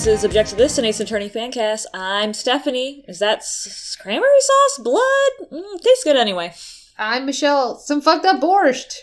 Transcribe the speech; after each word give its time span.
This 0.00 0.06
is 0.06 0.24
Object 0.24 0.48
to 0.50 0.56
This, 0.56 0.78
an 0.78 0.86
Ace 0.86 0.98
Attorney 1.00 1.28
Fancast. 1.28 1.84
I'm 1.92 2.32
Stephanie. 2.32 3.04
Is 3.06 3.18
that 3.18 3.40
s- 3.40 3.98
cranberry 4.00 4.40
sauce? 4.40 4.78
Blood? 4.82 5.50
Mm, 5.52 5.78
tastes 5.82 6.04
good 6.04 6.16
anyway. 6.16 6.54
I'm 6.96 7.26
Michelle. 7.26 7.76
Some 7.78 8.00
fucked 8.00 8.24
up 8.24 8.40
borscht. 8.40 8.94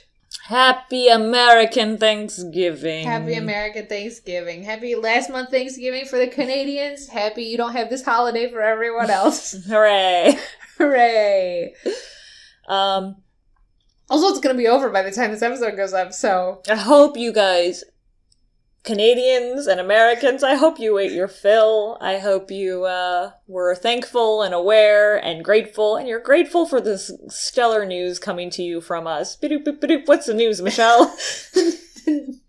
Happy 0.45 1.07
American 1.07 1.99
Thanksgiving. 1.99 3.05
Happy 3.05 3.35
American 3.35 3.85
Thanksgiving. 3.85 4.63
Happy 4.63 4.95
last 4.95 5.29
month 5.29 5.51
Thanksgiving 5.51 6.05
for 6.05 6.17
the 6.17 6.27
Canadians. 6.29 7.07
Happy 7.09 7.43
you 7.43 7.57
don't 7.57 7.73
have 7.73 7.91
this 7.91 8.03
holiday 8.03 8.49
for 8.51 8.63
everyone 8.63 9.11
else. 9.11 9.51
Hooray. 9.67 10.35
Hooray. 10.79 11.75
Um, 12.67 13.17
Also, 14.09 14.29
it's 14.29 14.39
going 14.39 14.55
to 14.55 14.59
be 14.59 14.67
over 14.67 14.89
by 14.89 15.03
the 15.03 15.11
time 15.11 15.29
this 15.29 15.43
episode 15.43 15.75
goes 15.77 15.93
up, 15.93 16.11
so. 16.11 16.63
I 16.67 16.75
hope 16.75 17.17
you 17.17 17.31
guys, 17.31 17.83
Canadians 18.87 19.67
and 19.67 19.81
Americans, 19.81 20.43
I 20.43 20.55
hope 20.55 20.79
you 20.79 20.97
ate 20.97 21.11
your 21.11 21.27
fill. 21.27 21.97
I 21.99 22.19
hope 22.19 22.49
you 22.49 22.85
uh, 22.85 23.31
were 23.45 23.75
thankful 23.75 24.43
and 24.43 24.53
aware 24.53 25.17
and 25.17 25.43
grateful, 25.43 25.97
and 25.97 26.07
you're 26.07 26.21
grateful 26.21 26.65
for 26.65 26.79
this 26.79 27.11
stellar 27.27 27.85
news 27.85 28.17
coming 28.17 28.49
to 28.51 28.63
you 28.63 28.79
from 28.79 29.05
us. 29.05 29.35
Bidoop, 29.35 29.65
bidoop. 29.65 30.07
What's 30.07 30.27
the 30.27 30.33
news, 30.33 30.61
Michelle? 30.61 31.13
the 32.05 32.39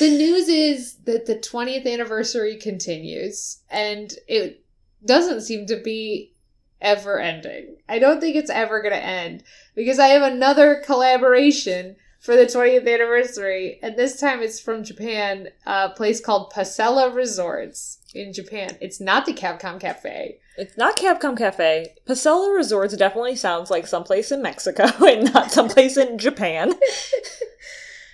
news 0.00 0.46
is 0.46 0.98
that 0.98 1.26
the 1.26 1.34
20th 1.34 1.92
anniversary 1.92 2.54
continues, 2.54 3.58
and 3.68 4.12
it 4.28 4.64
doesn't 5.04 5.40
seem 5.40 5.66
to 5.66 5.82
be 5.82 6.32
ever 6.80 7.18
ending. 7.18 7.78
I 7.88 7.98
don't 7.98 8.20
think 8.20 8.36
it's 8.36 8.50
ever 8.50 8.82
going 8.82 8.94
to 8.94 9.04
end 9.04 9.42
because 9.74 9.98
I 9.98 10.06
have 10.08 10.22
another 10.22 10.80
collaboration 10.86 11.96
for 12.20 12.36
the 12.36 12.46
20th 12.46 12.92
anniversary, 12.92 13.78
and 13.82 13.96
this 13.96 14.18
time 14.18 14.42
it's 14.42 14.60
from 14.60 14.84
Japan, 14.84 15.48
a 15.64 15.90
place 15.90 16.20
called 16.20 16.52
Pasela 16.52 17.14
Resorts 17.14 17.98
in 18.14 18.32
Japan. 18.32 18.76
It's 18.80 19.00
not 19.00 19.26
the 19.26 19.32
Capcom 19.32 19.78
Cafe. 19.78 20.38
It's 20.56 20.76
not 20.76 20.96
Capcom 20.96 21.36
Cafe. 21.36 21.94
Pasela 22.08 22.54
Resorts 22.54 22.96
definitely 22.96 23.36
sounds 23.36 23.70
like 23.70 23.86
someplace 23.86 24.32
in 24.32 24.42
Mexico 24.42 24.84
and 25.06 25.32
not 25.32 25.52
someplace 25.52 25.96
in 25.96 26.18
Japan. 26.18 26.72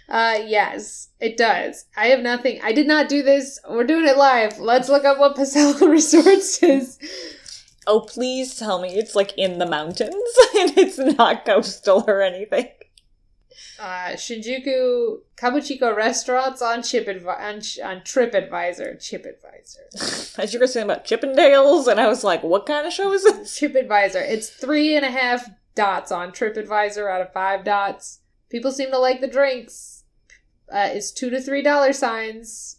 Uh, 0.08 0.38
yes, 0.46 1.08
it 1.20 1.38
does. 1.38 1.86
I 1.96 2.08
have 2.08 2.20
nothing. 2.20 2.60
I 2.62 2.72
did 2.72 2.86
not 2.86 3.08
do 3.08 3.22
this. 3.22 3.58
We're 3.66 3.84
doing 3.84 4.06
it 4.06 4.18
live. 4.18 4.58
Let's 4.58 4.90
look 4.90 5.06
up 5.06 5.18
what 5.18 5.36
Pasela 5.36 5.80
Resorts 5.90 6.62
is. 6.62 6.98
Oh, 7.86 8.00
please 8.00 8.58
tell 8.58 8.78
me 8.78 8.90
it's 8.90 9.14
like 9.14 9.32
in 9.38 9.58
the 9.58 9.64
mountains 9.64 10.12
and 10.58 10.76
it's 10.76 10.98
not 10.98 11.46
coastal 11.46 12.04
or 12.06 12.20
anything. 12.20 12.68
Uh, 13.78 14.12
Shinjuku 14.14 15.20
Kabuchiko 15.36 15.94
restaurants 15.96 16.62
on 16.62 16.80
Chipadvi- 16.80 17.40
on, 17.40 17.60
Ch- 17.60 17.80
on 17.80 18.00
TripAdvisor. 18.00 18.96
TripAdvisor. 18.96 20.38
As 20.38 20.52
you 20.54 20.60
were 20.60 20.66
saying 20.66 20.84
about 20.84 21.04
Chippendales, 21.04 21.86
and 21.86 22.00
I 22.00 22.08
was 22.08 22.24
like, 22.24 22.42
what 22.42 22.66
kind 22.66 22.86
of 22.86 22.92
show 22.92 23.12
is 23.12 23.24
this? 23.24 23.58
TripAdvisor. 23.60 24.16
It's 24.28 24.48
three 24.48 24.96
and 24.96 25.04
a 25.04 25.10
half 25.10 25.48
dots 25.74 26.12
on 26.12 26.32
TripAdvisor 26.32 27.10
out 27.10 27.20
of 27.20 27.32
five 27.32 27.64
dots. 27.64 28.20
People 28.50 28.72
seem 28.72 28.90
to 28.90 28.98
like 28.98 29.20
the 29.20 29.28
drinks. 29.28 30.04
Uh, 30.72 30.88
it's 30.92 31.10
two 31.10 31.30
to 31.30 31.40
three 31.40 31.62
dollar 31.62 31.92
signs. 31.92 32.78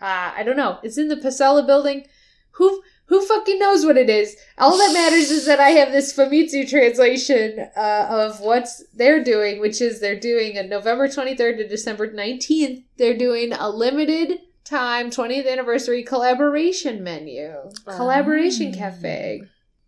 Uh, 0.00 0.32
I 0.36 0.42
don't 0.42 0.56
know. 0.56 0.78
It's 0.82 0.98
in 0.98 1.08
the 1.08 1.16
Pasela 1.16 1.66
building. 1.66 2.06
Who 2.52 2.82
who 3.06 3.24
fucking 3.24 3.58
knows 3.58 3.84
what 3.84 3.96
it 3.96 4.10
is? 4.10 4.36
All 4.58 4.76
that 4.76 4.92
matters 4.92 5.30
is 5.30 5.46
that 5.46 5.60
I 5.60 5.70
have 5.70 5.92
this 5.92 6.12
Famitsu 6.12 6.68
translation 6.68 7.66
uh, 7.76 8.06
of 8.10 8.40
what 8.40 8.68
they're 8.94 9.22
doing, 9.22 9.60
which 9.60 9.80
is 9.80 10.00
they're 10.00 10.18
doing 10.18 10.56
a 10.58 10.62
November 10.62 11.06
23rd 11.08 11.58
to 11.58 11.68
December 11.68 12.08
19th. 12.08 12.84
They're 12.96 13.16
doing 13.16 13.52
a 13.52 13.68
limited 13.68 14.40
time 14.64 15.10
20th 15.10 15.50
anniversary 15.50 16.02
collaboration 16.02 17.04
menu. 17.04 17.54
Collaboration 17.96 18.74
cafe. 18.74 19.42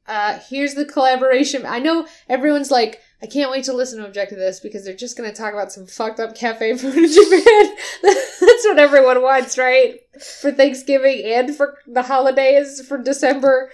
Uh, 0.06 0.38
here's 0.48 0.74
the 0.74 0.84
collaboration. 0.86 1.66
I 1.66 1.80
know 1.80 2.06
everyone's 2.28 2.70
like, 2.70 3.00
I 3.20 3.26
can't 3.26 3.50
wait 3.50 3.64
to 3.64 3.72
listen 3.72 3.98
to 3.98 4.06
Object 4.06 4.30
to 4.30 4.36
this 4.36 4.60
because 4.60 4.84
they're 4.84 4.94
just 4.94 5.16
going 5.16 5.28
to 5.28 5.36
talk 5.36 5.52
about 5.52 5.72
some 5.72 5.86
fucked 5.86 6.20
up 6.20 6.36
cafe 6.36 6.76
food 6.76 6.96
in 6.96 7.12
Japan. 7.12 7.76
That's 8.02 8.64
what 8.64 8.78
everyone 8.78 9.22
wants, 9.22 9.58
right? 9.58 10.00
For 10.40 10.52
Thanksgiving 10.52 11.22
and 11.24 11.54
for 11.54 11.78
the 11.86 12.02
holidays 12.02 12.80
for 12.86 12.98
December. 12.98 13.70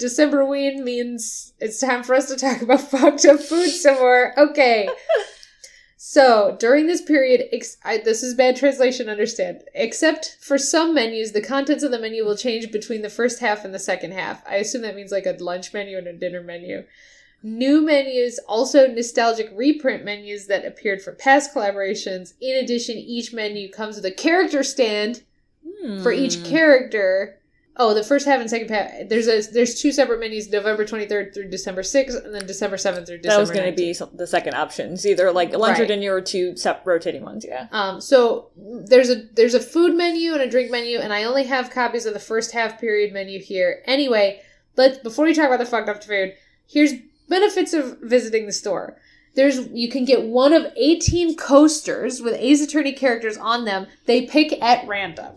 Decemberween 0.00 0.84
means 0.84 1.52
it's 1.60 1.80
time 1.80 2.02
for 2.02 2.14
us 2.14 2.28
to 2.28 2.36
talk 2.36 2.62
about 2.62 2.80
fucked 2.90 3.24
up 3.24 3.40
food 3.40 3.70
some 3.70 3.96
more. 3.96 4.38
Okay. 4.38 4.88
So 5.96 6.56
during 6.58 6.86
this 6.86 7.02
period, 7.02 7.48
ex- 7.52 7.76
I, 7.84 7.98
this 7.98 8.22
is 8.22 8.34
bad 8.34 8.56
translation, 8.56 9.08
understand. 9.08 9.62
Except 9.74 10.38
for 10.40 10.56
some 10.56 10.94
menus, 10.94 11.32
the 11.32 11.42
contents 11.42 11.82
of 11.82 11.90
the 11.90 11.98
menu 11.98 12.24
will 12.24 12.36
change 12.36 12.70
between 12.72 13.02
the 13.02 13.10
first 13.10 13.40
half 13.40 13.64
and 13.64 13.74
the 13.74 13.78
second 13.78 14.12
half. 14.12 14.42
I 14.48 14.56
assume 14.56 14.82
that 14.82 14.96
means 14.96 15.12
like 15.12 15.26
a 15.26 15.36
lunch 15.38 15.72
menu 15.72 15.98
and 15.98 16.06
a 16.06 16.12
dinner 16.12 16.42
menu. 16.42 16.84
New 17.42 17.80
menus, 17.80 18.38
also 18.48 18.86
nostalgic 18.88 19.50
reprint 19.54 20.04
menus 20.04 20.46
that 20.48 20.64
appeared 20.64 21.00
for 21.00 21.12
past 21.12 21.54
collaborations. 21.54 22.34
In 22.40 22.56
addition, 22.56 22.96
each 22.96 23.32
menu 23.32 23.70
comes 23.70 23.96
with 23.96 24.04
a 24.06 24.10
character 24.10 24.62
stand 24.64 25.22
for 26.02 26.10
each 26.12 26.36
Hmm. 26.36 26.44
character. 26.46 27.34
Oh, 27.80 27.94
the 27.94 28.02
first 28.02 28.26
half 28.26 28.40
and 28.40 28.50
second 28.50 28.70
half. 28.70 29.08
There's 29.08 29.28
a 29.28 29.40
there's 29.52 29.80
two 29.80 29.92
separate 29.92 30.18
menus: 30.18 30.50
November 30.50 30.84
23rd 30.84 31.32
through 31.32 31.48
December 31.48 31.82
6th, 31.84 32.24
and 32.24 32.34
then 32.34 32.44
December 32.44 32.76
7th 32.76 33.06
through 33.06 33.18
December. 33.18 33.28
That 33.36 33.38
was 33.38 33.52
going 33.52 33.70
to 33.70 33.76
be 33.76 33.94
the 34.16 34.26
second 34.26 34.54
options, 34.54 35.06
either 35.06 35.30
like 35.30 35.52
lunch 35.56 35.78
or 35.78 35.86
dinner 35.86 36.12
or 36.12 36.20
two 36.20 36.56
sep- 36.56 36.84
rotating 36.84 37.22
ones. 37.22 37.44
Yeah. 37.48 37.68
Um, 37.70 38.00
so 38.00 38.48
there's 38.56 39.10
a 39.10 39.22
there's 39.34 39.54
a 39.54 39.60
food 39.60 39.94
menu 39.94 40.32
and 40.32 40.42
a 40.42 40.50
drink 40.50 40.72
menu, 40.72 40.98
and 40.98 41.12
I 41.12 41.22
only 41.22 41.44
have 41.44 41.70
copies 41.70 42.04
of 42.04 42.14
the 42.14 42.18
first 42.20 42.50
half 42.50 42.80
period 42.80 43.12
menu 43.12 43.38
here. 43.38 43.80
Anyway, 43.86 44.42
let's 44.76 44.98
before 44.98 45.24
we 45.26 45.32
talk 45.32 45.46
about 45.46 45.60
the 45.60 45.66
fucked 45.66 45.88
up 45.88 46.02
food, 46.02 46.34
here's 46.66 46.94
benefits 47.28 47.72
of 47.72 47.98
visiting 48.00 48.46
the 48.46 48.52
store. 48.52 48.96
There's 49.34 49.68
you 49.68 49.88
can 49.88 50.04
get 50.04 50.24
one 50.24 50.52
of 50.52 50.72
18 50.76 51.36
coasters 51.36 52.20
with 52.20 52.34
Ace 52.38 52.60
Attorney 52.60 52.92
characters 52.92 53.36
on 53.36 53.64
them. 53.64 53.86
They 54.06 54.26
pick 54.26 54.60
at 54.62 54.86
random. 54.88 55.34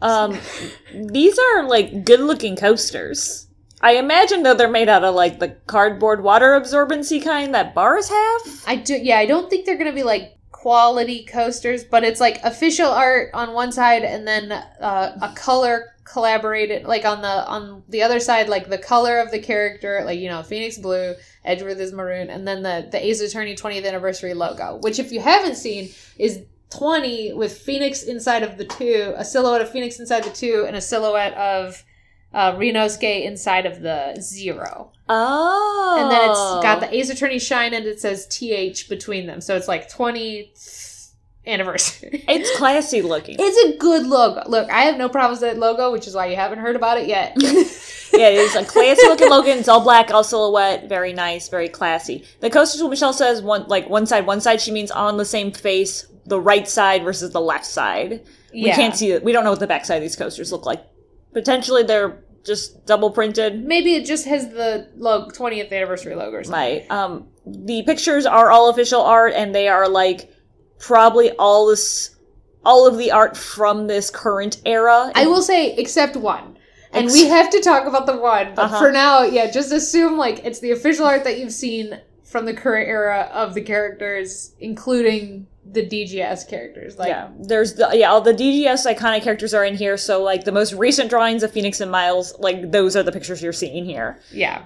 Um, 0.00 0.38
these 0.94 1.38
are 1.38 1.66
like 1.66 2.04
good-looking 2.04 2.56
coasters. 2.56 3.46
I 3.80 3.92
imagine 3.92 4.42
though 4.42 4.54
they're 4.54 4.70
made 4.70 4.88
out 4.88 5.04
of 5.04 5.14
like 5.14 5.38
the 5.38 5.56
cardboard 5.66 6.22
water 6.22 6.58
absorbency 6.58 7.22
kind 7.22 7.54
that 7.54 7.74
bars 7.74 8.08
have. 8.08 8.64
I 8.66 8.76
do 8.76 8.94
yeah, 8.94 9.18
I 9.18 9.26
don't 9.26 9.50
think 9.50 9.66
they're 9.66 9.78
gonna 9.78 9.92
be 9.92 10.02
like 10.02 10.35
quality 10.66 11.24
coasters, 11.24 11.84
but 11.84 12.02
it's 12.02 12.18
like 12.18 12.42
official 12.42 12.88
art 12.88 13.30
on 13.34 13.52
one 13.52 13.70
side 13.70 14.02
and 14.02 14.26
then 14.26 14.50
uh, 14.50 15.16
a 15.22 15.32
color 15.36 15.94
collaborated 16.02 16.82
like 16.82 17.04
on 17.04 17.22
the 17.22 17.46
on 17.46 17.84
the 17.88 18.02
other 18.02 18.18
side 18.18 18.48
like 18.48 18.68
the 18.68 18.76
color 18.76 19.20
of 19.20 19.30
the 19.30 19.38
character 19.38 20.02
like 20.04 20.18
you 20.18 20.28
know 20.28 20.42
phoenix 20.42 20.76
blue 20.76 21.14
edgeworth 21.44 21.78
is 21.78 21.92
maroon 21.92 22.30
and 22.30 22.46
then 22.48 22.62
the 22.62 22.88
the 22.90 23.06
ace 23.06 23.20
attorney 23.20 23.54
20th 23.54 23.86
anniversary 23.86 24.34
logo 24.34 24.78
which 24.82 24.98
if 24.98 25.12
you 25.12 25.20
haven't 25.20 25.56
seen 25.56 25.88
is 26.18 26.42
20 26.70 27.32
with 27.34 27.56
phoenix 27.56 28.02
inside 28.04 28.42
of 28.44 28.56
the 28.56 28.64
two 28.64 29.14
a 29.16 29.24
silhouette 29.24 29.62
of 29.62 29.70
phoenix 29.70 30.00
inside 30.00 30.22
the 30.24 30.30
two 30.30 30.64
and 30.66 30.76
a 30.76 30.80
silhouette 30.80 31.34
of 31.34 31.84
uh, 32.32 32.52
Ryunosuke 32.54 33.24
inside 33.24 33.66
of 33.66 33.82
the 33.82 34.16
zero 34.20 34.92
Oh. 35.08 35.96
and 36.00 36.10
then 36.10 36.30
it's 36.30 36.38
got 36.64 36.80
the 36.80 36.88
oh. 36.88 36.92
Ace 36.92 37.10
Attorney 37.10 37.38
shine 37.38 37.74
and 37.74 37.86
it 37.86 38.00
says 38.00 38.26
TH 38.26 38.88
between 38.88 39.26
them. 39.26 39.40
So 39.40 39.56
it's 39.56 39.68
like 39.68 39.90
20th 39.90 41.12
anniversary. 41.46 42.24
It's 42.28 42.56
classy 42.56 43.02
looking. 43.02 43.36
It's 43.38 43.74
a 43.74 43.78
good 43.78 44.06
logo. 44.06 44.42
Look, 44.48 44.70
I 44.70 44.82
have 44.82 44.96
no 44.96 45.08
problems 45.08 45.40
with 45.40 45.52
that 45.52 45.58
logo, 45.58 45.92
which 45.92 46.06
is 46.06 46.14
why 46.14 46.26
you 46.26 46.36
haven't 46.36 46.58
heard 46.58 46.76
about 46.76 46.98
it 46.98 47.06
yet. 47.06 47.34
yeah, 47.40 48.28
it 48.28 48.38
is 48.38 48.56
a 48.56 48.64
classy 48.64 49.06
looking 49.06 49.30
logo. 49.30 49.48
It's 49.50 49.68
all 49.68 49.80
black, 49.82 50.10
all 50.10 50.24
silhouette, 50.24 50.88
very 50.88 51.12
nice, 51.12 51.48
very 51.48 51.68
classy. 51.68 52.24
The 52.40 52.50
coasters, 52.50 52.82
what 52.82 52.90
Michelle 52.90 53.12
says, 53.12 53.42
one 53.42 53.66
like 53.68 53.88
one 53.88 54.06
side, 54.06 54.26
one 54.26 54.40
side. 54.40 54.60
She 54.60 54.72
means 54.72 54.90
on 54.90 55.16
the 55.18 55.24
same 55.24 55.52
face, 55.52 56.06
the 56.24 56.40
right 56.40 56.66
side 56.66 57.04
versus 57.04 57.30
the 57.30 57.40
left 57.40 57.64
side. 57.66 58.24
We 58.52 58.66
Yeah. 58.66 58.74
can't 58.76 58.96
see 58.96 59.12
it. 59.12 59.22
We 59.22 59.32
don't 59.32 59.44
know 59.44 59.50
what 59.50 59.60
the 59.60 59.66
back 59.66 59.84
side 59.84 59.96
of 59.96 60.02
these 60.02 60.16
coasters 60.16 60.50
look 60.50 60.66
like. 60.66 60.82
Potentially, 61.32 61.82
they're 61.82 62.24
just 62.46 62.86
double 62.86 63.10
printed. 63.10 63.64
Maybe 63.64 63.94
it 63.94 64.06
just 64.06 64.24
has 64.26 64.48
the 64.48 64.88
log 64.96 65.34
20th 65.34 65.72
anniversary 65.72 66.14
logo 66.14 66.36
or 66.38 66.44
something. 66.44 66.78
Right. 66.80 66.90
Um, 66.90 67.26
the 67.46 67.82
pictures 67.82 68.24
are 68.24 68.50
all 68.50 68.70
official 68.70 69.02
art, 69.02 69.32
and 69.34 69.54
they 69.54 69.68
are 69.68 69.88
like 69.88 70.32
probably 70.78 71.30
all 71.32 71.66
this, 71.66 72.16
all 72.64 72.86
of 72.86 72.96
the 72.98 73.10
art 73.12 73.36
from 73.36 73.86
this 73.86 74.10
current 74.10 74.60
era. 74.64 75.10
I 75.14 75.26
will 75.26 75.42
say, 75.42 75.74
except 75.74 76.16
one. 76.16 76.56
And 76.92 77.06
Ex- 77.06 77.14
we 77.14 77.26
have 77.26 77.50
to 77.50 77.60
talk 77.60 77.86
about 77.86 78.06
the 78.06 78.16
one, 78.16 78.54
but 78.54 78.66
Uh-huh. 78.66 78.78
for 78.78 78.92
now, 78.92 79.22
yeah, 79.22 79.50
just 79.50 79.72
assume 79.72 80.16
like 80.16 80.44
it's 80.44 80.60
the 80.60 80.70
official 80.70 81.04
art 81.04 81.24
that 81.24 81.38
you've 81.38 81.52
seen 81.52 82.00
from 82.24 82.44
the 82.46 82.54
current 82.54 82.88
era 82.88 83.28
of 83.32 83.54
the 83.54 83.60
characters, 83.60 84.52
including 84.60 85.46
the 85.72 85.86
DGS 85.86 86.48
characters. 86.48 86.98
Like, 86.98 87.08
yeah, 87.08 87.28
there's 87.38 87.74
the 87.74 87.90
yeah, 87.92 88.10
all 88.10 88.20
the 88.20 88.32
DGS 88.32 88.92
iconic 88.94 89.22
characters 89.22 89.52
are 89.54 89.64
in 89.64 89.74
here. 89.76 89.96
So 89.96 90.22
like 90.22 90.44
the 90.44 90.52
most 90.52 90.72
recent 90.72 91.10
drawings 91.10 91.42
of 91.42 91.52
Phoenix 91.52 91.80
and 91.80 91.90
Miles, 91.90 92.34
like 92.38 92.70
those 92.70 92.96
are 92.96 93.02
the 93.02 93.12
pictures 93.12 93.42
you're 93.42 93.52
seeing 93.52 93.84
here. 93.84 94.20
yeah. 94.32 94.62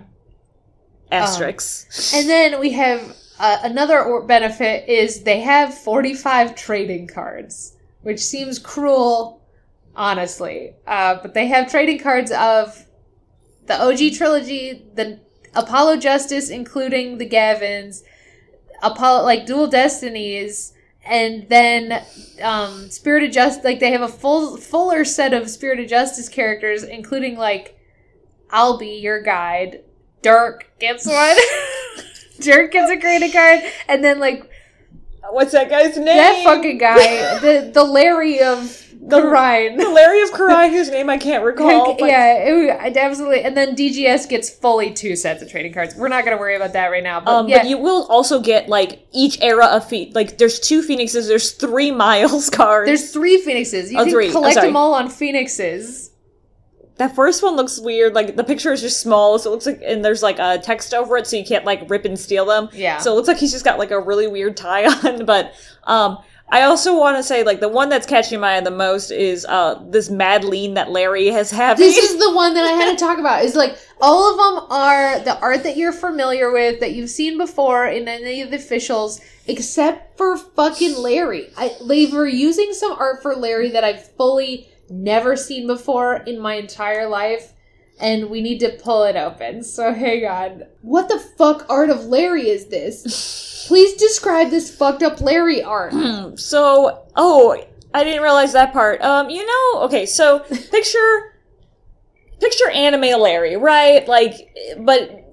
Asterisks. 1.12 2.14
And 2.14 2.28
then 2.28 2.60
we 2.60 2.70
have 2.72 3.16
uh, 3.40 3.58
another 3.64 4.00
or- 4.00 4.22
benefit 4.22 4.88
is 4.88 5.24
they 5.24 5.40
have 5.40 5.74
45 5.74 6.54
trading 6.54 7.08
cards, 7.08 7.76
which 8.02 8.20
seems 8.20 8.60
cruel 8.60 9.42
honestly. 9.96 10.74
Uh, 10.86 11.16
but 11.20 11.34
they 11.34 11.48
have 11.48 11.68
trading 11.70 11.98
cards 11.98 12.30
of 12.30 12.86
the 13.66 13.80
OG 13.82 14.14
trilogy, 14.14 14.84
the 14.94 15.20
Apollo 15.54 15.96
Justice, 15.96 16.48
including 16.48 17.18
the 17.18 17.28
Gavins, 17.28 18.02
Apollo 18.82 19.24
like 19.24 19.46
Dual 19.46 19.66
Destinies, 19.66 20.72
and 21.04 21.48
then 21.48 22.04
um, 22.42 22.90
Spirit 22.90 23.24
of 23.24 23.30
Justice. 23.30 23.64
Like 23.64 23.80
they 23.80 23.92
have 23.92 24.02
a 24.02 24.08
full 24.08 24.56
fuller 24.56 25.04
set 25.04 25.32
of 25.32 25.48
Spirit 25.48 25.80
of 25.80 25.88
Justice 25.88 26.28
characters, 26.28 26.82
including 26.82 27.36
like 27.36 27.78
I'll 28.50 28.78
be 28.78 28.98
your 28.98 29.22
guide. 29.22 29.84
Dirk 30.22 30.70
gets 30.78 31.06
one. 31.06 31.36
Dirk 32.40 32.72
gets 32.72 32.90
a 32.90 32.98
trading 32.98 33.32
card, 33.32 33.60
and 33.88 34.02
then 34.02 34.18
like 34.18 34.50
What's 35.30 35.52
that 35.52 35.68
guy's 35.68 35.96
name? 35.96 36.06
that 36.06 36.42
fucking 36.44 36.78
guy, 36.78 37.38
the 37.40 37.70
the 37.72 37.84
Larry 37.84 38.40
of 38.40 38.76
the 39.02 39.22
Rhine. 39.22 39.76
The 39.76 39.88
Larry 39.88 40.22
of 40.22 40.30
Khura'in, 40.32 40.70
whose 40.70 40.90
name 40.90 41.08
I 41.08 41.18
can't 41.18 41.42
recall. 41.44 41.96
yeah, 42.00 42.34
it, 42.84 42.96
absolutely. 42.96 43.42
And 43.42 43.56
then 43.56 43.74
DGS 43.74 44.28
gets 44.28 44.50
fully 44.50 44.92
two 44.92 45.16
sets 45.16 45.42
of 45.42 45.50
trading 45.50 45.72
cards. 45.72 45.94
We're 45.96 46.08
not 46.08 46.24
going 46.24 46.36
to 46.36 46.40
worry 46.40 46.54
about 46.54 46.74
that 46.74 46.88
right 46.88 47.02
now. 47.02 47.20
But 47.20 47.30
Um, 47.32 47.48
yeah, 47.48 47.58
But 47.60 47.68
you 47.68 47.78
will 47.78 48.06
also 48.08 48.40
get 48.40 48.68
like 48.68 49.06
each 49.12 49.38
era 49.40 49.66
of 49.66 49.88
feet. 49.88 50.14
Like 50.14 50.36
there's 50.38 50.60
two 50.60 50.82
phoenixes. 50.82 51.28
There's 51.28 51.52
three 51.52 51.90
Miles 51.90 52.50
cards. 52.60 52.86
there's 52.88 53.10
three 53.12 53.40
Phoenixes. 53.40 53.90
You 53.90 53.98
Oh, 54.00 54.04
can 54.04 54.12
three. 54.12 54.30
Collect 54.30 54.56
them 54.60 54.76
all 54.76 54.94
on 54.94 55.08
Phoenixes. 55.08 56.09
That 57.00 57.16
first 57.16 57.42
one 57.42 57.56
looks 57.56 57.80
weird. 57.80 58.14
Like 58.14 58.36
the 58.36 58.44
picture 58.44 58.70
is 58.74 58.82
just 58.82 59.00
small, 59.00 59.38
so 59.38 59.48
it 59.48 59.52
looks 59.54 59.64
like 59.64 59.80
and 59.82 60.04
there's 60.04 60.22
like 60.22 60.38
a 60.38 60.58
text 60.58 60.92
over 60.92 61.16
it, 61.16 61.26
so 61.26 61.34
you 61.34 61.46
can't 61.46 61.64
like 61.64 61.88
rip 61.88 62.04
and 62.04 62.18
steal 62.18 62.44
them. 62.44 62.68
Yeah. 62.74 62.98
So 62.98 63.12
it 63.12 63.14
looks 63.14 63.26
like 63.26 63.38
he's 63.38 63.52
just 63.52 63.64
got 63.64 63.78
like 63.78 63.90
a 63.90 63.98
really 63.98 64.26
weird 64.26 64.54
tie 64.54 64.84
on. 65.08 65.24
But 65.24 65.54
um, 65.84 66.18
I 66.50 66.62
also 66.62 66.98
want 66.98 67.16
to 67.16 67.22
say 67.22 67.42
like 67.42 67.60
the 67.60 67.70
one 67.70 67.88
that's 67.88 68.06
catching 68.06 68.38
my 68.38 68.58
eye 68.58 68.60
the 68.60 68.70
most 68.70 69.10
is 69.12 69.46
uh 69.46 69.82
this 69.88 70.10
Mad 70.10 70.44
Lean 70.44 70.74
that 70.74 70.90
Larry 70.90 71.28
has 71.28 71.50
having. 71.50 71.86
This 71.86 71.96
is 71.96 72.18
the 72.18 72.34
one 72.34 72.52
that 72.52 72.66
I 72.66 72.72
had 72.72 72.98
to 72.98 73.02
talk 73.02 73.18
about. 73.18 73.44
Is 73.44 73.56
like 73.56 73.78
all 74.02 74.30
of 74.30 74.36
them 74.36 74.66
are 74.70 75.20
the 75.20 75.40
art 75.40 75.62
that 75.62 75.78
you're 75.78 75.92
familiar 75.92 76.52
with, 76.52 76.80
that 76.80 76.92
you've 76.92 77.08
seen 77.08 77.38
before 77.38 77.86
in 77.86 78.08
any 78.08 78.42
of 78.42 78.50
the 78.50 78.56
officials, 78.58 79.22
except 79.46 80.18
for 80.18 80.36
fucking 80.36 80.98
Larry. 80.98 81.48
I, 81.56 81.74
they 81.88 82.04
were 82.06 82.28
using 82.28 82.74
some 82.74 82.92
art 82.92 83.22
for 83.22 83.34
Larry 83.34 83.70
that 83.70 83.84
I've 83.84 84.06
fully 84.16 84.68
never 84.90 85.36
seen 85.36 85.66
before 85.66 86.16
in 86.16 86.38
my 86.38 86.54
entire 86.54 87.08
life. 87.08 87.54
And 87.98 88.30
we 88.30 88.40
need 88.40 88.60
to 88.60 88.78
pull 88.82 89.04
it 89.04 89.16
open. 89.16 89.62
So 89.62 89.92
hang 89.92 90.26
on. 90.26 90.64
What 90.80 91.08
the 91.08 91.18
fuck 91.18 91.66
art 91.68 91.90
of 91.90 92.06
Larry 92.06 92.48
is 92.48 92.66
this? 92.66 93.64
Please 93.68 93.94
describe 93.94 94.50
this 94.50 94.74
fucked 94.74 95.02
up 95.02 95.20
Larry 95.20 95.62
art. 95.62 95.92
So, 96.38 97.06
oh, 97.14 97.62
I 97.92 98.04
didn't 98.04 98.22
realize 98.22 98.52
that 98.54 98.72
part. 98.72 99.02
Um, 99.02 99.28
you 99.30 99.44
know, 99.44 99.82
okay, 99.82 100.06
so 100.06 100.38
picture 100.70 101.34
picture 102.40 102.70
anime 102.70 103.20
Larry, 103.20 103.56
right? 103.56 104.06
Like, 104.08 104.56
but 104.78 105.24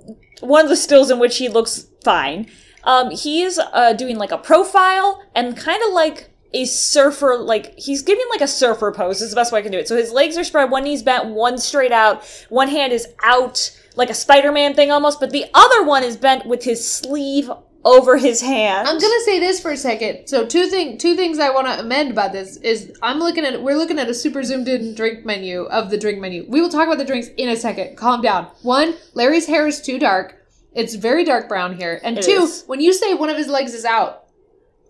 one 0.42 0.66
of 0.66 0.70
the 0.70 0.76
stills 0.76 1.10
in 1.10 1.20
which 1.20 1.38
he 1.38 1.50
looks 1.50 1.88
fine. 2.04 2.48
Um, 2.84 3.12
he 3.12 3.44
is 3.44 3.60
uh, 3.60 3.94
doing 3.94 4.18
like 4.18 4.32
a 4.32 4.38
profile 4.38 5.24
and 5.36 5.58
kind 5.58 5.82
of 5.84 5.94
like 5.94 6.30
a 6.54 6.66
surfer, 6.66 7.36
like 7.36 7.78
he's 7.78 8.02
giving 8.02 8.26
like 8.30 8.42
a 8.42 8.48
surfer 8.48 8.92
pose. 8.92 9.22
Is 9.22 9.32
the 9.32 9.36
best 9.36 9.52
way 9.52 9.60
I 9.60 9.62
can 9.62 9.72
do 9.72 9.78
it. 9.78 9.88
So 9.88 9.96
his 9.96 10.12
legs 10.12 10.38
are 10.38 10.44
spread, 10.44 10.72
one 10.72 10.84
knee's 10.84 11.04
bent, 11.04 11.28
one 11.28 11.58
straight 11.58 11.92
out, 11.92 12.26
one 12.50 12.70
hand 12.70 12.94
is 12.94 13.08
out, 13.24 13.78
like 13.96 14.10
a 14.10 14.14
Spider-Man 14.14 14.74
thing 14.74 14.92
almost, 14.92 15.20
but 15.20 15.32
the 15.32 15.46
other 15.54 15.84
one 15.84 16.04
is 16.04 16.16
bent 16.18 16.46
with 16.46 16.64
his 16.64 16.88
sleeve 16.90 17.50
over 17.86 18.18
his 18.18 18.42
hand. 18.42 18.88
I'm 18.88 19.00
gonna 19.00 19.22
say 19.24 19.40
this 19.40 19.62
for 19.62 19.72
a 19.72 19.78
second. 19.78 20.28
So 20.28 20.46
two 20.46 20.68
thing 20.68 20.98
two 20.98 21.16
things 21.16 21.40
I 21.40 21.50
want 21.52 21.68
to 21.68 21.80
amend 21.80 22.12
about 22.12 22.34
this 22.34 22.58
is 22.58 22.98
I'm 23.02 23.20
looking 23.20 23.46
at 23.46 23.62
we're 23.62 23.78
looking 23.78 24.00
at 24.00 24.10
a 24.10 24.14
super 24.14 24.44
zoomed 24.44 24.68
in 24.68 24.94
drink 24.94 25.26
menu 25.26 25.64
of 25.64 25.90
the 25.90 25.98
drink 25.98 26.20
menu. 26.20 26.46
We 26.50 26.60
will 26.60 26.70
talk 26.70 26.88
about 26.88 26.98
the 26.98 27.06
drinks 27.06 27.30
in 27.38 27.50
a 27.50 27.56
second. 27.56 27.96
Calm 27.96 28.22
down. 28.22 28.48
One, 28.62 28.96
Larry's 29.14 29.48
hair 29.48 29.68
is 29.68 29.82
too 29.82 30.00
dark. 30.00 30.36
It's 30.74 30.96
very 30.96 31.24
dark 31.24 31.48
brown 31.48 31.76
here. 31.78 32.00
And 32.04 32.18
It 32.18 32.26
two, 32.26 32.44
is. 32.44 32.64
when 32.68 32.82
you 32.82 32.94
say 32.94 33.14
one 33.14 33.30
of 33.30 33.38
his 33.38 33.48
legs 33.48 33.74
is 33.74 33.86
out, 33.86 34.27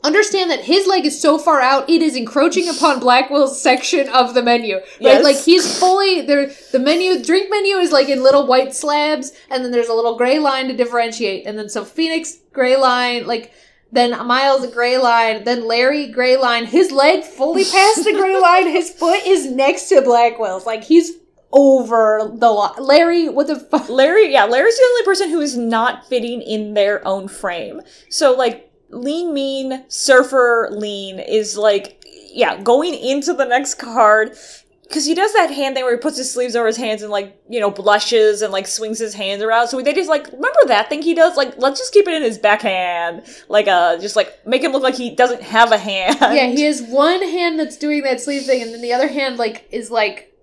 understand 0.08 0.50
that 0.50 0.64
his 0.64 0.88
leg 0.88 1.06
is 1.06 1.22
so 1.22 1.38
far 1.38 1.62
out 1.62 1.90
it 1.90 2.02
is 2.02 2.16
encroaching 2.16 2.68
upon 2.68 3.00
Blackquill's 3.02 3.62
section 3.62 4.10
of 4.10 4.34
the 4.34 4.42
menu. 4.42 4.76
Right? 4.76 4.86
Yes. 5.00 5.24
Like 5.24 5.38
he's 5.38 5.78
fully 5.80 6.22
there. 6.22 6.52
The 6.72 6.80
menu 6.80 7.24
drink 7.24 7.50
menu 7.52 7.76
is 7.76 7.92
like 7.92 8.10
in 8.10 8.24
little 8.24 8.48
white 8.48 8.74
slabs, 8.74 9.34
and 9.52 9.64
then 9.64 9.72
there's 9.72 9.90
a 9.90 9.94
little 9.94 10.18
gray 10.18 10.40
line 10.40 10.68
to 10.70 10.76
differentiate, 10.76 11.46
and 11.46 11.58
then 11.58 11.70
so 11.70 11.86
Phoenix 11.86 12.38
gray 12.54 12.78
line 12.78 13.28
like. 13.28 13.54
Then 13.90 14.12
Miles 14.28 14.68
gray 14.74 14.98
line. 14.98 15.46
Then 15.46 15.66
Larry 15.66 16.10
gray 16.10 16.36
line. 16.36 16.66
His 16.66 16.92
leg 16.92 17.24
fully 17.24 17.64
past 17.64 18.04
the 18.04 18.12
gray 18.12 18.36
line. 18.42 18.68
His 18.68 18.92
foot 18.92 19.26
is 19.26 19.50
next 19.50 19.88
to 19.88 20.02
Blackquill's. 20.02 20.66
Like 20.66 20.84
he's 20.84 21.14
over 21.54 22.30
the 22.36 22.50
line. 22.50 22.74
Larry, 22.80 23.30
what 23.30 23.48
the 23.48 23.58
fuck? 23.58 23.88
Larry, 23.88 24.34
yeah, 24.34 24.44
Larry's 24.44 24.76
the 24.76 24.84
only 24.84 25.04
person 25.04 25.30
who 25.30 25.40
is 25.40 25.56
not 25.56 26.06
fitting 26.08 26.42
in 26.42 26.74
their 26.74 27.06
own 27.08 27.28
frame. 27.28 27.82
So 28.10 28.36
like 28.36 28.67
lean 28.90 29.34
mean 29.34 29.84
surfer 29.90 30.70
lean 30.72 31.20
is 31.20 31.58
like 31.58 31.98
yeah, 32.38 32.62
going 32.62 32.94
into 32.94 33.34
the 33.34 33.46
next 33.46 33.76
card 33.76 34.38
because 34.84 35.06
he 35.06 35.14
does 35.14 35.34
that 35.34 35.52
hand 35.52 35.76
thing 35.76 35.84
where 35.84 35.96
he 35.96 36.00
puts 36.00 36.18
his 36.18 36.32
sleeves 36.32 36.56
over 36.56 36.68
his 36.68 36.78
hands 36.78 37.02
and 37.02 37.12
like 37.12 37.42
you 37.50 37.60
know 37.60 37.70
blushes 37.70 38.42
and 38.42 38.54
like 38.54 38.68
swings 38.68 39.00
his 39.00 39.14
hands 39.14 39.42
around. 39.44 39.68
So 39.68 39.82
they 39.82 39.94
just 39.94 40.10
like 40.10 40.28
remember 40.28 40.60
that 40.68 40.90
thing 40.90 41.02
he 41.02 41.14
does. 41.14 41.36
Like 41.36 41.58
let's 41.58 41.80
just 41.80 41.94
keep 41.94 42.08
it 42.08 42.14
in 42.14 42.22
his 42.22 42.38
backhand, 42.38 43.24
like 43.50 43.68
uh, 43.68 43.98
just 43.98 44.16
like 44.16 44.46
make 44.46 44.64
him 44.64 44.72
look 44.72 44.84
like 44.84 44.96
he 44.96 45.16
doesn't 45.16 45.42
have 45.42 45.72
a 45.72 45.78
hand. 45.78 46.18
Yeah, 46.20 46.48
he 46.48 46.62
has 46.64 46.82
one 46.82 47.22
hand 47.22 47.60
that's 47.60 47.78
doing 47.78 48.04
that 48.04 48.22
sleeve 48.22 48.44
thing, 48.44 48.62
and 48.62 48.74
then 48.74 48.82
the 48.82 48.94
other 48.94 49.08
hand 49.08 49.38
like 49.38 49.68
is 49.72 49.90
like 49.92 50.34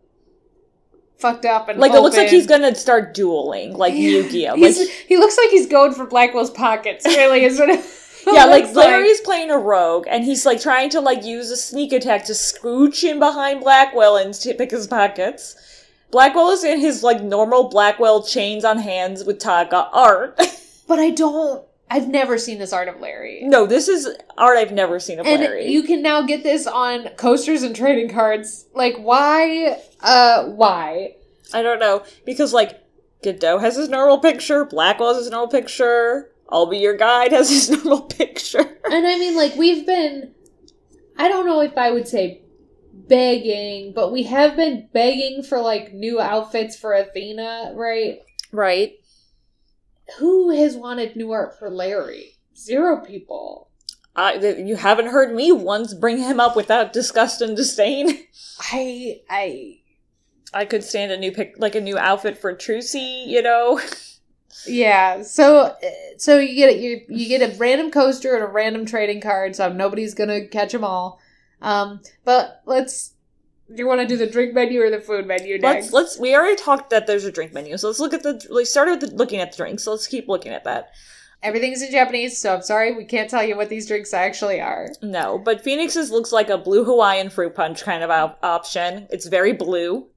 fucked 1.18 1.44
up 1.44 1.68
and 1.68 1.78
like 1.78 1.92
it 1.92 2.00
looks 2.00 2.16
like 2.16 2.28
he's 2.28 2.46
gonna 2.46 2.74
start 2.74 3.14
dueling 3.14 3.72
like 3.74 3.94
Yu-Gi-Oh. 3.94 4.56
Like 4.56 4.74
he 5.06 5.16
looks 5.16 5.38
like 5.38 5.50
he's 5.50 5.66
going 5.66 5.92
for 5.92 6.06
Blackquill's 6.06 6.50
pockets. 6.50 7.06
Really, 7.06 7.44
is 7.44 7.58
what 7.58 7.70
it 7.70 8.03
yeah, 8.26 8.44
like 8.46 8.74
Larry's 8.74 9.20
playing 9.20 9.50
a 9.50 9.58
rogue, 9.58 10.06
and 10.08 10.24
he's 10.24 10.44
like 10.46 10.60
trying 10.60 10.90
to 10.90 11.00
like 11.00 11.24
use 11.24 11.50
a 11.50 11.56
sneak 11.56 11.92
attack 11.92 12.24
to 12.26 12.32
scooch 12.32 13.04
in 13.04 13.18
behind 13.18 13.62
Blackquill 13.62 14.22
and 14.22 14.32
to 14.34 14.54
pick 14.54 14.70
his 14.70 14.86
pockets. 14.86 15.56
Blackquill 16.12 16.52
is 16.52 16.62
in 16.64 16.78
his 16.80 17.02
like 17.02 17.22
normal 17.22 17.68
Blackquill 17.70 18.26
chains 18.28 18.64
on 18.64 18.78
hands 18.78 19.24
with 19.24 19.38
Taka 19.38 19.88
art. 19.92 20.40
But 20.86 20.98
I 20.98 21.10
don't. 21.10 21.64
I've 21.90 22.08
never 22.08 22.36
seen 22.36 22.58
this 22.58 22.72
art 22.74 22.88
of 22.88 23.00
Larry. 23.00 23.40
no, 23.44 23.64
this 23.66 23.88
is 23.88 24.06
art 24.36 24.58
I've 24.58 24.70
never 24.72 25.00
seen 25.00 25.18
of 25.18 25.26
And 25.26 25.40
Larry. 25.40 25.66
you 25.66 25.82
can 25.82 26.02
now 26.02 26.20
get 26.20 26.42
this 26.42 26.66
on 26.66 27.08
coasters 27.16 27.62
and 27.62 27.74
trading 27.74 28.10
cards. 28.10 28.66
Like, 28.74 28.96
why? 28.98 29.78
Uh, 30.02 30.44
why? 30.44 31.14
I 31.54 31.62
don't 31.62 31.78
know 31.78 32.02
because 32.26 32.52
like 32.52 32.80
Godot 33.22 33.58
has 33.58 33.76
his 33.76 33.88
normal 33.88 34.18
picture, 34.18 34.66
Blackwell 34.66 35.14
has 35.14 35.24
his 35.24 35.30
normal 35.30 35.48
picture. 35.48 36.30
I'll 36.48 36.66
be 36.66 36.78
your 36.78 36.96
guide 36.96 37.32
has 37.32 37.50
his 37.50 37.70
normal 37.84 38.02
picture. 38.02 38.78
And 38.90 39.06
I 39.06 39.18
mean, 39.18 39.36
like, 39.36 39.56
we've 39.56 39.86
been. 39.86 40.34
I 41.16 41.28
don't 41.28 41.46
know 41.46 41.60
if 41.60 41.76
I 41.78 41.90
would 41.90 42.08
say 42.08 42.42
begging, 42.92 43.92
but 43.94 44.12
we 44.12 44.24
have 44.24 44.56
been 44.56 44.88
begging 44.92 45.42
for, 45.42 45.60
like, 45.60 45.92
new 45.92 46.20
outfits 46.20 46.76
for 46.76 46.92
Athena, 46.92 47.72
right? 47.74 48.18
right. 48.52 48.94
Who 50.18 50.50
has 50.50 50.76
wanted 50.76 51.16
new 51.16 51.32
art 51.32 51.58
for 51.58 51.70
Larry? 51.70 52.38
Zero 52.56 53.00
people. 53.00 53.70
I, 54.16 54.34
you 54.34 54.76
haven't 54.76 55.08
heard 55.08 55.34
me 55.34 55.50
once 55.50 55.92
bring 55.92 56.18
him 56.18 56.38
up 56.38 56.54
without 56.54 56.92
disgust 56.92 57.40
and 57.40 57.56
disdain. 57.56 58.26
I. 58.72 59.20
I. 59.28 59.78
I 60.52 60.64
could 60.66 60.84
stand 60.84 61.10
a 61.10 61.16
new 61.16 61.32
pic, 61.32 61.54
like 61.58 61.74
a 61.74 61.80
new 61.80 61.98
outfit 61.98 62.38
for 62.38 62.54
Trucy, 62.54 63.26
you 63.26 63.42
know. 63.42 63.80
Yeah, 64.66 65.22
so 65.22 65.74
so 66.16 66.38
you 66.38 66.54
get 66.54 66.78
you 66.78 67.02
you 67.08 67.28
get 67.28 67.42
a 67.42 67.56
random 67.56 67.90
coaster 67.90 68.34
and 68.34 68.44
a 68.44 68.46
random 68.46 68.86
trading 68.86 69.20
card, 69.20 69.56
so 69.56 69.72
nobody's 69.72 70.14
gonna 70.14 70.46
catch 70.46 70.72
them 70.72 70.84
all. 70.84 71.20
Um, 71.60 72.00
but 72.24 72.62
let's. 72.66 73.12
Do 73.68 73.76
you 73.78 73.86
want 73.86 74.02
to 74.02 74.06
do 74.06 74.18
the 74.18 74.26
drink 74.26 74.52
menu 74.52 74.82
or 74.82 74.90
the 74.90 75.00
food 75.00 75.26
menu 75.26 75.58
next? 75.58 75.86
Let's 75.86 75.92
let's. 75.92 76.18
We 76.18 76.34
already 76.34 76.56
talked 76.56 76.90
that 76.90 77.06
there's 77.06 77.24
a 77.24 77.32
drink 77.32 77.52
menu, 77.52 77.76
so 77.78 77.88
let's 77.88 78.00
look 78.00 78.14
at 78.14 78.22
the. 78.22 78.46
We 78.54 78.64
started 78.64 79.00
with 79.00 79.10
the, 79.10 79.16
looking 79.16 79.40
at 79.40 79.52
the 79.52 79.56
drinks, 79.56 79.84
so 79.84 79.90
let's 79.90 80.06
keep 80.06 80.28
looking 80.28 80.52
at 80.52 80.64
that. 80.64 80.90
Everything's 81.42 81.82
in 81.82 81.90
Japanese, 81.90 82.38
so 82.38 82.54
I'm 82.54 82.62
sorry 82.62 82.94
we 82.94 83.04
can't 83.04 83.28
tell 83.28 83.44
you 83.44 83.56
what 83.56 83.68
these 83.68 83.86
drinks 83.86 84.14
actually 84.14 84.60
are. 84.60 84.88
No, 85.02 85.38
but 85.38 85.62
Phoenix's 85.62 86.10
looks 86.10 86.32
like 86.32 86.48
a 86.48 86.56
blue 86.56 86.84
Hawaiian 86.84 87.28
fruit 87.28 87.54
punch 87.54 87.82
kind 87.82 88.02
of 88.02 88.10
op- 88.10 88.38
option. 88.42 89.06
It's 89.10 89.26
very 89.26 89.52
blue. 89.52 90.08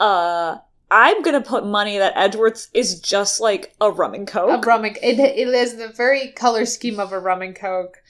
Uh, 0.00 0.58
I'm 0.92 1.22
gonna 1.22 1.40
put 1.40 1.64
money 1.64 1.96
that 1.96 2.12
Edgeworth's 2.16 2.68
is 2.74 3.00
just 3.00 3.40
like 3.40 3.74
a 3.80 3.90
rum 3.90 4.12
and 4.12 4.28
coke. 4.28 4.62
A 4.62 4.66
rum 4.66 4.84
and, 4.84 4.96
it 5.02 5.18
it 5.18 5.48
is 5.48 5.76
the 5.76 5.88
very 5.88 6.32
color 6.32 6.66
scheme 6.66 7.00
of 7.00 7.12
a 7.12 7.18
rum 7.18 7.40
and 7.40 7.56
coke. 7.56 8.02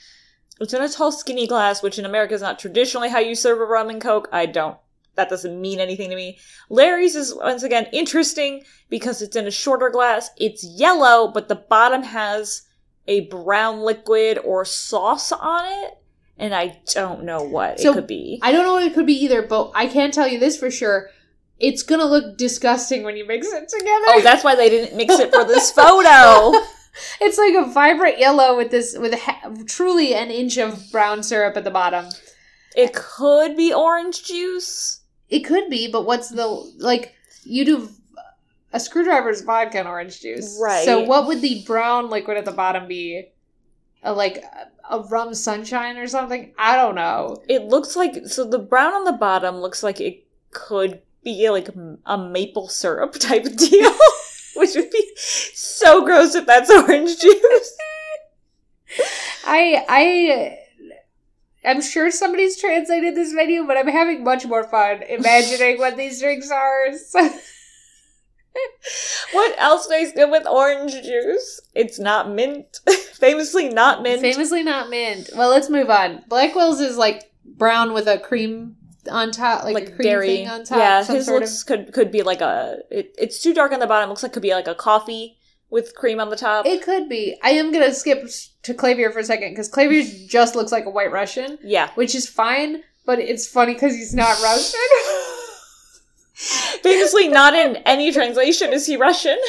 It's 0.60 0.74
in 0.74 0.82
a 0.82 0.88
tall, 0.88 1.12
skinny 1.12 1.46
glass, 1.46 1.80
which 1.80 1.98
in 2.00 2.04
America 2.04 2.34
is 2.34 2.42
not 2.42 2.58
traditionally 2.58 3.08
how 3.08 3.20
you 3.20 3.36
serve 3.36 3.60
a 3.60 3.64
rum 3.64 3.88
and 3.88 4.00
coke. 4.00 4.28
I 4.32 4.46
don't. 4.46 4.76
That 5.14 5.28
doesn't 5.28 5.60
mean 5.60 5.78
anything 5.78 6.10
to 6.10 6.16
me. 6.16 6.38
Larry's 6.70 7.14
is 7.14 7.32
once 7.34 7.62
again 7.62 7.86
interesting 7.92 8.64
because 8.88 9.22
it's 9.22 9.36
in 9.36 9.46
a 9.46 9.50
shorter 9.52 9.88
glass. 9.88 10.30
It's 10.36 10.64
yellow, 10.64 11.28
but 11.28 11.48
the 11.48 11.54
bottom 11.54 12.02
has 12.02 12.62
a 13.06 13.20
brown 13.28 13.80
liquid 13.80 14.38
or 14.44 14.64
sauce 14.64 15.30
on 15.30 15.64
it. 15.66 15.98
and 16.38 16.52
I 16.52 16.80
don't 16.94 17.22
know 17.22 17.42
what 17.42 17.78
So, 17.78 17.90
it 17.90 17.94
could 17.94 18.06
be. 18.08 18.40
I 18.42 18.50
don't 18.50 18.64
know 18.64 18.72
what 18.72 18.84
it 18.84 18.94
could 18.94 19.06
be 19.06 19.22
either, 19.24 19.42
but 19.42 19.70
I 19.74 19.86
can 19.86 20.10
tell 20.10 20.26
you 20.26 20.40
this 20.40 20.56
for 20.56 20.70
sure. 20.70 21.10
It's 21.62 21.84
gonna 21.84 22.04
look 22.04 22.36
disgusting 22.36 23.04
when 23.04 23.16
you 23.16 23.26
mix 23.26 23.46
it 23.46 23.68
together. 23.68 24.04
oh, 24.08 24.20
that's 24.22 24.42
why 24.42 24.56
they 24.56 24.68
didn't 24.68 24.96
mix 24.96 25.14
it 25.18 25.32
for 25.32 25.44
this 25.44 25.70
photo. 25.70 26.58
it's 27.20 27.38
like 27.38 27.54
a 27.54 27.70
vibrant 27.70 28.18
yellow 28.18 28.56
with 28.56 28.70
this 28.72 28.98
with 28.98 29.14
ha- 29.14 29.54
truly 29.66 30.12
an 30.12 30.30
inch 30.30 30.58
of 30.58 30.90
brown 30.90 31.22
syrup 31.22 31.56
at 31.56 31.62
the 31.62 31.70
bottom. 31.70 32.06
It 32.76 32.92
could 32.92 33.56
be 33.56 33.72
orange 33.72 34.24
juice. 34.24 35.00
It 35.28 35.40
could 35.40 35.70
be, 35.70 35.88
but 35.90 36.04
what's 36.04 36.30
the 36.30 36.46
like? 36.78 37.14
You 37.44 37.64
do 37.64 37.88
a 38.72 38.80
screwdriver's 38.80 39.42
vodka 39.42 39.78
and 39.78 39.88
orange 39.88 40.20
juice, 40.20 40.58
Right. 40.60 40.84
So 40.84 41.00
what 41.00 41.26
would 41.26 41.42
the 41.42 41.62
brown 41.66 42.10
liquid 42.10 42.36
at 42.36 42.44
the 42.44 42.52
bottom 42.52 42.88
be? 42.88 43.28
A, 44.02 44.12
like 44.12 44.38
a, 44.38 44.96
a 44.96 45.00
rum 45.00 45.32
sunshine 45.34 45.96
or 45.96 46.08
something? 46.08 46.52
I 46.58 46.74
don't 46.74 46.96
know. 46.96 47.36
It 47.48 47.64
looks 47.64 47.94
like 47.94 48.26
so 48.26 48.44
the 48.44 48.58
brown 48.58 48.94
on 48.94 49.04
the 49.04 49.12
bottom 49.12 49.56
looks 49.58 49.82
like 49.82 50.00
it 50.00 50.26
could 50.50 51.02
be 51.24 51.48
like 51.50 51.68
a 52.06 52.18
maple 52.18 52.68
syrup 52.68 53.12
type 53.18 53.44
of 53.44 53.56
deal, 53.56 53.92
which 54.56 54.74
would 54.74 54.90
be 54.90 55.10
so 55.16 56.04
gross 56.04 56.34
if 56.34 56.46
that's 56.46 56.70
orange 56.70 57.18
juice. 57.18 57.76
I 59.44 59.84
I 59.88 60.58
I'm 61.64 61.80
sure 61.80 62.10
somebody's 62.10 62.60
translated 62.60 63.14
this 63.14 63.32
menu, 63.32 63.66
but 63.66 63.76
I'm 63.76 63.88
having 63.88 64.24
much 64.24 64.44
more 64.46 64.64
fun 64.64 65.02
imagining 65.04 65.78
what 65.78 65.96
these 65.96 66.20
drinks 66.20 66.50
are. 66.50 66.92
So- 66.98 67.30
What 69.32 69.54
else 69.58 69.86
do 69.86 69.94
tastes 69.94 70.14
good 70.14 70.30
with 70.30 70.46
orange 70.46 70.92
juice? 71.02 71.60
It's 71.74 71.98
not 71.98 72.28
mint. 72.30 72.80
Famously 73.14 73.70
not 73.70 74.02
mint. 74.02 74.20
Famously 74.20 74.62
not 74.62 74.90
mint. 74.90 75.30
Well, 75.34 75.48
let's 75.48 75.70
move 75.70 75.88
on. 75.88 76.22
Blackquill's 76.28 76.80
is 76.80 76.98
like 76.98 77.30
brown 77.46 77.94
with 77.94 78.06
a 78.06 78.18
cream 78.18 78.76
on 79.10 79.30
top, 79.30 79.64
like, 79.64 79.74
like 79.74 79.96
cream 79.96 80.08
dairy. 80.08 80.46
on 80.46 80.64
top. 80.64 80.78
yeah, 80.78 81.02
some 81.02 81.16
his 81.16 81.28
looks 81.28 81.62
could 81.62 81.92
could 81.92 82.10
be 82.10 82.22
like 82.22 82.40
a. 82.40 82.78
It, 82.90 83.14
it's 83.18 83.42
too 83.42 83.54
dark 83.54 83.72
on 83.72 83.80
the 83.80 83.86
bottom. 83.86 84.08
Looks 84.08 84.22
like 84.22 84.32
could 84.32 84.42
be 84.42 84.54
like 84.54 84.68
a 84.68 84.74
coffee 84.74 85.36
with 85.70 85.94
cream 85.94 86.20
on 86.20 86.30
the 86.30 86.36
top. 86.36 86.66
It 86.66 86.82
could 86.82 87.08
be. 87.08 87.36
I 87.42 87.50
am 87.50 87.72
gonna 87.72 87.94
skip 87.94 88.28
to 88.62 88.74
Klavier 88.74 89.12
for 89.12 89.20
a 89.20 89.24
second 89.24 89.50
because 89.50 89.70
Klavier 89.70 90.26
just 90.28 90.54
looks 90.54 90.72
like 90.72 90.86
a 90.86 90.90
White 90.90 91.12
Russian, 91.12 91.58
yeah, 91.62 91.90
which 91.94 92.14
is 92.14 92.28
fine. 92.28 92.82
But 93.04 93.18
it's 93.18 93.48
funny 93.48 93.74
because 93.74 93.94
he's 93.94 94.14
not 94.14 94.40
Russian. 94.40 94.78
famously 96.82 97.28
not 97.28 97.54
in 97.54 97.76
any 97.84 98.12
translation 98.12 98.72
is 98.72 98.86
he 98.86 98.96
Russian. 98.96 99.38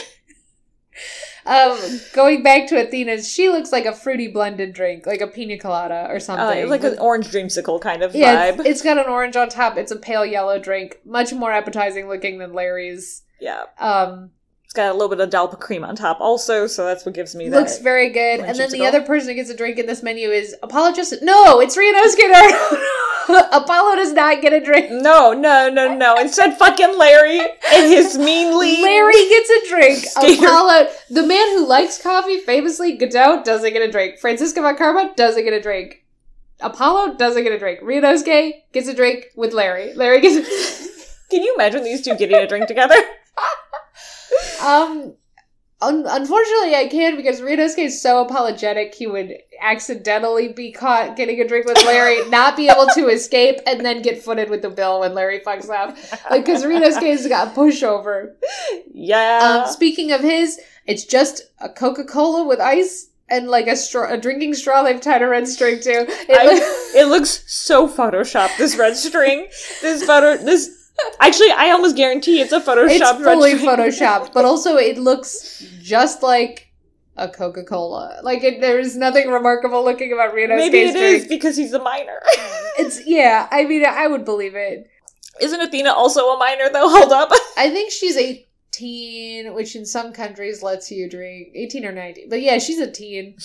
um, 1.45 1.77
going 2.13 2.43
back 2.43 2.67
to 2.69 2.75
Athena's, 2.75 3.29
she 3.29 3.49
looks 3.49 3.71
like 3.71 3.85
a 3.85 3.93
fruity 3.93 4.27
blended 4.27 4.73
drink, 4.73 5.05
like 5.05 5.21
a 5.21 5.27
pina 5.27 5.57
colada 5.57 6.07
or 6.09 6.15
Uh, 6.15 6.19
something. 6.19 6.69
like 6.69 6.83
an 6.83 6.97
orange 6.99 7.27
dreamsicle 7.27 7.81
kind 7.81 8.01
of 8.03 8.15
yeah, 8.15 8.51
vibe. 8.51 8.59
it's, 8.59 8.69
it's 8.69 8.81
got 8.81 8.97
an 8.97 9.05
orange 9.07 9.35
on 9.35 9.49
top. 9.49 9.77
It's 9.77 9.91
a 9.91 9.97
pale 9.97 10.25
yellow 10.25 10.59
drink, 10.59 10.99
much 11.05 11.33
more 11.33 11.51
appetizing 11.51 12.07
looking 12.07 12.37
than 12.39 12.53
Larry's. 12.53 13.23
yeah, 13.41 13.63
Um, 13.79 14.31
it's 14.73 14.77
got 14.79 14.89
a 14.89 14.93
little 14.93 15.15
bit 15.15 15.19
of 15.19 15.29
Dalpa 15.29 15.59
cream 15.59 15.83
on 15.83 15.95
top 15.95 16.19
also, 16.19 16.65
so 16.65 16.83
that's 16.83 17.05
what 17.05 17.13
gives 17.13 17.35
me 17.35 17.47
that. 17.47 17.59
looks 17.59 17.77
very 17.77 18.09
good. 18.09 18.39
And 18.39 18.57
then 18.57 18.71
the 18.71 18.77
dreamsicle. 18.79 18.87
other 18.87 19.01
person 19.03 19.29
who 19.29 19.35
gets 19.35 19.51
a 19.51 19.55
drink 19.55 19.77
in 19.77 19.85
this 19.85 20.01
menu 20.01 20.29
is 20.29 20.55
Apollo 20.63 20.93
Justin. 20.93 21.19
No, 21.21 21.59
it's 21.59 21.77
Ryunosuke 21.77 23.45
Apollo 23.53 23.97
does 23.97 24.13
not 24.13 24.41
get 24.41 24.51
a 24.51 24.59
drink. 24.59 24.89
No, 24.89 25.31
no, 25.31 25.69
no, 25.69 25.95
no. 25.95 26.17
Instead, 26.17 26.57
fucking 26.57 26.97
Larry 26.97 27.39
and 27.39 27.93
his 27.93 28.17
meanly. 28.17 28.81
Larry 28.81 29.13
gets 29.29 29.49
a 29.51 29.69
drink. 29.69 29.97
Skater. 30.07 30.43
Apollo, 30.43 30.87
the 31.11 31.21
man 31.27 31.49
who 31.49 31.67
likes 31.67 32.01
coffee, 32.01 32.39
famously 32.39 32.97
Godot, 32.97 33.43
doesn't 33.43 33.73
get 33.73 33.87
a 33.87 33.91
drink. 33.91 34.17
Franziska 34.17 34.59
von 34.59 34.75
Karma 34.75 35.13
doesn't 35.15 35.43
get 35.43 35.53
a 35.53 35.61
drink. 35.61 36.03
Apollo 36.61 37.17
doesn't 37.17 37.43
get 37.43 37.53
a 37.53 37.59
drink. 37.59 37.79
Ryunosuke 37.81 38.53
gets 38.71 38.87
a 38.87 38.95
drink 38.95 39.27
with 39.35 39.53
Larry. 39.53 39.93
Larry 39.93 40.19
gets. 40.19 40.35
a- 40.35 41.13
Can 41.29 41.43
you 41.43 41.53
imagine 41.53 41.83
these 41.83 42.01
two 42.01 42.15
getting 42.17 42.37
a 42.37 42.47
drink 42.47 42.67
together? 42.67 42.95
Um. 44.61 45.15
Un- 45.81 46.05
unfortunately, 46.07 46.75
I 46.75 46.87
can't 46.87 47.17
because 47.17 47.41
Ryunosuke 47.41 47.79
is 47.79 48.01
so 48.01 48.21
apologetic. 48.23 48.95
He 48.95 49.05
would 49.05 49.33
accidentally 49.61 50.47
be 50.47 50.71
caught 50.71 51.17
getting 51.17 51.41
a 51.41 51.45
drink 51.47 51.65
with 51.65 51.75
Larry, 51.83 52.25
not 52.29 52.55
be 52.55 52.69
able 52.69 52.87
to 52.95 53.09
escape, 53.09 53.59
and 53.67 53.85
then 53.85 54.01
get 54.01 54.23
footed 54.23 54.49
with 54.49 54.61
the 54.61 54.69
bill 54.69 55.01
when 55.01 55.13
Larry 55.13 55.41
fucks 55.41 55.69
up. 55.69 55.97
Like, 56.29 56.45
because 56.45 56.63
Ryunosuke's 56.63 57.27
got 57.27 57.49
a 57.49 57.51
pushover. 57.51 58.35
Yeah. 58.93 59.63
Um, 59.65 59.73
speaking 59.73 60.13
of 60.13 60.21
his, 60.21 60.57
it's 60.85 61.03
just 61.03 61.41
a 61.59 61.67
Coca 61.67 62.05
Cola 62.05 62.47
with 62.47 62.61
ice 62.61 63.09
and 63.27 63.49
like 63.49 63.67
a 63.67 63.75
straw, 63.75 64.09
a 64.09 64.17
drinking 64.17 64.53
straw 64.53 64.83
they've 64.83 65.01
tied 65.01 65.21
a 65.21 65.27
red 65.27 65.49
string 65.49 65.81
to. 65.81 65.89
It 66.07 66.29
I- 66.29 66.45
loo- 66.45 67.01
it 67.01 67.09
looks 67.09 67.43
so 67.51 67.89
photoshopped. 67.89 68.57
This 68.57 68.77
red 68.77 68.95
string. 68.95 69.47
This 69.81 70.01
photo. 70.05 70.37
This. 70.41 70.82
Actually, 71.19 71.51
I 71.51 71.71
almost 71.71 71.95
guarantee 71.95 72.41
it's 72.41 72.51
a 72.51 72.59
photoshopped 72.59 73.19
it's 73.19 73.23
fully 73.23 73.57
string. 73.57 73.69
photoshopped, 73.69 74.33
but 74.33 74.45
also 74.45 74.77
it 74.77 74.97
looks 74.97 75.65
just 75.81 76.21
like 76.21 76.71
a 77.17 77.27
Coca 77.27 77.63
Cola. 77.63 78.19
Like 78.23 78.43
it, 78.43 78.61
there's 78.61 78.95
nothing 78.95 79.29
remarkable 79.29 79.83
looking 79.83 80.13
about 80.13 80.33
Reno's 80.33 80.59
face. 80.69 80.71
Maybe 80.71 80.79
it 80.79 80.95
is 80.95 81.27
because 81.27 81.57
he's 81.57 81.73
a 81.73 81.81
minor. 81.81 82.19
It's 82.75 83.05
yeah. 83.05 83.47
I 83.51 83.65
mean, 83.65 83.85
I 83.85 84.07
would 84.07 84.25
believe 84.25 84.55
it. 84.55 84.89
Isn't 85.39 85.61
Athena 85.61 85.91
also 85.91 86.29
a 86.29 86.37
minor 86.39 86.69
though? 86.73 86.89
Hold 86.89 87.11
up. 87.11 87.29
I 87.57 87.69
think 87.69 87.91
she's 87.91 88.17
18, 88.17 89.53
which 89.53 89.75
in 89.75 89.85
some 89.85 90.11
countries 90.11 90.63
lets 90.63 90.89
you 90.89 91.07
drink 91.07 91.49
18 91.53 91.85
or 91.85 91.91
19. 91.91 92.29
But 92.29 92.41
yeah, 92.41 92.57
she's 92.57 92.79
a 92.79 92.89
teen. 92.89 93.35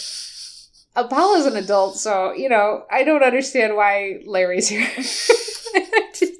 Apollo's 0.96 1.44
an 1.44 1.56
adult, 1.56 1.98
so 1.98 2.32
you 2.32 2.48
know 2.48 2.84
I 2.90 3.04
don't 3.04 3.22
understand 3.22 3.76
why 3.76 4.22
Larry's 4.24 4.68
here. 4.68 4.88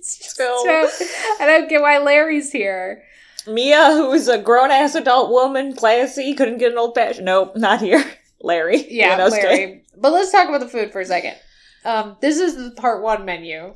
It's 0.09 0.17
just 0.17 0.31
Still. 0.31 0.65
so- 0.65 0.89
I 1.41 1.47
don't 1.47 1.69
get 1.69 1.83
why 1.83 1.99
Larry's 1.99 2.51
here. 2.51 3.03
Mia, 3.47 3.93
who 3.93 4.11
is 4.13 4.27
a 4.27 4.39
grown 4.39 4.71
ass 4.71 4.95
adult 4.95 5.31
woman, 5.31 5.75
classy, 5.75 6.35
couldn't 6.35 6.59
get 6.59 6.73
an 6.73 6.79
old 6.79 6.95
fashioned. 6.95 7.27
Nope, 7.27 7.57
not 7.57 7.81
here. 7.81 8.03
Larry. 8.41 8.91
Yeah. 8.91 9.23
Larry. 9.23 9.85
But 9.97 10.13
let's 10.13 10.33
talk 10.33 10.49
about 10.49 10.61
the 10.61 10.69
food 10.69 10.93
for 10.93 11.01
a 11.01 11.05
second. 11.05 11.37
Um, 11.85 12.17
this 12.21 12.39
is 12.39 12.57
the 12.57 12.71
part 12.71 13.03
one 13.03 13.27
menu, 13.27 13.75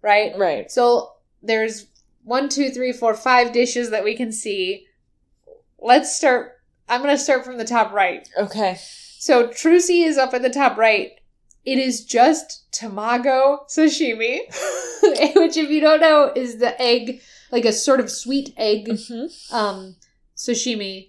right? 0.00 0.32
Right. 0.36 0.70
So 0.70 1.14
there's 1.42 1.86
one, 2.22 2.48
two, 2.48 2.70
three, 2.70 2.92
four, 2.92 3.14
five 3.14 3.52
dishes 3.52 3.90
that 3.90 4.04
we 4.04 4.16
can 4.16 4.30
see. 4.30 4.86
Let's 5.80 6.14
start. 6.16 6.52
I'm 6.88 7.02
going 7.02 7.16
to 7.16 7.22
start 7.22 7.44
from 7.44 7.58
the 7.58 7.64
top 7.64 7.92
right. 7.92 8.28
Okay. 8.38 8.76
So 9.18 9.48
Trucy 9.48 10.04
is 10.06 10.18
up 10.18 10.34
at 10.34 10.42
the 10.42 10.50
top 10.50 10.76
right. 10.76 11.12
It 11.64 11.78
is 11.78 12.04
just 12.04 12.70
tamago 12.72 13.66
sashimi, 13.68 14.40
which, 15.36 15.56
if 15.56 15.70
you 15.70 15.80
don't 15.80 16.00
know, 16.00 16.30
is 16.34 16.58
the 16.58 16.80
egg, 16.80 17.20
like 17.50 17.64
a 17.64 17.72
sort 17.72 18.00
of 18.00 18.10
sweet 18.10 18.52
egg 18.56 18.88
hmm 19.08 19.26
um, 19.52 19.96
sashimi. 20.36 21.08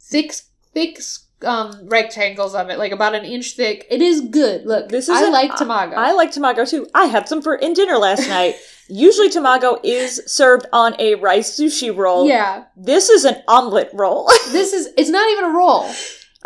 Thick, 0.00 0.32
thick 0.74 1.00
um, 1.44 1.88
rectangles 1.88 2.54
of 2.54 2.68
it, 2.70 2.78
like 2.78 2.92
about 2.92 3.14
an 3.14 3.24
inch 3.24 3.56
thick. 3.56 3.86
It 3.90 4.00
is 4.02 4.20
good. 4.20 4.64
Look, 4.66 4.88
This 4.88 5.08
is 5.08 5.16
I 5.18 5.28
like 5.28 5.52
tamago. 5.52 5.94
I 5.94 6.12
like 6.12 6.32
tamago 6.32 6.68
too. 6.68 6.86
I 6.94 7.06
had 7.06 7.28
some 7.28 7.42
for 7.42 7.54
in 7.54 7.74
dinner 7.74 7.96
last 7.98 8.28
night. 8.28 8.54
Usually, 8.88 9.30
tamago 9.30 9.78
is 9.82 10.22
served 10.26 10.66
on 10.72 10.94
a 10.98 11.14
rice 11.16 11.58
sushi 11.58 11.94
roll. 11.96 12.28
yeah, 12.28 12.64
This 12.76 13.08
is 13.08 13.24
an 13.24 13.42
omelet 13.48 13.90
roll. 13.92 14.26
this 14.50 14.72
is. 14.72 14.88
It's 14.96 15.10
not 15.10 15.30
even 15.30 15.44
a 15.44 15.56
roll. 15.56 15.90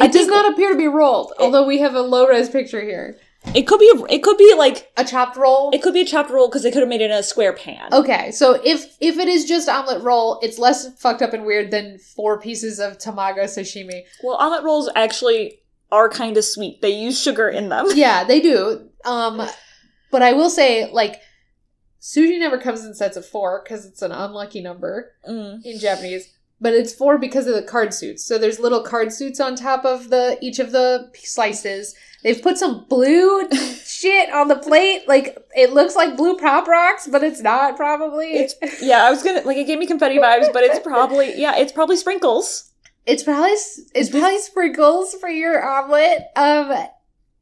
It 0.00 0.12
does 0.12 0.26
not 0.26 0.52
appear 0.52 0.70
to 0.70 0.76
be 0.76 0.86
rolled, 0.88 1.32
although 1.38 1.66
we 1.66 1.78
have 1.78 1.94
a 1.94 2.02
low 2.02 2.26
res 2.26 2.48
picture 2.50 2.82
here. 2.82 3.18
It 3.54 3.62
could 3.62 3.78
be. 3.78 3.88
A, 3.94 4.04
it 4.12 4.22
could 4.24 4.36
be 4.36 4.54
like. 4.58 4.90
A 4.96 5.04
chopped 5.04 5.36
roll. 5.36 5.70
It 5.72 5.80
could 5.80 5.94
be 5.94 6.00
a 6.00 6.04
chopped 6.04 6.30
roll 6.30 6.48
because 6.48 6.64
they 6.64 6.70
could 6.72 6.80
have 6.80 6.88
made 6.88 7.00
it 7.00 7.10
in 7.12 7.16
a 7.16 7.22
square 7.22 7.52
pan. 7.52 7.94
Okay, 7.94 8.30
so 8.32 8.60
if 8.64 8.96
if 9.00 9.18
it 9.18 9.28
is 9.28 9.44
just 9.44 9.68
omelet 9.68 10.02
roll, 10.02 10.40
it's 10.42 10.58
less 10.58 10.98
fucked 11.00 11.22
up 11.22 11.32
and 11.32 11.46
weird 11.46 11.70
than 11.70 11.98
four 11.98 12.40
pieces 12.40 12.80
of 12.80 12.98
tamago 12.98 13.44
sashimi. 13.44 14.02
Well, 14.22 14.36
omelet 14.36 14.64
rolls 14.64 14.90
actually 14.96 15.60
are 15.92 16.08
kind 16.08 16.36
of 16.36 16.44
sweet. 16.44 16.82
They 16.82 16.90
use 16.90 17.20
sugar 17.22 17.48
in 17.48 17.68
them. 17.68 17.86
Yeah, 17.94 18.24
they 18.30 18.40
do. 18.40 18.88
Um, 19.04 19.40
but 20.10 20.22
I 20.22 20.32
will 20.32 20.50
say, 20.50 20.90
like, 20.90 21.20
sushi 22.00 22.38
never 22.40 22.58
comes 22.58 22.84
in 22.84 22.94
sets 22.94 23.16
of 23.16 23.24
four 23.24 23.62
because 23.62 23.86
it's 23.86 24.02
an 24.02 24.10
unlucky 24.12 24.60
number 24.60 25.12
Mm. 25.28 25.60
in 25.64 25.78
Japanese. 25.78 26.32
But 26.60 26.72
it's 26.72 26.94
four 26.94 27.18
because 27.18 27.46
of 27.46 27.54
the 27.54 27.62
card 27.62 27.92
suits. 27.92 28.24
So 28.24 28.38
there's 28.38 28.58
little 28.58 28.82
card 28.82 29.12
suits 29.12 29.40
on 29.40 29.56
top 29.56 29.84
of 29.84 30.08
the 30.08 30.38
each 30.40 30.58
of 30.58 30.72
the 30.72 31.10
slices. 31.14 31.94
They've 32.22 32.40
put 32.40 32.56
some 32.56 32.86
blue 32.88 33.46
shit 33.84 34.32
on 34.32 34.48
the 34.48 34.56
plate. 34.56 35.06
Like 35.06 35.36
it 35.54 35.74
looks 35.74 35.94
like 35.94 36.16
blue 36.16 36.38
pop 36.38 36.66
rocks, 36.66 37.06
but 37.06 37.22
it's 37.22 37.40
not 37.40 37.76
probably. 37.76 38.28
It's 38.32 38.54
yeah. 38.82 39.04
I 39.04 39.10
was 39.10 39.22
gonna 39.22 39.42
like 39.42 39.58
it 39.58 39.66
gave 39.66 39.78
me 39.78 39.86
confetti 39.86 40.16
vibes, 40.18 40.50
but 40.52 40.62
it's 40.64 40.78
probably 40.80 41.38
yeah. 41.38 41.56
It's 41.58 41.72
probably 41.72 41.96
sprinkles. 41.96 42.72
It's 43.04 43.22
probably 43.22 43.50
it's 43.94 44.08
probably 44.08 44.38
sprinkles 44.38 45.14
for 45.14 45.28
your 45.28 45.62
omelet. 45.62 46.22
Um, 46.36 46.72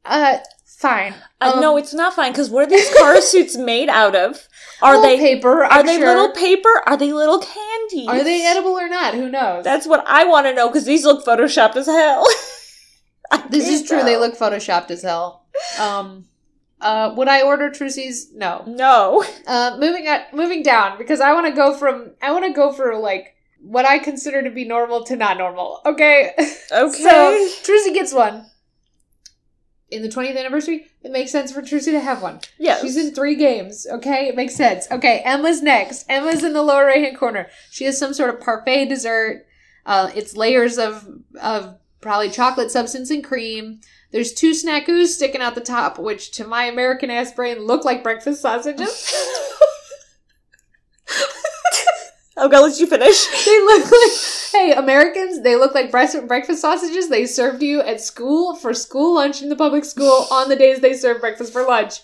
uh, 0.03 0.37
fine. 0.65 1.15
Uh, 1.41 1.53
Um, 1.55 1.61
no, 1.61 1.77
it's 1.77 1.93
not 1.93 2.13
fine 2.13 2.31
because 2.33 2.49
what 2.49 2.63
are 2.67 2.69
these 2.69 2.93
car 2.99 3.19
suits 3.21 3.55
made 3.57 3.89
out 3.89 4.15
of? 4.15 4.47
Are 4.81 4.97
little 4.97 5.03
they 5.03 5.17
paper? 5.17 5.63
are 5.63 5.71
I'm 5.71 5.85
they 5.85 5.97
sure. 5.97 6.07
little 6.07 6.31
paper? 6.35 6.69
Are 6.85 6.97
they 6.97 7.13
little 7.13 7.39
candies? 7.39 8.07
Are 8.07 8.23
they 8.23 8.45
edible 8.45 8.77
or 8.77 8.87
not? 8.89 9.13
Who 9.13 9.29
knows? 9.29 9.63
That's 9.63 9.87
what 9.87 10.03
I 10.07 10.25
want 10.25 10.47
to 10.47 10.53
know 10.53 10.67
because 10.69 10.85
these 10.85 11.05
look 11.05 11.25
photoshopped 11.25 11.75
as 11.75 11.85
hell. 11.87 12.25
This 13.49 13.67
is 13.67 13.87
true. 13.87 14.03
They 14.03 14.17
look 14.17 14.37
photoshopped 14.37 14.91
as 14.91 15.01
hell. 15.01 15.45
Um, 15.79 16.25
Uh, 16.79 17.13
would 17.17 17.27
I 17.27 17.41
order 17.41 17.69
Trucy's? 17.69 18.31
No. 18.33 18.63
No. 18.67 19.23
Uh, 19.47 19.77
moving 19.79 20.07
at 20.07 20.33
moving 20.33 20.61
down 20.63 20.97
because 20.97 21.19
I 21.21 21.33
want 21.33 21.45
to 21.47 21.51
go 21.53 21.73
from 21.73 22.11
I 22.21 22.31
want 22.31 22.45
to 22.45 22.53
go 22.53 22.71
for 22.71 22.95
like 22.97 23.35
what 23.61 23.85
I 23.85 23.97
consider 23.99 24.43
to 24.43 24.49
be 24.51 24.65
normal 24.65 25.03
to 25.05 25.15
not 25.15 25.37
normal. 25.37 25.81
Okay. 25.85 26.31
Okay. 26.71 27.03
so 27.03 27.47
Trucy 27.63 27.93
gets 27.93 28.13
one. 28.13 28.45
In 29.91 30.01
the 30.01 30.09
20th 30.09 30.37
anniversary, 30.37 30.87
it 31.03 31.11
makes 31.11 31.31
sense 31.31 31.51
for 31.51 31.61
Trucy 31.61 31.91
to 31.91 31.99
have 31.99 32.21
one. 32.23 32.39
yes. 32.57 32.81
She's 32.81 32.97
in 32.97 33.13
three 33.13 33.35
games. 33.35 33.85
Okay, 33.89 34.27
it 34.27 34.35
makes 34.35 34.55
sense. 34.55 34.87
Okay, 34.91 35.23
Ema's 35.27 35.61
next. 35.61 36.09
Ema's 36.09 36.43
in 36.43 36.53
the 36.53 36.63
lower 36.63 36.85
right 36.85 37.03
hand 37.03 37.17
corner. 37.17 37.47
She 37.69 37.85
has 37.85 37.97
some 37.99 38.13
sort 38.13 38.33
of 38.33 38.41
parfait 38.41 38.85
dessert. 38.85 39.45
Uh, 39.85 40.09
it's 40.15 40.35
layers 40.35 40.79
of 40.79 41.07
of 41.39 41.77
probably 42.01 42.31
chocolate 42.31 42.71
substance 42.71 43.11
and 43.11 43.23
cream. 43.23 43.79
There's 44.11 44.33
two 44.33 44.51
snackoos 44.51 45.07
sticking 45.07 45.41
out 45.41 45.53
the 45.55 45.61
top, 45.61 45.99
which 45.99 46.31
to 46.31 46.47
my 46.47 46.65
American 46.65 47.11
ass 47.11 47.31
brain 47.31 47.59
look 47.59 47.85
like 47.85 48.01
breakfast 48.03 48.41
sausages. 48.41 49.13
I'm 52.37 52.49
gonna 52.49 52.65
let 52.65 52.79
you 52.79 52.87
finish. 52.87 53.25
they 53.45 53.61
look 53.61 53.91
like 53.91 54.11
hey 54.51 54.73
Americans. 54.73 55.41
They 55.41 55.55
look 55.55 55.73
like 55.73 55.91
breakfast 55.91 56.27
breakfast 56.27 56.61
sausages 56.61 57.09
they 57.09 57.25
served 57.25 57.63
you 57.63 57.81
at 57.81 58.01
school 58.01 58.55
for 58.55 58.73
school 58.73 59.15
lunch 59.15 59.41
in 59.41 59.49
the 59.49 59.55
public 59.55 59.85
school 59.85 60.27
on 60.31 60.49
the 60.49 60.55
days 60.55 60.81
they 60.81 60.93
serve 60.93 61.21
breakfast 61.21 61.53
for 61.53 61.63
lunch. 61.63 62.01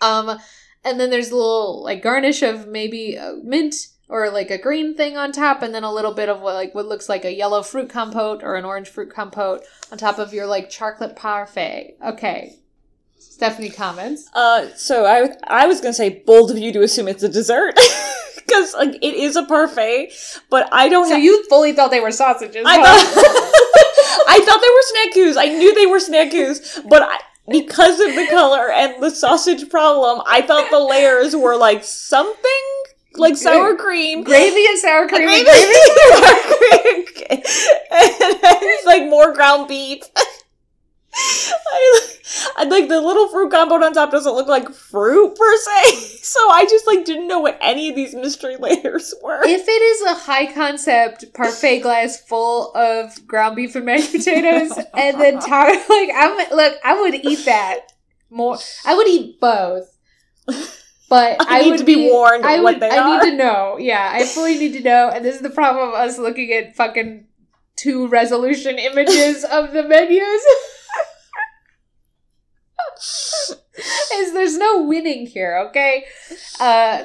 Um, 0.00 0.38
and 0.84 0.98
then 0.98 1.10
there's 1.10 1.30
a 1.30 1.36
little 1.36 1.82
like 1.84 2.02
garnish 2.02 2.42
of 2.42 2.66
maybe 2.66 3.16
uh, 3.16 3.34
mint 3.42 3.74
or 4.08 4.28
like 4.30 4.50
a 4.50 4.58
green 4.58 4.94
thing 4.94 5.16
on 5.16 5.32
top, 5.32 5.62
and 5.62 5.74
then 5.74 5.84
a 5.84 5.92
little 5.92 6.12
bit 6.12 6.28
of 6.28 6.40
what 6.40 6.54
like 6.54 6.74
what 6.74 6.86
looks 6.86 7.08
like 7.08 7.24
a 7.24 7.34
yellow 7.34 7.62
fruit 7.62 7.88
compote 7.88 8.42
or 8.42 8.56
an 8.56 8.64
orange 8.64 8.88
fruit 8.88 9.10
compote 9.10 9.62
on 9.90 9.98
top 9.98 10.18
of 10.18 10.34
your 10.34 10.46
like 10.46 10.68
chocolate 10.68 11.14
parfait. 11.16 11.96
Okay, 12.04 12.56
Stephanie 13.18 13.70
comments. 13.70 14.28
Uh, 14.34 14.68
so 14.74 15.06
I 15.06 15.34
I 15.46 15.66
was 15.66 15.80
gonna 15.80 15.94
say 15.94 16.22
bold 16.26 16.50
of 16.50 16.58
you 16.58 16.72
to 16.72 16.82
assume 16.82 17.06
it's 17.08 17.22
a 17.22 17.28
dessert 17.28 17.78
because 18.46 18.74
like 18.74 18.94
it 19.02 19.14
is 19.14 19.36
a 19.36 19.44
parfait, 19.44 20.12
but 20.50 20.68
I 20.72 20.88
don't. 20.88 21.06
So 21.08 21.14
have, 21.14 21.22
you 21.22 21.44
fully 21.48 21.72
thought 21.72 21.90
they 21.90 22.00
were 22.00 22.10
sausages? 22.12 22.64
I 22.66 22.78
huh? 22.78 22.84
thought 22.84 24.24
I 24.28 24.40
thought 24.44 24.60
they 24.60 24.68
were 24.68 25.26
snackoos. 25.26 25.36
I 25.38 25.48
knew 25.58 25.74
they 25.74 25.86
were 25.86 25.98
snackoos, 25.98 26.88
but 26.88 27.02
I, 27.02 27.18
because 27.50 28.00
of 28.00 28.14
the 28.14 28.26
color 28.30 28.70
and 28.70 29.02
the 29.02 29.10
sausage 29.10 29.68
problem, 29.68 30.22
I 30.26 30.42
thought 30.42 30.70
the 30.70 30.78
layers 30.80 31.34
were 31.34 31.56
like 31.56 31.84
something 31.84 32.62
like 33.14 33.36
sour 33.36 33.76
cream. 33.76 34.22
gravy 34.24 34.64
and 34.66 34.78
sour 34.78 35.06
cream. 35.08 35.28
and 35.28 35.28
Gravy, 35.28 35.44
gravy. 35.44 35.74
sour 36.08 36.42
cream, 36.46 37.04
and 37.30 38.62
it's 38.62 38.86
like 38.86 39.02
more 39.08 39.32
ground 39.34 39.68
beef. 39.68 40.02
I, 41.14 42.00
I 42.58 42.64
like 42.64 42.88
the 42.88 43.00
little 43.00 43.28
fruit 43.28 43.50
compote 43.50 43.82
on 43.82 43.92
top 43.92 44.10
doesn't 44.10 44.34
look 44.34 44.46
like 44.48 44.70
fruit 44.70 45.36
per 45.36 45.56
se, 45.56 45.94
so 46.22 46.38
I 46.50 46.64
just 46.68 46.86
like 46.86 47.04
didn't 47.04 47.28
know 47.28 47.40
what 47.40 47.58
any 47.60 47.88
of 47.90 47.96
these 47.96 48.14
mystery 48.14 48.56
layers 48.60 49.12
were. 49.22 49.42
If 49.44 49.68
it 49.68 49.70
is 49.70 50.02
a 50.02 50.14
high 50.14 50.52
concept 50.52 51.32
parfait 51.34 51.80
glass 51.82 52.20
full 52.20 52.74
of 52.74 53.26
ground 53.26 53.56
beef 53.56 53.74
and 53.76 53.84
mashed 53.84 54.12
potatoes, 54.12 54.72
and 54.94 55.20
then 55.20 55.38
tar- 55.40 55.66
like 55.72 56.10
I'm 56.14 56.36
look, 56.56 56.78
I 56.84 57.00
would 57.00 57.14
eat 57.14 57.44
that 57.44 57.92
more. 58.30 58.58
I 58.86 58.94
would 58.94 59.08
eat 59.08 59.38
both, 59.40 59.94
but 60.46 61.40
I 61.42 61.58
I, 61.58 61.62
need 61.62 61.70
would 61.72 61.78
to 61.80 61.84
be 61.84 62.08
warned 62.10 62.46
I 62.46 62.60
what 62.60 62.74
would. 62.80 62.82
I 62.84 62.98
are. 62.98 63.22
need 63.22 63.30
to 63.30 63.36
know. 63.36 63.76
Yeah, 63.78 64.10
I 64.14 64.24
fully 64.24 64.58
need 64.58 64.72
to 64.74 64.82
know. 64.82 65.10
And 65.12 65.24
this 65.24 65.36
is 65.36 65.42
the 65.42 65.50
problem 65.50 65.88
of 65.88 65.94
us 65.94 66.18
looking 66.18 66.52
at 66.52 66.74
fucking 66.74 67.26
two 67.76 68.08
resolution 68.08 68.78
images 68.78 69.44
of 69.44 69.72
the 69.72 69.82
menus. 69.82 70.42
Is 74.14 74.32
there's 74.32 74.56
no 74.58 74.82
winning 74.84 75.26
here, 75.26 75.58
okay? 75.68 76.04
Uh, 76.60 77.04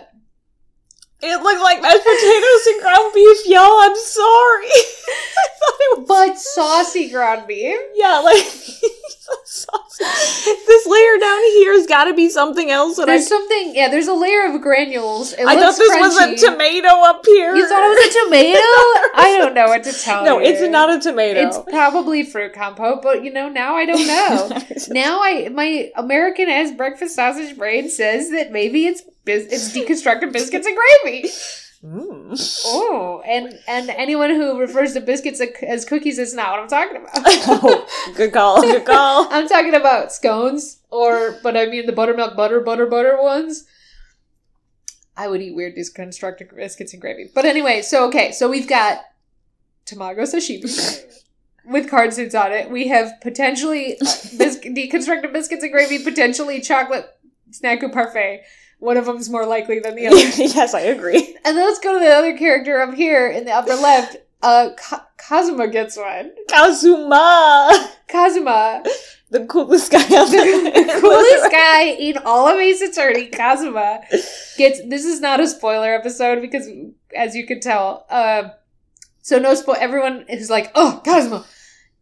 It 1.20 1.42
looked 1.42 1.62
like 1.64 1.82
mashed 1.82 2.04
potatoes 2.04 2.68
and 2.68 2.82
ground 2.82 3.12
beef, 3.14 3.48
y'all. 3.48 3.80
I'm 3.82 3.96
sorry. 3.96 4.68
I 4.70 5.48
thought 5.58 5.80
it 5.80 6.00
was 6.00 6.08
but 6.08 6.38
saucy 6.38 7.10
ground 7.10 7.48
beef. 7.48 7.80
yeah, 7.96 8.20
like 8.20 8.36
this 9.98 10.86
layer 10.86 11.18
down 11.20 11.42
here 11.58 11.74
has 11.74 11.88
got 11.88 12.04
to 12.06 12.14
be 12.14 12.30
something 12.30 12.70
else. 12.70 13.00
And 13.00 13.10
I, 13.10 13.16
There's 13.16 13.28
something, 13.28 13.76
yeah. 13.76 13.90
There's 13.90 14.08
a 14.08 14.14
layer 14.14 14.46
of 14.46 14.62
granules. 14.62 15.34
It 15.34 15.48
I 15.48 15.56
thought 15.56 15.76
this 15.76 15.92
crunchy. 15.92 16.02
was 16.02 16.18
a 16.18 16.52
tomato 16.52 16.88
up 16.88 17.26
here. 17.26 17.56
You 17.56 17.68
thought 17.68 17.84
it 17.84 17.90
was 17.90 18.16
a 18.16 18.26
tomato? 18.26 18.60
I 19.16 19.38
don't 19.40 19.56
know 19.56 19.66
what 19.66 19.84
to 19.86 19.94
tell 19.94 20.24
no, 20.24 20.38
you. 20.38 20.44
No, 20.44 20.50
it's 20.52 20.72
not 20.72 20.90
a 20.92 21.00
tomato. 21.00 21.48
It's 21.48 21.58
probably 21.58 22.24
fruit 22.24 22.54
compote, 22.54 23.02
but 23.02 23.24
you 23.24 23.34
know 23.34 23.50
now 23.50 23.76
I 23.76 23.88
don't 23.88 24.06
know. 24.06 24.50
now 24.90 25.20
I 25.22 25.50
my 25.50 25.90
American 25.96 26.48
as 26.48 26.72
breakfast 26.72 27.16
sausage 27.16 27.58
brain 27.58 27.90
says 27.90 28.30
that 28.30 28.52
maybe 28.52 28.86
it's 28.86 29.02
bis- 29.28 29.52
it's 29.52 29.72
deconstructed 29.78 30.34
biscuits 30.34 30.66
and 30.66 30.76
gravy. 31.04 31.30
Mm. 31.84 32.64
Oh, 32.66 33.22
and 33.24 33.54
and 33.68 33.92
anyone 33.92 34.32
who 34.32 34.60
refers 34.60 34.94
to 34.94 35.00
biscuits 35.00 35.40
as 35.62 35.86
cookies 35.86 36.18
is 36.18 36.34
not 36.34 36.52
what 36.52 36.60
I'm 36.62 36.68
talking 36.68 36.98
about. 36.98 37.12
oh, 37.16 37.88
good 38.16 38.34
call. 38.34 38.62
Good 38.62 38.86
call. 38.86 39.28
I'm 39.32 39.48
talking 39.48 39.76
about 39.76 40.12
scones, 40.12 40.80
or 40.90 41.38
but 41.44 41.56
I 41.56 41.68
mean 41.68 41.86
the 41.86 41.92
buttermilk 41.92 42.36
butter 42.36 42.62
butter 42.62 42.88
butter 42.88 43.22
ones. 43.22 43.66
I 45.16 45.28
would 45.28 45.42
eat 45.42 45.56
weird 45.56 45.76
deconstructed 45.76 46.56
biscuits 46.56 46.94
and 46.94 47.02
gravy. 47.02 47.30
But 47.34 47.46
anyway, 47.46 47.84
so 47.84 48.08
okay, 48.08 48.32
so 48.32 48.50
we've 48.50 48.68
got 48.68 49.02
tamago 49.86 50.22
sashimi 50.22 51.04
with 51.68 51.90
card 51.90 52.14
suits 52.14 52.34
on 52.34 52.52
it. 52.52 52.72
We 52.72 52.88
have 52.88 53.14
potentially 53.22 53.98
uh, 54.02 54.06
bis- 54.38 54.60
deconstructed 54.60 55.32
biscuits 55.32 55.64
and 55.64 55.72
gravy, 55.72 56.04
potentially 56.04 56.60
chocolate 56.62 57.08
snacku 57.52 57.92
parfait. 57.92 58.44
One 58.80 58.98
of 58.98 59.06
them's 59.06 59.30
more 59.30 59.46
likely 59.46 59.80
than 59.80 59.96
the 59.96 60.08
other. 60.08 60.18
yes, 60.18 60.74
I 60.74 60.82
agree. 60.82 61.36
and 61.46 61.58
then 61.58 61.66
let's 61.66 61.80
go 61.80 61.94
to 61.94 62.00
the 62.00 62.12
other 62.12 62.38
character 62.38 62.80
up 62.82 62.94
here 62.94 63.28
in 63.28 63.46
the 63.46 63.52
upper 63.52 63.74
left. 63.76 64.18
Uh, 64.42 64.70
Ka- 64.78 65.08
Kazuma 65.18 65.68
gets 65.68 65.98
one. 65.98 66.32
Kazuma, 66.48 67.90
Kazuma, 68.08 68.84
the 69.32 69.46
coolest 69.48 69.92
guy 69.92 69.98
on 70.04 70.32
the 70.32 71.00
coolest 71.02 71.52
guy 71.52 71.84
in 71.86 72.18
all 72.20 72.48
of 72.48 72.58
Ace 72.60 72.82
Attorney, 72.82 73.28
Kazuma, 73.28 74.02
gets. 74.58 74.80
This 74.88 75.06
is 75.06 75.22
not 75.22 75.40
a 75.40 75.48
spoiler 75.48 75.92
episode 75.94 76.42
because, 76.42 76.70
as 77.16 77.36
you 77.36 77.48
can 77.48 77.60
tell, 77.60 78.06
uh, 78.12 78.50
so 79.24 79.40
no 79.40 79.56
spoil. 79.56 79.76
Everyone 79.80 80.26
is 80.30 80.50
like, 80.52 80.72
"Oh, 80.76 81.02
Kazuma." 81.04 81.44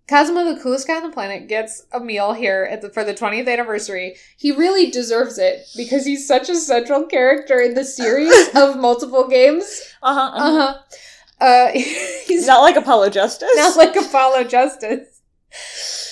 Kazuma, 0.07 0.53
the 0.53 0.61
coolest 0.61 0.87
guy 0.87 0.97
on 0.97 1.03
the 1.03 1.09
planet, 1.09 1.47
gets 1.47 1.83
a 1.91 1.99
meal 1.99 2.33
here 2.33 2.67
at 2.69 2.81
the, 2.81 2.89
for 2.89 3.03
the 3.03 3.13
20th 3.13 3.51
anniversary. 3.51 4.15
He 4.37 4.51
really 4.51 4.91
deserves 4.91 5.39
it 5.39 5.65
because 5.75 6.05
he's 6.05 6.27
such 6.27 6.47
a 6.47 6.55
central 6.55 7.05
character 7.07 7.59
in 7.59 7.73
the 7.73 7.83
series 7.83 8.49
of 8.55 8.77
multiple 8.77 9.27
games. 9.27 9.81
Uh-huh, 10.03 10.19
uh-huh. 10.19 10.43
Uh 10.43 10.73
huh. 10.73 10.77
Uh, 11.41 11.69
he's 11.73 12.47
Not 12.47 12.61
like 12.61 12.77
Apollo 12.77 13.09
Justice. 13.09 13.49
not 13.55 13.75
like 13.75 13.93
Apollo 13.97 14.45
Justice. 14.45 15.21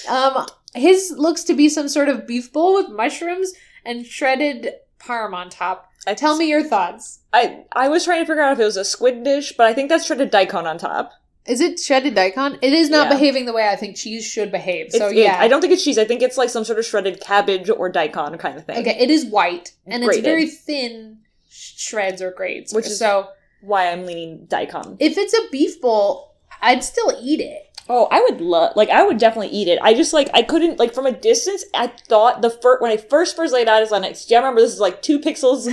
Um, 0.10 0.46
his 0.76 1.14
looks 1.16 1.46
to 1.46 1.54
be 1.54 1.70
some 1.70 1.88
sort 1.88 2.10
of 2.10 2.28
beef 2.28 2.52
bowl 2.52 2.74
with 2.74 2.90
mushrooms 2.90 3.54
and 3.86 4.06
shredded 4.06 4.74
parm 5.00 5.34
on 5.34 5.50
top. 5.50 5.90
I 6.06 6.14
Tell 6.14 6.36
me 6.36 6.50
your 6.50 6.62
thoughts. 6.62 7.20
I 7.32 7.64
I 7.72 7.88
was 7.88 8.04
trying 8.04 8.20
to 8.22 8.26
figure 8.26 8.42
out 8.44 8.52
if 8.52 8.60
it 8.60 8.66
was 8.66 8.76
a 8.76 8.84
squid 8.84 9.24
dish, 9.24 9.54
but 9.56 9.66
I 9.66 9.74
think 9.74 9.88
that's 9.88 10.06
shredded 10.06 10.30
daikon 10.30 10.68
on 10.68 10.78
top. 10.78 11.14
Is 11.46 11.60
it 11.60 11.80
shredded 11.80 12.16
daikon? 12.16 12.58
It 12.62 12.72
is 12.74 12.90
not 12.90 13.08
Yeah. 13.08 13.14
behaving 13.18 13.46
the 13.46 13.54
way 13.54 13.68
I 13.68 13.76
think 13.76 13.98
cheese 13.98 14.26
should 14.26 14.52
behave. 14.52 14.92
So 14.92 14.98
It's- 15.08 15.12
it- 15.12 15.18
yeah, 15.18 15.38
I 15.40 15.48
don't 15.48 15.60
think 15.62 15.74
it's 15.74 15.84
cheese. 15.84 15.98
I 15.98 16.06
think 16.06 16.22
it's 16.22 16.38
like 16.38 16.50
some 16.50 16.64
sort 16.64 16.80
of 16.80 16.86
shredded 16.86 17.20
cabbage 17.20 17.70
or 17.70 17.90
daikon 17.90 18.38
kind 18.38 18.58
of 18.58 18.66
thing. 18.66 18.78
Okay, 18.78 18.98
it 19.00 19.10
is 19.12 19.26
white 19.26 19.72
and 19.86 20.04
it's 20.04 20.18
very 20.20 20.48
thin 20.48 21.18
sh- 21.50 21.74
shreds 21.78 22.22
or 22.22 22.32
grades. 22.32 22.74
Which 22.74 22.86
is- 22.88 22.98
so 22.98 23.28
Why 23.62 23.90
I'm 23.92 24.06
leaning 24.06 24.46
daikon. 24.48 24.96
if 25.00 25.18
it's 25.18 25.34
a 25.34 25.42
beef 25.52 25.82
bowl, 25.82 26.32
I'd 26.62 26.84
still 26.84 27.18
eat 27.22 27.42
it. 27.42 27.70
Oh, 27.90 28.08
I 28.10 28.22
would 28.22 28.40
love, 28.40 28.78
like, 28.78 28.90
I 28.90 29.04
would 29.04 29.18
definitely 29.18 29.50
eat 29.54 29.68
it. 29.68 29.78
I 29.82 29.94
just, 29.94 30.14
like, 30.14 30.30
I 30.34 30.42
couldn't, 30.42 30.80
like, 30.80 30.94
from 30.94 31.06
a 31.06 31.12
distance, 31.12 31.66
I 31.74 31.88
thought 32.08 32.42
the 32.42 32.50
first, 32.50 32.82
when 32.82 32.92
I 32.92 32.96
first 32.96 33.36
first 33.36 33.54
laid 33.54 33.68
eyes 33.68 33.92
on 33.92 34.06
it, 34.06 34.24
do 34.26 34.34
you 34.34 34.40
remember 34.40 34.62
this 34.62 34.72
is 34.72 34.80
like 34.80 35.02
two 35.02 35.20
pixels 35.20 35.68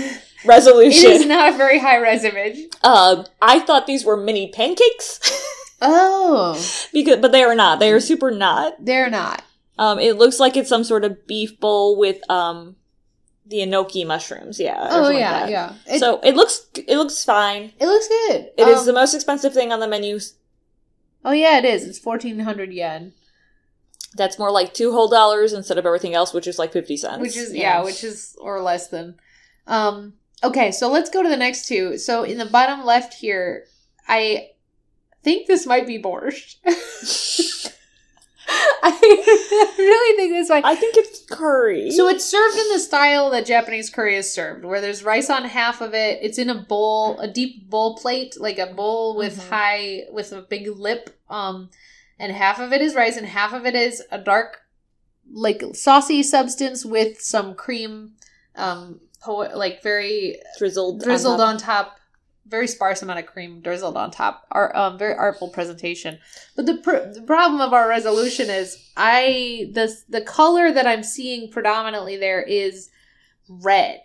It 0.44 0.48
resolution? 0.48 1.10
is 1.10 1.26
not 1.26 1.54
a 1.54 1.56
very 1.56 1.78
high 1.78 1.96
res 1.96 2.24
image. 2.24 2.58
Um, 2.82 3.26
I 3.42 3.60
thought 3.60 3.86
these 3.86 4.04
were 4.04 4.16
mini 4.16 4.50
pancakes, 4.52 5.20
Oh, 5.82 6.54
because, 6.92 7.18
but 7.20 7.32
they 7.32 7.42
are 7.42 7.54
not. 7.54 7.78
They 7.80 7.92
are 7.92 8.00
super 8.00 8.30
not. 8.30 8.74
they're 8.84 9.10
not. 9.10 9.42
Um, 9.78 9.98
it 9.98 10.16
looks 10.16 10.38
like 10.38 10.56
it's 10.56 10.68
some 10.68 10.84
sort 10.84 11.04
of 11.04 11.26
beef 11.26 11.58
bowl 11.58 11.96
with, 11.98 12.18
um, 12.30 12.76
the 13.46 13.58
enoki 13.58 14.06
mushrooms, 14.06 14.60
yeah. 14.60 14.76
Oh 14.78 14.90
something 14.90 15.14
like 15.14 15.20
yeah, 15.20 15.48
yeah. 15.48 15.72
It, 15.86 15.98
so 15.98 16.20
it 16.22 16.36
looks, 16.36 16.66
it 16.74 16.96
looks 16.96 17.24
fine. 17.24 17.72
it 17.80 17.86
looks 17.86 18.06
good. 18.06 18.50
It 18.56 18.68
is 18.68 18.80
Um, 18.80 18.86
the 18.86 18.92
most 18.92 19.12
expensive 19.14 19.52
thing 19.52 19.72
on 19.72 19.80
the 19.80 19.88
menu. 19.88 20.20
Oh 21.24 21.32
yeah, 21.32 21.58
it 21.58 21.64
is. 21.64 21.82
It's 21.84 21.98
fourteen 21.98 22.38
hundred 22.40 22.72
yen, 22.72 23.12
That's 24.14 24.38
more 24.38 24.52
like 24.52 24.72
two 24.72 24.92
whole 24.92 25.08
dollars 25.08 25.52
instead 25.52 25.78
of 25.78 25.86
everything 25.86 26.14
else, 26.14 26.32
which 26.32 26.46
is 26.46 26.58
like 26.60 26.72
50 26.72 26.96
cents. 26.96 27.20
which 27.20 27.36
is 27.36 27.52
yeah, 27.52 27.82
which 27.82 28.04
is 28.04 28.36
or 28.40 28.60
less 28.62 28.86
than. 28.88 29.16
Um. 29.66 30.14
Okay, 30.42 30.72
so 30.72 30.90
let's 30.90 31.10
go 31.10 31.22
to 31.22 31.28
the 31.28 31.36
next 31.36 31.66
two. 31.66 31.98
So 31.98 32.22
in 32.22 32.38
the 32.38 32.46
bottom 32.46 32.84
left 32.84 33.14
here, 33.14 33.66
I 34.08 34.50
think 35.22 35.46
this 35.46 35.66
might 35.66 35.86
be 35.86 36.00
borscht. 36.00 36.56
I 38.82 39.72
really 39.78 40.16
think 40.16 40.32
that's 40.32 40.50
why. 40.50 40.62
I 40.64 40.74
think 40.74 40.96
it's 40.96 41.24
curry. 41.26 41.90
So 41.90 42.08
it's 42.08 42.24
served 42.24 42.56
in 42.58 42.68
the 42.72 42.78
style 42.78 43.30
that 43.30 43.46
Japanese 43.46 43.90
curry 43.90 44.16
is 44.16 44.32
served, 44.32 44.64
where 44.64 44.80
there's 44.80 45.04
rice 45.04 45.30
on 45.30 45.44
half 45.44 45.80
of 45.80 45.94
it. 45.94 46.18
It's 46.22 46.38
in 46.38 46.50
a 46.50 46.54
bowl, 46.54 47.18
a 47.20 47.28
deep 47.28 47.68
bowl 47.68 47.96
plate, 47.96 48.36
like 48.40 48.58
a 48.58 48.66
bowl 48.66 49.16
with 49.16 49.38
Mhm. 49.38 49.48
high, 49.50 50.04
with 50.10 50.32
a 50.32 50.42
big 50.42 50.66
lip. 50.68 51.10
Um, 51.28 51.70
and 52.18 52.32
half 52.32 52.58
of 52.58 52.72
it 52.72 52.80
is 52.82 52.94
rice, 52.94 53.16
and 53.16 53.26
half 53.26 53.52
of 53.52 53.66
it 53.66 53.74
is 53.74 54.02
a 54.10 54.18
dark, 54.18 54.62
like 55.32 55.62
saucy 55.74 56.22
substance 56.22 56.84
with 56.84 57.20
some 57.20 57.54
cream, 57.54 58.14
um, 58.56 59.00
po- 59.22 59.50
like 59.54 59.82
very 59.82 60.36
drizzled, 60.58 61.02
drizzled 61.02 61.38
top. 61.38 61.48
on 61.48 61.58
top. 61.58 61.96
Very 62.46 62.66
sparse 62.66 63.00
amount 63.00 63.20
of 63.20 63.26
cream 63.26 63.60
drizzled 63.60 63.96
on 63.96 64.10
top. 64.10 64.44
Our 64.50 64.74
um, 64.76 64.98
very 64.98 65.14
artful 65.14 65.50
presentation. 65.50 66.18
But 66.56 66.66
the, 66.66 66.78
pr- 66.78 67.12
the 67.14 67.22
problem 67.24 67.60
of 67.60 67.72
our 67.72 67.88
resolution 67.88 68.50
is 68.50 68.90
I 68.96 69.70
the 69.72 69.94
the 70.08 70.22
color 70.22 70.72
that 70.72 70.86
I'm 70.86 71.04
seeing 71.04 71.50
predominantly 71.50 72.16
there 72.16 72.42
is 72.42 72.90
red, 73.48 74.00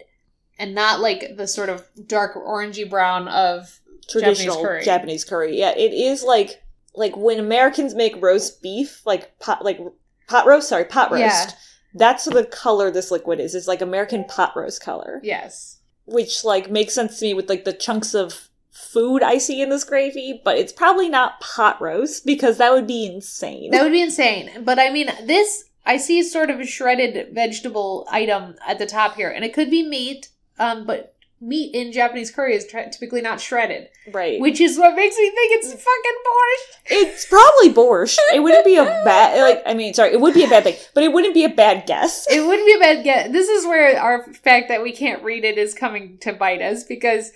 and 0.60 0.75
not 0.75 0.99
like 0.99 1.38
the 1.38 1.47
sort 1.47 1.69
of 1.69 1.84
dark 2.06 2.36
orangey 2.36 2.88
brown 2.88 3.28
of 3.30 3.80
traditional 4.10 4.56
Japanese 4.56 4.67
curry. 4.67 4.84
Japanese 4.84 5.25
curry. 5.25 5.58
Yeah, 5.58 5.71
it 5.75 5.93
is 5.93 6.23
like 6.23 6.62
like 6.93 7.15
when 7.17 7.39
Americans 7.39 7.95
make 7.95 8.21
roast 8.21 8.62
beef, 8.62 9.01
like 9.06 9.39
pot 9.39 9.63
like 9.65 9.80
pot 10.28 10.45
roast. 10.45 10.69
Sorry, 10.69 10.86
pot 10.86 11.12
roast. 11.12 11.21
Yeah. 11.21 11.49
That's 11.95 12.25
the 12.25 12.45
color 12.45 12.91
this 12.91 13.10
liquid 13.10 13.39
is. 13.39 13.55
It's 13.55 13.67
like 13.67 13.81
American 13.81 14.25
pot 14.25 14.55
roast 14.55 14.81
color, 14.81 15.21
yes. 15.23 15.79
which 16.05 16.43
like 16.43 16.69
makes 16.69 16.93
sense 16.93 17.19
to 17.19 17.25
me 17.25 17.34
with 17.34 17.49
like 17.49 17.63
the 17.63 17.73
chunks 17.73 18.13
of 18.13 18.49
food 18.69 19.23
I 19.23 19.38
see 19.38 19.62
in 19.62 19.69
this 19.69 19.86
gravy. 19.86 20.41
But 20.43 20.58
it's 20.58 20.73
probably 20.73 21.10
not 21.10 21.39
pot 21.39 21.81
roast 21.81 22.25
because 22.25 22.58
that 22.58 22.73
would 22.73 22.86
be 22.86 23.05
insane. 23.05 23.71
That 23.71 23.84
would 23.84 23.93
be 23.93 24.01
insane. 24.01 24.63
But 24.63 24.77
I 24.77 24.91
mean, 24.91 25.10
this 25.23 25.69
I 25.86 25.97
see 25.97 26.21
sort 26.21 26.49
of 26.49 26.60
a 26.60 26.65
shredded 26.65 27.34
vegetable 27.34 28.08
item 28.12 28.55
at 28.67 28.77
the 28.77 28.86
top 28.86 29.15
here, 29.15 29.29
and 29.29 29.45
it 29.45 29.53
could 29.53 29.71
be 29.71 29.88
meat. 29.88 30.29
Um, 30.60 30.86
but 30.86 31.14
meat 31.41 31.76
in 31.76 31.91
Japanese 31.91 32.32
curry 32.32 32.56
is 32.56 32.65
tri- 32.65 32.88
typically 32.88 33.21
not 33.21 33.41
shredded, 33.41 33.89
right. 34.12 34.39
which 34.39 34.62
is 34.62 34.78
what 34.78 34.95
makes 34.95 35.17
me 35.17 35.30
think 35.30 35.52
it's 35.54 35.67
fucking 35.67 36.19
borscht. 36.26 36.82
It's 36.88 37.26
probably 37.26 37.74
borscht. 37.74 38.17
It 38.34 38.41
wouldn't 38.41 38.65
be 38.65 38.78
a 38.78 38.84
bad 39.06 39.41
like 39.41 39.63
I 39.65 39.74
mean, 39.74 39.93
sorry, 39.93 40.13
it 40.13 40.21
would 40.21 40.34
be 40.34 40.43
a 40.43 40.50
bad 40.50 40.63
thing, 40.63 40.76
but 40.93 41.04
it 41.04 41.12
wouldn't 41.12 41.34
be 41.34 41.43
a 41.43 41.50
bad 41.50 41.86
guess. 41.86 42.26
It 42.30 42.45
wouldn't 42.45 42.65
be 42.65 42.76
a 42.76 42.80
bad 42.80 43.04
guess. 43.04 43.32
This 43.32 43.50
is 43.50 43.65
where 43.65 44.00
our 44.00 44.24
fact 44.34 44.69
that 44.69 44.82
we 44.82 44.91
can't 44.91 45.24
read 45.24 45.43
it 45.43 45.58
is 45.58 45.74
coming 45.74 46.17
to 46.19 46.34
bite 46.34 46.62
us 46.62 46.84
because 46.84 47.32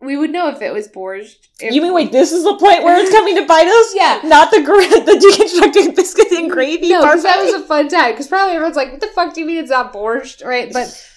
we 0.00 0.16
would 0.16 0.30
know 0.30 0.48
if 0.48 0.62
it 0.62 0.72
was 0.72 0.88
borscht. 0.88 1.36
If 1.60 1.74
You 1.74 1.82
mean 1.82 1.92
wait, 1.92 2.10
this 2.10 2.32
is 2.32 2.42
the 2.42 2.56
point 2.56 2.82
where 2.82 2.98
it's 2.98 3.10
coming 3.10 3.36
to 3.36 3.46
bite 3.46 3.66
us? 3.66 3.94
Yeah. 4.00 4.20
Not 4.24 4.50
the 4.50 4.60
the 4.60 5.18
deconstructed 5.18 5.94
biscuit 5.94 6.32
and 6.32 6.50
gravy 6.50 6.88
No, 6.88 7.02
because 7.02 7.22
that 7.22 7.42
was 7.42 7.52
a 7.54 7.66
fun 7.66 7.88
time. 7.88 8.12
Because 8.12 8.28
probably 8.28 8.54
everyone's 8.54 8.76
like, 8.76 8.92
"What 8.92 9.00
the 9.00 9.08
fuck 9.08 9.34
do 9.34 9.40
you 9.40 9.46
mean 9.46 9.58
it's 9.58 9.70
not 9.70 9.92
borscht?" 9.92 10.44
Right? 10.44 10.72
But 10.72 10.88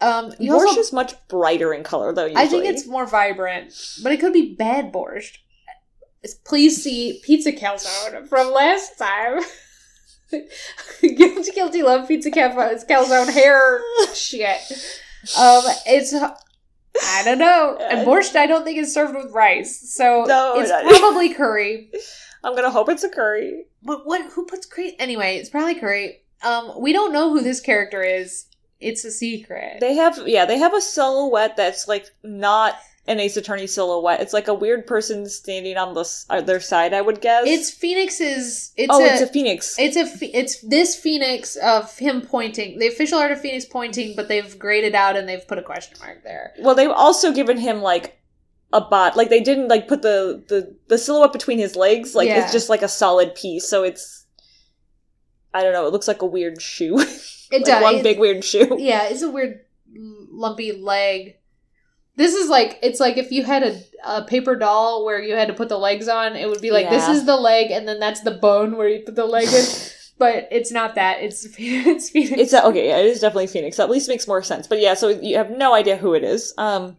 um, 0.00 0.32
borscht 0.32 0.50
also 0.50 0.80
is 0.80 0.92
much 0.92 1.14
brighter 1.28 1.72
in 1.72 1.82
color 1.82 2.12
though, 2.12 2.26
usually. 2.26 2.42
I 2.42 2.46
think 2.46 2.64
it's 2.66 2.86
more 2.86 3.06
vibrant, 3.06 3.72
but 4.02 4.12
it 4.12 4.20
could 4.20 4.32
be 4.32 4.54
bad 4.54 4.92
borscht. 4.92 5.38
Please 6.44 6.82
see 6.82 7.20
Pizza 7.24 7.52
Calzone 7.52 8.28
from 8.28 8.52
last 8.52 8.98
time. 8.98 9.40
guilty, 11.00 11.50
guilty, 11.52 11.82
love 11.82 12.08
Pizza 12.08 12.30
Cal- 12.30 12.50
Calzone 12.50 13.32
hair 13.32 13.80
shit. 14.12 14.58
Um, 15.38 15.62
it's 15.86 16.12
I 16.14 17.22
don't 17.24 17.38
know, 17.38 17.76
and 17.80 18.06
borscht 18.06 18.34
I 18.36 18.46
don't 18.46 18.64
think 18.64 18.78
is 18.78 18.92
served 18.92 19.14
with 19.14 19.32
rice, 19.32 19.94
so 19.94 20.24
No, 20.26 20.54
it's 20.58 20.70
not- 20.70 20.84
probably 20.84 21.32
curry. 21.32 21.90
I'm 22.44 22.54
gonna 22.54 22.70
hope 22.70 22.88
it's 22.88 23.04
a 23.04 23.08
curry. 23.08 23.66
But 23.82 24.06
what? 24.06 24.22
Who 24.32 24.46
puts 24.46 24.66
curry? 24.66 24.94
Anyway, 24.98 25.36
it's 25.36 25.48
probably 25.48 25.74
curry. 25.74 26.22
Um, 26.42 26.80
we 26.80 26.92
don't 26.92 27.12
know 27.12 27.30
who 27.30 27.40
this 27.40 27.60
character 27.60 28.02
is. 28.02 28.46
It's 28.80 29.04
a 29.04 29.10
secret. 29.10 29.78
They 29.80 29.94
have 29.94 30.18
yeah, 30.26 30.44
they 30.44 30.58
have 30.58 30.74
a 30.74 30.80
silhouette 30.80 31.56
that's 31.56 31.88
like 31.88 32.06
not 32.22 32.76
an 33.08 33.20
Ace 33.20 33.36
Attorney 33.36 33.66
silhouette. 33.66 34.20
It's 34.20 34.32
like 34.32 34.48
a 34.48 34.54
weird 34.54 34.86
person 34.86 35.28
standing 35.28 35.76
on 35.76 35.94
the 35.94 36.00
s- 36.00 36.26
uh, 36.28 36.34
other 36.34 36.58
side, 36.60 36.92
I 36.92 37.00
would 37.00 37.20
guess. 37.20 37.44
it's 37.46 37.70
Phoenix's. 37.70 38.72
It's 38.76 38.92
oh, 38.92 39.02
a, 39.02 39.06
it's 39.12 39.22
a 39.22 39.26
phoenix. 39.28 39.76
It's 39.78 39.96
a 39.96 40.36
it's 40.38 40.60
this 40.60 40.96
Phoenix 40.96 41.56
of 41.56 41.96
him 41.98 42.20
pointing. 42.20 42.78
The 42.78 42.88
official 42.88 43.18
art 43.18 43.32
of 43.32 43.40
Phoenix 43.40 43.64
pointing, 43.64 44.14
but 44.16 44.28
they've 44.28 44.58
graded 44.58 44.94
out 44.94 45.16
and 45.16 45.28
they've 45.28 45.46
put 45.46 45.58
a 45.58 45.62
question 45.62 45.96
mark 46.00 46.22
there. 46.24 46.52
Well, 46.60 46.74
they've 46.74 46.90
also 46.90 47.32
given 47.32 47.58
him 47.58 47.80
like 47.80 48.18
a 48.72 48.80
bot. 48.80 49.16
Like 49.16 49.30
they 49.30 49.40
didn't 49.40 49.68
like 49.68 49.86
put 49.88 50.02
the 50.02 50.44
the 50.48 50.76
the 50.88 50.98
silhouette 50.98 51.32
between 51.32 51.58
his 51.58 51.76
legs. 51.76 52.14
Like 52.14 52.28
Yeah. 52.28 52.42
it's 52.42 52.52
just 52.52 52.68
like 52.68 52.82
a 52.82 52.88
solid 52.88 53.34
piece. 53.36 53.68
So 53.68 53.84
it's 53.84 54.25
I 55.56 55.62
don't 55.62 55.72
know. 55.72 55.86
It 55.86 55.92
looks 55.92 56.08
like 56.08 56.22
a 56.22 56.26
weird 56.26 56.60
shoe. 56.60 57.04
It 57.48 57.58
like 57.58 57.64
does. 57.66 57.82
one 57.82 58.02
big 58.02 58.18
weird 58.18 58.44
shoe. 58.44 58.76
yeah, 58.80 59.04
it's 59.04 59.22
a 59.22 59.30
weird 59.30 59.60
lumpy 59.94 60.72
leg. 60.72 61.36
This 62.16 62.34
is 62.34 62.48
like 62.48 62.80
it's 62.82 62.98
like 62.98 63.18
if 63.18 63.30
you 63.30 63.44
had 63.44 63.62
a, 63.62 63.80
a 64.04 64.24
paper 64.24 64.56
doll 64.56 65.04
where 65.04 65.22
you 65.22 65.36
had 65.36 65.46
to 65.46 65.54
put 65.54 65.68
the 65.68 65.78
legs 65.78 66.08
on, 66.08 66.34
it 66.34 66.48
would 66.48 66.60
be 66.60 66.72
like 66.72 66.90
this 66.90 67.06
is 67.06 67.24
the 67.24 67.36
leg 67.36 67.70
and 67.70 67.86
then 67.86 68.00
that's 68.00 68.22
the 68.22 68.32
bone 68.32 68.76
where 68.76 68.88
you 68.88 68.98
put 69.04 69.14
the 69.14 69.24
leg 69.24 69.46
in. 69.46 69.64
but 70.18 70.48
it's 70.50 70.72
not 70.72 70.94
that. 70.96 71.22
It's 71.22 71.44
it's 71.44 72.10
Phoenix. 72.10 72.40
It's 72.40 72.52
a, 72.52 72.64
okay. 72.66 72.88
Yeah, 72.88 72.98
it 72.98 73.06
is 73.06 73.20
definitely 73.20 73.46
Phoenix. 73.46 73.78
At 73.78 73.90
least 73.90 74.08
makes 74.08 74.26
more 74.26 74.42
sense. 74.42 74.66
But 74.66 74.80
yeah, 74.80 74.94
so 74.94 75.08
you 75.08 75.36
have 75.36 75.50
no 75.50 75.74
idea 75.74 75.96
who 75.96 76.14
it 76.14 76.24
is. 76.24 76.54
Um, 76.58 76.96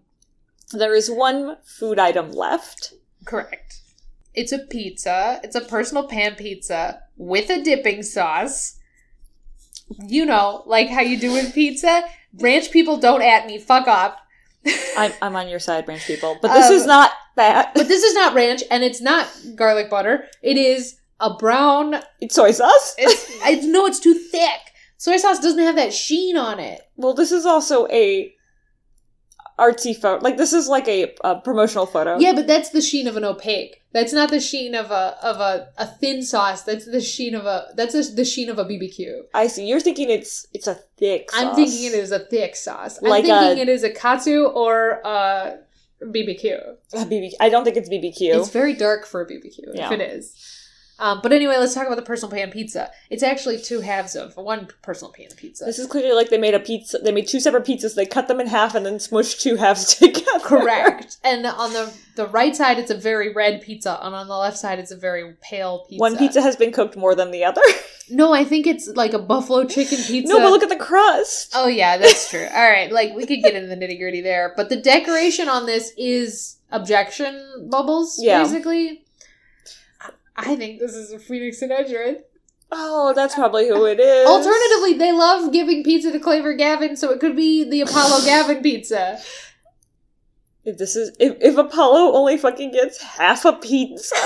there 0.72 0.96
is 0.96 1.10
one 1.10 1.58
food 1.66 2.00
item 2.00 2.32
left. 2.32 2.94
Correct. 3.26 3.82
It's 4.38 4.52
a 4.52 4.60
pizza. 4.60 5.40
It's 5.44 5.56
a 5.56 5.62
personal 5.62 6.08
pan 6.08 6.36
pizza 6.36 7.02
with 7.18 7.50
a 7.50 7.64
dipping 7.64 8.04
sauce. 8.04 8.78
You 10.08 10.26
know, 10.26 10.62
like 10.68 10.90
how 10.90 11.02
you 11.02 11.18
do 11.20 11.32
with 11.34 11.56
pizza. 11.56 12.04
Ranch 12.40 12.70
people 12.70 12.98
don't 12.98 13.24
at 13.24 13.48
me. 13.48 13.58
Fuck 13.58 13.88
off. 13.88 14.16
I'm 14.98 15.12
I'm 15.24 15.36
on 15.36 15.48
your 15.48 15.60
side, 15.60 15.88
ranch 15.88 16.06
people. 16.06 16.38
But 16.40 16.54
this 16.54 16.68
Um, 16.68 16.74
is 16.74 16.86
not 16.86 17.12
that. 17.36 17.74
But 17.74 17.88
this 17.88 18.04
is 18.04 18.14
not 18.14 18.36
ranch, 18.36 18.64
and 18.70 18.84
it's 18.84 19.02
not 19.02 19.28
garlic 19.56 19.90
butter. 19.90 20.26
It 20.44 20.58
is 20.58 20.98
a 21.20 21.34
brown. 21.34 21.96
It's 22.22 22.36
soy 22.36 22.52
sauce. 22.52 22.94
It's, 23.00 23.28
it's 23.44 23.66
no, 23.66 23.88
it's 23.88 24.00
too 24.00 24.14
thick. 24.14 24.60
Soy 24.98 25.18
sauce 25.18 25.40
doesn't 25.40 25.64
have 25.64 25.78
that 25.78 25.94
sheen 25.94 26.38
on 26.38 26.60
it. 26.60 26.82
Well, 26.96 27.16
this 27.16 27.32
is 27.32 27.46
also 27.46 27.88
a 27.88 28.32
artsy 29.58 29.96
photo. 29.96 30.24
Like 30.24 30.38
this 30.38 30.54
is 30.54 30.68
like 30.68 30.88
a, 30.88 31.16
a 31.24 31.40
promotional 31.42 31.86
photo. 31.88 32.20
Yeah, 32.20 32.34
but 32.34 32.46
that's 32.46 32.70
the 32.70 32.82
sheen 32.82 33.08
of 33.08 33.18
an 33.18 33.24
opaque. 33.24 33.82
That's 33.98 34.14
not 34.14 34.30
the 34.30 34.40
sheen 34.40 34.76
of 34.76 34.92
a 34.92 35.18
of 35.24 35.38
a, 35.40 35.70
a 35.80 35.88
thin 35.88 36.22
sauce. 36.22 36.62
That's 36.62 36.86
the 36.86 37.02
sheen 37.02 37.34
of 37.34 37.46
a 37.48 37.70
that's 37.76 37.96
a, 37.96 38.04
the 38.14 38.26
sheen 38.26 38.48
of 38.48 38.60
a 38.60 38.66
BBQ. 38.66 39.22
I 39.34 39.48
see. 39.48 39.66
You're 39.66 39.80
thinking 39.80 40.12
it's 40.12 40.46
it's 40.54 40.68
a 40.68 40.76
thick. 41.00 41.32
Sauce. 41.32 41.42
I'm 41.42 41.56
thinking 41.56 41.84
it 41.86 41.94
is 41.94 42.12
a 42.12 42.20
thick 42.20 42.56
sauce. 42.56 43.02
Like 43.02 43.26
I'm 43.26 43.40
thinking 43.42 43.58
a- 43.58 43.62
it 43.64 43.70
is 43.70 43.84
a 43.84 43.90
katsu 43.90 44.46
or 44.46 45.02
a 45.04 45.58
BBQ. 46.04 46.76
A 46.94 46.98
BB. 46.98 47.32
I 47.40 47.50
don't 47.50 47.64
think 47.64 47.76
it's 47.76 47.90
BBQ. 47.90 48.36
It's 48.38 48.50
very 48.50 48.74
dark 48.74 49.08
for 49.08 49.22
a 49.22 49.26
BBQ, 49.26 49.60
Yeah. 49.74 49.88
if 49.88 49.92
it 50.00 50.02
is. 50.02 50.57
Um, 51.00 51.20
but 51.22 51.32
anyway, 51.32 51.58
let's 51.58 51.76
talk 51.76 51.86
about 51.86 51.96
the 51.96 52.02
personal 52.02 52.32
pan 52.36 52.50
pizza. 52.52 52.90
It's 53.10 53.22
actually 53.24 53.60
two 53.60 53.82
halves 53.82 54.16
of 54.16 54.36
one 54.36 54.68
personal 54.82 55.12
pan 55.14 55.28
pizza. 55.36 55.66
this 55.66 55.78
is 55.80 55.86
clearly 55.88 56.14
like 56.14 56.30
they 56.30 56.38
made 56.40 56.56
a 56.56 56.60
pizza. 56.60 56.98
They 56.98 57.12
made 57.12 57.28
two 57.28 57.40
separate 57.40 57.66
pizzas. 57.66 57.96
They 57.96 58.06
cut 58.08 58.28
them 58.28 58.40
in 58.40 58.48
half 58.48 58.74
and 58.74 58.86
then 58.86 58.96
smushed 58.96 59.40
two 59.42 59.56
halves 59.58 59.94
together. 60.00 60.40
Correct. 60.42 61.18
and 61.24 61.46
on 61.46 61.74
the 61.74 61.94
the 62.16 62.28
right 62.28 62.56
side, 62.56 62.80
it's 62.80 62.90
a 62.90 62.98
very 62.98 63.32
red 63.32 63.62
pizza, 63.62 64.00
and 64.02 64.16
on 64.16 64.28
the 64.28 64.36
left 64.36 64.58
side, 64.58 64.80
it's 64.80 64.90
a 64.92 64.98
very 64.98 65.36
pale 65.42 65.86
pizza. 65.88 66.02
One 66.02 66.18
pizza 66.18 66.42
has 66.42 66.56
been 66.56 66.72
cooked 66.72 66.98
more 66.98 67.14
than 67.16 67.32
the 67.32 67.44
other. 67.44 67.62
No, 68.10 68.32
I 68.34 68.46
think 68.46 68.66
it's 68.68 68.88
like 68.88 69.12
a 69.12 69.20
buffalo 69.20 69.66
chicken 69.66 69.98
pizza. 70.02 70.32
no, 70.34 70.40
but 70.40 70.50
look 70.50 70.64
at 70.64 70.70
the 70.70 70.78
crust. 70.78 71.52
Oh 71.54 71.68
yeah, 71.68 71.98
that's 71.98 72.30
true. 72.30 72.48
All 72.56 72.70
right, 72.72 72.90
like 72.90 73.14
we 73.14 73.26
could 73.26 73.42
get 73.44 73.54
into 73.54 73.68
the 73.68 73.76
nitty 73.76 74.00
gritty 74.00 74.22
there, 74.22 74.54
but 74.56 74.70
the 74.70 74.78
decoration 74.78 75.50
on 75.50 75.66
this 75.66 75.92
is 75.98 76.56
objection 76.72 77.68
bubbles, 77.70 78.18
Yeah. 78.24 78.42
basically. 78.44 79.04
I 80.38 80.56
think 80.56 80.80
this 80.80 80.96
is 80.96 81.12
a 81.12 81.20
Phoenix 81.20 81.62
and 81.62 81.72
Edgeworth. 81.72 82.24
Oh, 82.72 83.14
that's 83.16 83.34
probably 83.34 83.68
who 83.68 83.86
it 83.86 84.00
is. 84.00 84.28
Alternatively, 84.28 84.98
they 84.98 85.12
love 85.12 85.52
giving 85.52 85.84
pizza 85.84 86.12
to 86.12 86.20
Klavier 86.20 86.58
Gavin, 86.58 86.96
so 86.98 87.12
it 87.12 87.20
could 87.20 87.36
be 87.36 87.64
the 87.68 87.82
Apollo 87.82 88.26
Gavin 88.26 88.62
pizza. 88.62 89.20
if 90.66 90.78
this 90.78 90.96
is 90.96 91.16
if, 91.20 91.38
if 91.40 91.58
Apollo 91.58 92.14
only 92.14 92.38
fucking 92.38 92.72
gets 92.72 93.02
half 93.02 93.46
a 93.46 93.54
pizza. 93.54 94.16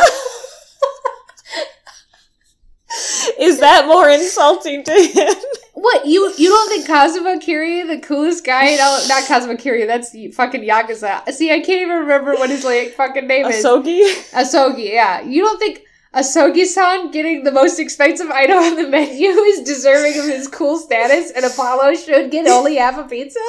is 3.40 3.60
that 3.60 3.86
more 3.88 4.10
insulting 4.10 4.84
to 4.84 4.92
him? 4.92 5.34
What 5.74 6.06
you 6.06 6.34
you 6.38 6.50
don't 6.50 6.70
think 6.70 6.88
Kazuma 6.88 7.40
Kiryu, 7.40 7.88
the 7.88 8.00
coolest 8.00 8.44
guy? 8.44 8.76
No, 8.76 9.04
not 9.08 9.24
Kazuma 9.26 9.56
Kiryu. 9.56 9.88
That's 9.88 10.12
fucking 10.36 10.64
Yakuza. 10.64 11.30
See, 11.32 11.52
I 11.52 11.60
can't 11.60 11.82
even 11.82 12.00
remember 12.00 12.34
what 12.34 12.50
his 12.50 12.66
like 12.66 12.94
fucking 12.96 13.28
name 13.28 13.46
is. 13.46 13.64
Asogi? 13.64 14.14
Asogi, 14.32 14.92
yeah. 14.94 15.22
You 15.22 15.44
don't 15.44 15.60
think 15.60 15.86
Asogi-san 16.14 17.12
getting 17.12 17.44
the 17.44 17.52
most 17.52 17.80
expensive 17.80 18.30
item 18.30 18.58
on 18.58 18.76
the 18.76 18.88
menu 18.88 19.30
is 19.30 19.62
deserving 19.62 20.20
of 20.20 20.26
his 20.26 20.48
cool 20.48 20.78
status, 20.78 21.32
and 21.32 21.46
Apollo 21.46 21.96
should 21.96 22.32
get 22.32 22.48
only 22.48 22.76
half 22.76 22.98
a 22.98 23.04
pizza? 23.08 23.40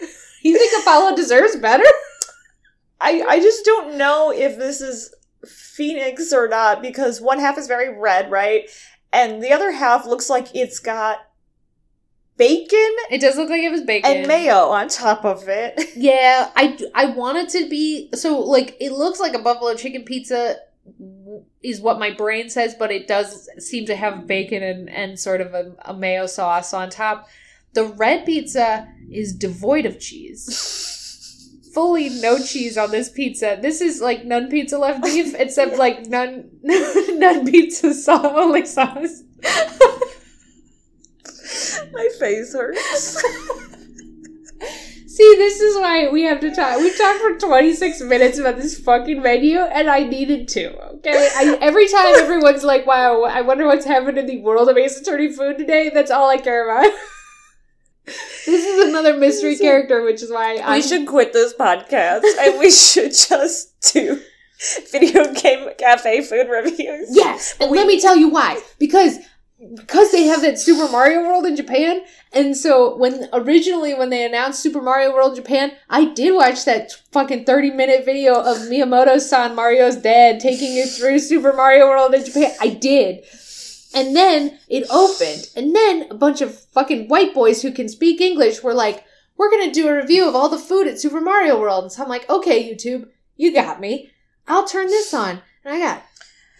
You 0.40 0.56
think 0.56 0.82
Apollo 0.82 1.16
deserves 1.16 1.56
better? 1.56 1.84
I 3.00 3.22
I 3.28 3.40
just 3.40 3.64
don't 3.64 3.98
know 3.98 4.30
if 4.32 4.56
this 4.56 4.80
is 4.80 5.12
Phoenix 5.44 6.32
or 6.32 6.46
not 6.46 6.80
because 6.80 7.20
one 7.20 7.40
half 7.40 7.58
is 7.58 7.66
very 7.66 7.98
red, 7.98 8.30
right? 8.30 8.70
and 9.12 9.42
the 9.42 9.52
other 9.52 9.72
half 9.72 10.06
looks 10.06 10.28
like 10.28 10.54
it's 10.54 10.78
got 10.78 11.18
bacon 12.36 12.94
It 13.10 13.20
does 13.20 13.36
look 13.36 13.50
like 13.50 13.62
it 13.62 13.70
was 13.70 13.80
bacon 13.82 14.18
and 14.18 14.28
mayo 14.28 14.68
on 14.68 14.88
top 14.88 15.24
of 15.24 15.48
it. 15.48 15.80
Yeah, 15.96 16.50
I 16.54 16.78
I 16.94 17.06
want 17.06 17.38
it 17.38 17.48
to 17.58 17.68
be 17.68 18.10
so 18.14 18.38
like 18.40 18.76
it 18.80 18.92
looks 18.92 19.18
like 19.18 19.34
a 19.34 19.40
buffalo 19.40 19.74
chicken 19.74 20.04
pizza 20.04 20.56
is 21.62 21.80
what 21.80 21.98
my 21.98 22.10
brain 22.10 22.48
says, 22.48 22.74
but 22.78 22.90
it 22.90 23.06
does 23.06 23.48
seem 23.58 23.86
to 23.86 23.96
have 23.96 24.26
bacon 24.26 24.62
and 24.62 24.88
and 24.90 25.18
sort 25.18 25.40
of 25.40 25.54
a, 25.54 25.74
a 25.84 25.94
mayo 25.94 26.26
sauce 26.26 26.72
on 26.72 26.90
top. 26.90 27.28
The 27.74 27.84
red 27.84 28.24
pizza 28.26 28.88
is 29.10 29.34
devoid 29.34 29.86
of 29.86 29.98
cheese. 30.00 31.60
Fully 31.74 32.08
no 32.08 32.38
cheese 32.38 32.78
on 32.78 32.90
this 32.90 33.08
pizza. 33.08 33.58
This 33.60 33.80
is 33.80 34.00
like 34.00 34.24
none 34.24 34.48
pizza 34.48 34.78
left 34.78 35.04
beef, 35.04 35.34
except 35.38 35.76
like 35.76 36.06
none 36.06 36.50
none 36.62 37.46
pizza 37.50 37.94
sauce 37.94 38.24
only 38.24 38.64
sauce. 38.64 39.22
My 41.92 42.08
face 42.18 42.52
hurts. 42.52 43.67
See, 45.18 45.34
this 45.36 45.60
is 45.60 45.76
why 45.76 46.08
we 46.10 46.22
have 46.22 46.38
to 46.42 46.54
talk. 46.54 46.78
We 46.78 46.96
talked 46.96 47.18
for 47.18 47.36
26 47.36 48.02
minutes 48.02 48.38
about 48.38 48.54
this 48.54 48.78
fucking 48.78 49.20
menu, 49.20 49.58
and 49.58 49.90
I 49.90 50.04
needed 50.04 50.46
to, 50.50 50.80
okay? 50.98 51.28
I, 51.34 51.58
every 51.60 51.88
time 51.88 52.14
everyone's 52.14 52.62
like, 52.62 52.86
wow, 52.86 53.22
I 53.22 53.40
wonder 53.40 53.66
what's 53.66 53.84
happened 53.84 54.16
in 54.16 54.26
the 54.26 54.38
world 54.38 54.68
of 54.68 54.76
Ace 54.76 55.00
Attorney 55.00 55.32
food 55.32 55.58
today, 55.58 55.90
that's 55.92 56.12
all 56.12 56.30
I 56.30 56.36
care 56.36 56.70
about. 56.70 56.92
this 58.06 58.64
is 58.64 58.88
another 58.88 59.16
mystery 59.16 59.56
character, 59.56 60.04
which 60.04 60.22
is 60.22 60.30
why 60.30 60.58
I 60.58 60.76
we 60.76 60.82
should 60.82 61.08
quit 61.08 61.32
this 61.32 61.52
podcast 61.52 62.22
and 62.38 62.56
we 62.60 62.70
should 62.70 63.10
just 63.10 63.92
do 63.92 64.20
video 64.92 65.34
game 65.34 65.68
cafe 65.78 66.22
food 66.22 66.46
reviews. 66.48 67.08
Yes, 67.10 67.56
and 67.60 67.72
let 67.72 67.88
me 67.88 68.00
tell 68.00 68.16
you 68.16 68.28
why. 68.28 68.62
Because 68.78 69.18
because 69.74 70.12
they 70.12 70.24
have 70.24 70.42
that 70.42 70.58
Super 70.58 70.90
Mario 70.90 71.22
World 71.22 71.44
in 71.44 71.56
Japan, 71.56 72.02
and 72.32 72.56
so 72.56 72.96
when 72.96 73.28
originally 73.32 73.92
when 73.94 74.10
they 74.10 74.24
announced 74.24 74.62
Super 74.62 74.80
Mario 74.80 75.12
World 75.12 75.34
Japan, 75.34 75.72
I 75.90 76.06
did 76.06 76.34
watch 76.34 76.64
that 76.64 76.92
fucking 77.12 77.44
thirty 77.44 77.70
minute 77.70 78.04
video 78.04 78.34
of 78.34 78.58
Miyamoto-san, 78.68 79.54
Mario's 79.54 79.96
dad, 79.96 80.38
taking 80.40 80.72
you 80.72 80.86
through 80.86 81.18
Super 81.18 81.52
Mario 81.52 81.88
World 81.88 82.14
in 82.14 82.24
Japan. 82.24 82.52
I 82.60 82.68
did. 82.68 83.24
And 83.94 84.14
then 84.14 84.58
it 84.68 84.86
opened, 84.90 85.48
and 85.56 85.74
then 85.74 86.06
a 86.10 86.14
bunch 86.14 86.40
of 86.40 86.60
fucking 86.72 87.08
white 87.08 87.34
boys 87.34 87.62
who 87.62 87.72
can 87.72 87.88
speak 87.88 88.20
English 88.20 88.62
were 88.62 88.74
like, 88.74 89.04
"We're 89.36 89.50
gonna 89.50 89.72
do 89.72 89.88
a 89.88 89.96
review 89.96 90.28
of 90.28 90.36
all 90.36 90.48
the 90.48 90.58
food 90.58 90.86
at 90.86 91.00
Super 91.00 91.20
Mario 91.20 91.58
World." 91.58 91.84
And 91.84 91.92
so 91.92 92.02
I'm 92.02 92.08
like, 92.08 92.28
"Okay, 92.30 92.62
YouTube, 92.62 93.08
you 93.36 93.52
got 93.52 93.80
me. 93.80 94.10
I'll 94.46 94.66
turn 94.68 94.86
this 94.86 95.12
on." 95.14 95.42
And 95.64 95.74
I 95.74 95.78
got 95.80 96.02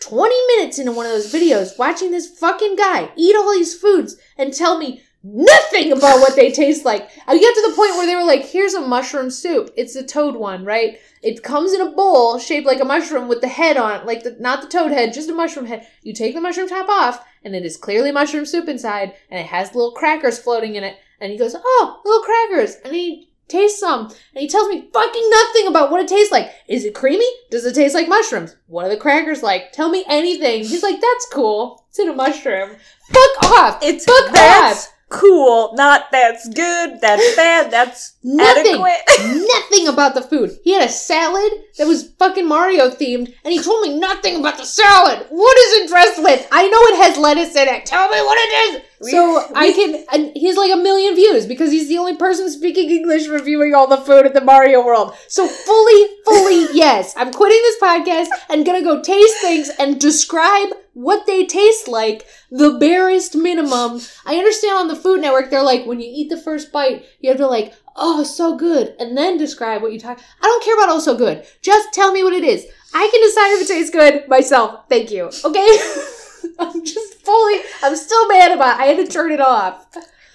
20 0.01 0.35
minutes 0.57 0.79
into 0.79 0.93
one 0.93 1.07
of 1.07 1.13
those 1.13 1.33
videos 1.33 1.79
watching 1.79 2.11
this 2.11 2.29
fucking 2.39 2.77
guy 2.77 3.11
eat 3.17 3.37
all 3.37 3.53
these 3.53 3.79
foods 3.79 4.17
and 4.37 4.53
tell 4.53 4.79
me 4.79 5.03
nothing 5.23 5.93
about 5.93 6.21
what 6.21 6.37
they 6.37 6.53
taste 6.53 6.85
like. 6.85 7.11
I 7.27 7.39
get 7.39 7.55
to 7.55 7.69
the 7.69 7.77
point 7.77 7.93
where 7.93 8.07
they 8.07 8.15
were 8.15 8.25
like, 8.25 8.45
here's 8.45 8.75
a 8.75 8.81
mushroom 8.81 9.31
soup. 9.31 9.71
It's 9.77 9.95
the 9.95 10.05
toad 10.05 10.37
one, 10.37 10.65
right? 10.65 10.99
It 11.23 11.43
comes 11.43 11.73
in 11.73 11.81
a 11.81 11.91
bowl 11.91 12.39
shaped 12.39 12.67
like 12.67 12.81
a 12.81 12.85
mushroom 12.85 13.29
with 13.29 13.41
the 13.41 13.49
head 13.49 13.77
on 13.77 14.01
it, 14.01 14.07
like 14.07 14.23
the, 14.23 14.37
not 14.39 14.63
the 14.63 14.69
toad 14.69 14.93
head, 14.93 15.13
just 15.13 15.29
a 15.29 15.35
mushroom 15.35 15.67
head. 15.67 15.87
You 16.03 16.13
take 16.13 16.35
the 16.35 16.41
mushroom 16.41 16.69
top 16.69 16.89
off 16.89 17.25
and 17.45 17.55
it 17.55 17.65
is 17.65 17.77
clearly 17.77 18.13
mushroom 18.13 18.47
soup 18.47 18.69
inside 18.69 19.15
and 19.31 19.41
it 19.41 19.47
has 19.47 19.75
little 19.75 19.93
crackers 19.93 20.39
floating 20.39 20.77
in 20.77 20.85
it. 20.85 20.99
And 21.21 21.33
he 21.33 21.39
goes, 21.39 21.57
oh, 21.59 22.01
little 22.05 22.23
crackers. 22.23 22.77
And 22.85 22.95
he 22.95 23.28
tastes 23.49 23.81
some. 23.81 24.07
And 24.07 24.41
he 24.41 24.49
tells 24.49 24.69
me 24.69 24.89
fucking 24.93 25.31
nothing 25.31 25.67
about 25.67 25.91
what 25.91 26.01
it 26.01 26.09
tastes 26.09 26.33
like. 26.33 26.51
Is 26.69 26.85
it 26.85 26.95
creamy? 26.95 27.27
Does 27.51 27.65
it 27.65 27.75
taste 27.75 27.95
like 27.95 28.09
mushrooms? 28.09 28.57
What 28.67 28.87
are 28.87 28.91
the 28.91 28.97
crackers 28.97 29.43
like? 29.43 29.73
Tell 29.73 29.89
me 29.89 30.05
anything. 30.09 30.61
He's 30.61 30.83
like, 30.83 31.01
that's 31.01 31.29
cool. 31.33 31.87
It's 31.89 31.99
in 31.99 32.09
a 32.09 32.15
mushroom. 32.15 32.77
Fuck 33.11 33.51
off. 33.53 33.79
It's 33.83 34.05
Fuck 34.05 34.35
off. 34.35 34.93
Cool, 35.09 35.75
not 35.75 36.07
that's 36.12 36.49
good, 36.49 37.01
that's 37.01 37.37
bad, 37.37 37.71
that's 37.71 38.16
Nothing. 38.23 38.66
adequate. 38.83 39.01
nothing 39.55 39.88
about 39.88 40.14
the 40.14 40.23
food. 40.23 40.59
He 40.64 40.73
had 40.75 40.83
a 40.83 40.88
salad 40.88 41.51
that 41.79 41.87
was 41.87 42.11
fucking 42.18 42.47
Mario 42.47 42.90
themed, 42.90 43.33
and 43.44 43.53
he 43.53 43.62
told 43.62 43.83
me 43.87 43.99
nothing 43.99 44.37
about 44.40 44.59
the 44.59 44.64
salad. 44.64 45.27
What 45.31 45.59
is 45.59 45.73
it 45.83 45.88
dressed 45.88 46.23
with? 46.23 46.47
I 46.53 46.68
know 46.68 46.79
it 46.94 47.05
has 47.05 47.16
lettuce 47.18 47.57
in 47.57 47.68
it. 47.68 47.87
Tell 47.87 48.09
me 48.09 48.18
what 48.21 48.38
it 48.38 48.75
is. 48.75 48.83
We- 49.01 49.11
so 49.12 49.47
I 49.55 49.73
can. 49.73 50.05
And 50.12 50.33
he's 50.35 50.57
like 50.57 50.73
a 50.73 50.77
million 50.77 51.14
views 51.14 51.47
because 51.47 51.71
he's 51.71 51.88
the 51.88 51.99
only 51.99 52.16
person 52.16 52.51
speaking 52.51 52.90
English 52.90 53.29
reviewing 53.29 53.73
all 53.75 53.87
the 53.87 53.97
food 53.97 54.27
at 54.27 54.35
the 54.35 54.40
Mario 54.40 54.85
World. 54.85 55.14
So 55.29 55.47
fully, 55.47 56.07
fully, 56.25 56.66
yes. 56.73 57.14
I'm 57.16 57.33
quitting 57.33 57.61
this 57.62 57.81
podcast 57.81 58.29
and 58.51 58.66
gonna 58.66 58.83
go 58.83 59.01
taste 59.03 59.37
things 59.40 59.71
and 59.79 60.01
describe 60.01 60.71
what 60.99 61.27
they 61.27 61.47
taste 61.47 61.87
like. 61.87 62.27
The 62.51 62.73
barest 62.73 63.37
minimum. 63.37 64.01
I 64.27 64.35
understand 64.35 64.77
on 64.77 64.89
the 64.89 64.97
Food 64.97 65.21
Network 65.21 65.49
they're 65.49 65.63
like 65.63 65.87
when 65.87 66.01
you 66.01 66.11
eat 66.13 66.29
the 66.29 66.37
first 66.37 66.73
bite, 66.73 67.07
you 67.21 67.31
have 67.31 67.39
to 67.39 67.47
like, 67.47 67.75
oh, 67.95 68.25
so 68.25 68.57
good, 68.57 68.97
and 68.99 69.17
then 69.17 69.39
describe 69.39 69.81
what 69.81 69.93
you 69.93 70.01
talk. 70.01 70.19
I 70.43 70.47
don't 70.47 70.65
care 70.65 70.77
about 70.77 70.89
oh 70.89 70.99
so 70.99 71.17
good. 71.17 71.47
Just 71.63 71.93
tell 71.93 72.13
me 72.13 72.25
what 72.25 72.33
it 72.33 72.43
is. 72.43 72.67
I 72.93 73.09
can 73.13 73.21
decide 73.23 73.53
if 73.53 73.63
it 73.63 73.69
tastes 73.73 73.91
good 73.93 74.29
myself. 74.29 74.89
Thank 74.89 75.13
you. 75.13 75.31
Okay. 75.45 75.79
I'm 76.59 76.85
just 76.85 77.15
fully. 77.25 77.61
I'm 77.83 77.95
still 77.95 78.27
mad 78.29 78.51
about. 78.51 78.81
It. 78.81 78.83
I 78.83 78.87
had 78.87 79.07
to 79.07 79.13
turn 79.13 79.31
it 79.31 79.41
off. 79.41 79.87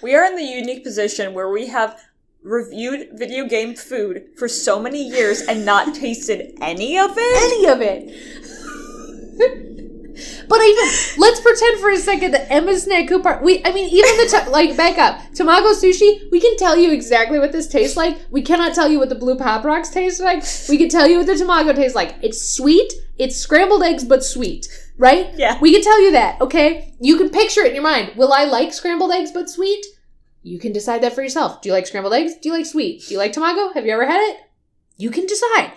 We 0.02 0.14
are 0.14 0.24
in 0.24 0.36
the 0.36 0.44
unique 0.44 0.82
position 0.82 1.34
where 1.34 1.50
we 1.50 1.66
have 1.66 2.00
reviewed 2.42 3.08
video 3.12 3.46
game 3.46 3.74
food 3.74 4.28
for 4.38 4.48
so 4.48 4.80
many 4.80 5.06
years 5.06 5.42
and 5.42 5.66
not 5.66 5.94
tasted 5.94 6.56
any 6.62 6.98
of 6.98 7.10
it. 7.16 7.52
Any 7.52 7.66
of 7.68 7.80
it. 7.82 9.70
But 10.48 10.60
even 10.62 10.84
let's 11.18 11.40
pretend 11.40 11.80
for 11.80 11.90
a 11.90 11.96
second 11.96 12.32
that 12.32 12.50
Ema's 12.50 12.86
Snaku 12.86 13.22
part. 13.22 13.42
We, 13.42 13.64
I 13.64 13.72
mean, 13.72 13.88
even 13.88 14.16
the 14.16 14.28
ta- 14.30 14.50
like 14.50 14.76
back 14.76 14.98
up 14.98 15.20
Tamago 15.32 15.74
sushi. 15.74 16.30
We 16.30 16.40
can 16.40 16.56
tell 16.56 16.76
you 16.76 16.92
exactly 16.92 17.38
what 17.38 17.52
this 17.52 17.66
tastes 17.66 17.96
like. 17.96 18.18
We 18.30 18.42
cannot 18.42 18.74
tell 18.74 18.88
you 18.90 18.98
what 18.98 19.08
the 19.08 19.14
blue 19.14 19.36
pop 19.36 19.64
rocks 19.64 19.90
taste 19.90 20.20
like. 20.20 20.44
We 20.68 20.78
can 20.78 20.88
tell 20.88 21.08
you 21.08 21.18
what 21.18 21.26
the 21.26 21.34
tamago 21.34 21.74
tastes 21.74 21.94
like. 21.94 22.16
It's 22.22 22.54
sweet. 22.54 22.92
It's 23.18 23.36
scrambled 23.36 23.82
eggs, 23.82 24.04
but 24.04 24.24
sweet. 24.24 24.66
Right? 24.96 25.32
Yeah. 25.36 25.58
We 25.60 25.72
can 25.72 25.82
tell 25.82 26.00
you 26.00 26.12
that. 26.12 26.40
Okay. 26.40 26.94
You 27.00 27.16
can 27.16 27.30
picture 27.30 27.62
it 27.62 27.68
in 27.68 27.74
your 27.74 27.82
mind. 27.82 28.12
Will 28.16 28.32
I 28.32 28.44
like 28.44 28.72
scrambled 28.72 29.12
eggs 29.12 29.30
but 29.32 29.50
sweet? 29.50 29.84
You 30.42 30.58
can 30.58 30.72
decide 30.72 31.02
that 31.02 31.14
for 31.14 31.22
yourself. 31.22 31.62
Do 31.62 31.68
you 31.68 31.72
like 31.72 31.86
scrambled 31.86 32.14
eggs? 32.14 32.34
Do 32.34 32.48
you 32.48 32.54
like 32.54 32.66
sweet? 32.66 33.02
Do 33.06 33.14
you 33.14 33.18
like 33.18 33.32
tamago? 33.32 33.72
Have 33.74 33.86
you 33.86 33.92
ever 33.92 34.06
had 34.06 34.20
it? 34.20 34.38
You 34.96 35.10
can 35.10 35.26
decide. 35.26 35.72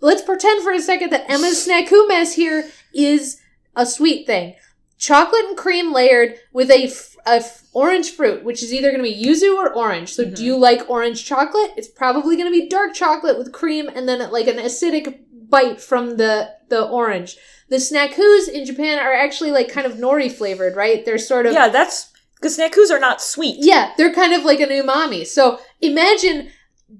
Let's 0.00 0.22
pretend 0.22 0.62
for 0.62 0.72
a 0.72 0.80
second 0.80 1.10
that 1.10 1.30
Ema's 1.30 1.66
Snaku 1.66 2.06
mess 2.08 2.34
here 2.34 2.68
is 2.94 3.40
a 3.76 3.86
sweet 3.86 4.26
thing. 4.26 4.54
Chocolate 4.98 5.44
and 5.46 5.56
cream 5.56 5.92
layered 5.92 6.36
with 6.52 6.70
a, 6.70 6.84
f- 6.84 7.16
a 7.26 7.36
f- 7.36 7.64
orange 7.72 8.10
fruit, 8.10 8.44
which 8.44 8.62
is 8.62 8.72
either 8.72 8.90
going 8.90 9.02
to 9.02 9.10
be 9.10 9.24
yuzu 9.24 9.54
or 9.54 9.72
orange. 9.72 10.12
So, 10.14 10.24
do 10.24 10.44
you 10.44 10.52
mm-hmm. 10.52 10.62
like 10.62 10.88
orange 10.88 11.24
chocolate? 11.24 11.72
It's 11.76 11.88
probably 11.88 12.36
going 12.36 12.50
to 12.50 12.58
be 12.58 12.68
dark 12.68 12.94
chocolate 12.94 13.36
with 13.36 13.52
cream 13.52 13.88
and 13.88 14.08
then 14.08 14.30
like 14.30 14.46
an 14.46 14.56
acidic 14.56 15.20
bite 15.48 15.80
from 15.80 16.16
the 16.16 16.54
the 16.68 16.86
orange. 16.86 17.36
The 17.68 17.76
snackus 17.76 18.48
in 18.48 18.64
Japan 18.64 18.98
are 18.98 19.12
actually 19.12 19.50
like 19.50 19.68
kind 19.68 19.86
of 19.86 19.94
nori 19.94 20.30
flavored, 20.30 20.76
right? 20.76 21.04
They're 21.04 21.18
sort 21.18 21.46
of 21.46 21.52
Yeah, 21.52 21.68
that's 21.68 22.12
because 22.36 22.58
snackus 22.58 22.90
are 22.90 23.00
not 23.00 23.22
sweet. 23.22 23.56
yeah, 23.58 23.92
they're 23.96 24.12
kind 24.12 24.32
of 24.32 24.44
like 24.44 24.60
an 24.60 24.68
umami. 24.68 25.26
So 25.26 25.58
imagine 25.80 26.50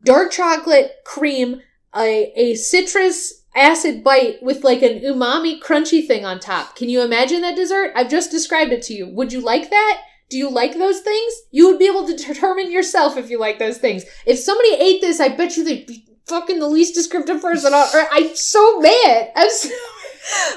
dark 0.05 0.33
chocolate 0.33 0.93
cream, 1.05 1.61
a, 1.95 2.33
a 2.35 2.55
citrus 2.55 3.44
acid 3.55 4.03
bite 4.03 4.43
with 4.43 4.65
like 4.65 4.83
an 4.83 5.01
umami 5.01 5.61
crunchy 5.61 6.07
thing 6.07 6.25
on 6.25 6.41
top. 6.41 6.77
Can 6.77 6.89
you 6.89 7.03
imagine 7.03 7.43
that 7.43 7.57
dessert? 7.57 7.93
I've 7.95 8.11
just 8.11 8.31
described 8.31 8.73
it 8.73 8.83
to 8.83 8.95
you. 8.95 9.09
Would 9.09 9.33
you 9.33 9.41
like 9.41 9.71
that? 9.71 10.03
Do 10.31 10.39
you 10.39 10.51
like 10.51 10.75
those 10.75 11.01
things? 11.01 11.33
You 11.51 11.69
would 11.69 11.79
be 11.79 11.87
able 11.87 12.07
to 12.07 12.17
determine 12.17 12.71
yourself 12.71 13.17
if 13.17 13.31
you 13.31 13.39
like 13.39 13.59
those 13.59 13.79
things. 13.79 14.05
If 14.27 14.39
somebody 14.39 14.75
ate 14.75 15.01
this, 15.01 15.21
I 15.21 15.29
bet 15.29 15.57
you 15.57 15.65
they'd 15.65 15.87
be 15.87 16.07
fucking 16.27 16.59
the 16.59 16.69
least 16.69 16.95
descriptive 16.95 17.41
person. 17.41 17.73
I'm 17.75 18.35
so 18.35 18.81
mad. 18.81 19.31
I'm 19.37 19.51
so 19.51 19.69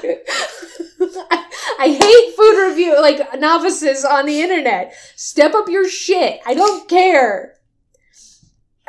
I, 0.02 0.16
I 1.78 1.88
hate 1.88 2.36
food 2.36 2.68
review 2.68 3.00
like 3.00 3.38
novices 3.38 4.04
on 4.04 4.26
the 4.26 4.40
internet. 4.40 4.94
Step 5.16 5.54
up 5.54 5.68
your 5.68 5.88
shit. 5.88 6.40
I 6.46 6.54
don't 6.54 6.88
care. 6.88 7.54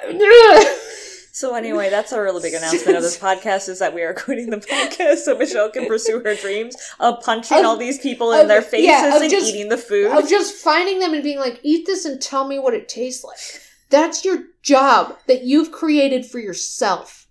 So 1.39 1.55
anyway, 1.55 1.89
that's 1.89 2.11
our 2.11 2.21
really 2.21 2.41
big 2.41 2.53
announcement 2.53 2.97
of 2.97 3.01
this 3.01 3.17
podcast 3.27 3.69
is 3.69 3.79
that 3.79 3.93
we 3.93 4.01
are 4.01 4.13
quitting 4.13 4.49
the 4.49 4.57
podcast 4.57 5.19
so 5.19 5.37
Michelle 5.37 5.69
can 5.71 5.85
pursue 5.87 6.19
her 6.19 6.35
dreams 6.35 6.75
of 6.99 7.21
punching 7.23 7.59
Of- 7.59 7.63
all 7.65 7.77
these 7.77 7.97
people 7.97 8.33
in 8.33 8.41
of- 8.41 8.47
their 8.49 8.61
faces 8.61 8.87
yeah, 8.87 9.21
and 9.21 9.29
just- 9.31 9.47
eating 9.47 9.69
the 9.69 9.77
food. 9.77 10.11
of 10.11 10.27
just 10.27 10.55
finding 10.55 10.99
them 10.99 11.13
and 11.13 11.23
being 11.23 11.39
like, 11.39 11.61
eat 11.63 11.85
this 11.85 12.03
and 12.03 12.21
tell 12.21 12.45
me 12.45 12.59
what 12.59 12.73
it 12.73 12.89
tastes 12.89 13.23
like. 13.23 13.37
That's 13.89 14.25
your 14.25 14.39
job 14.63 15.17
that 15.27 15.43
you've 15.43 15.71
created 15.71 16.25
for 16.25 16.39
yourself. 16.39 17.25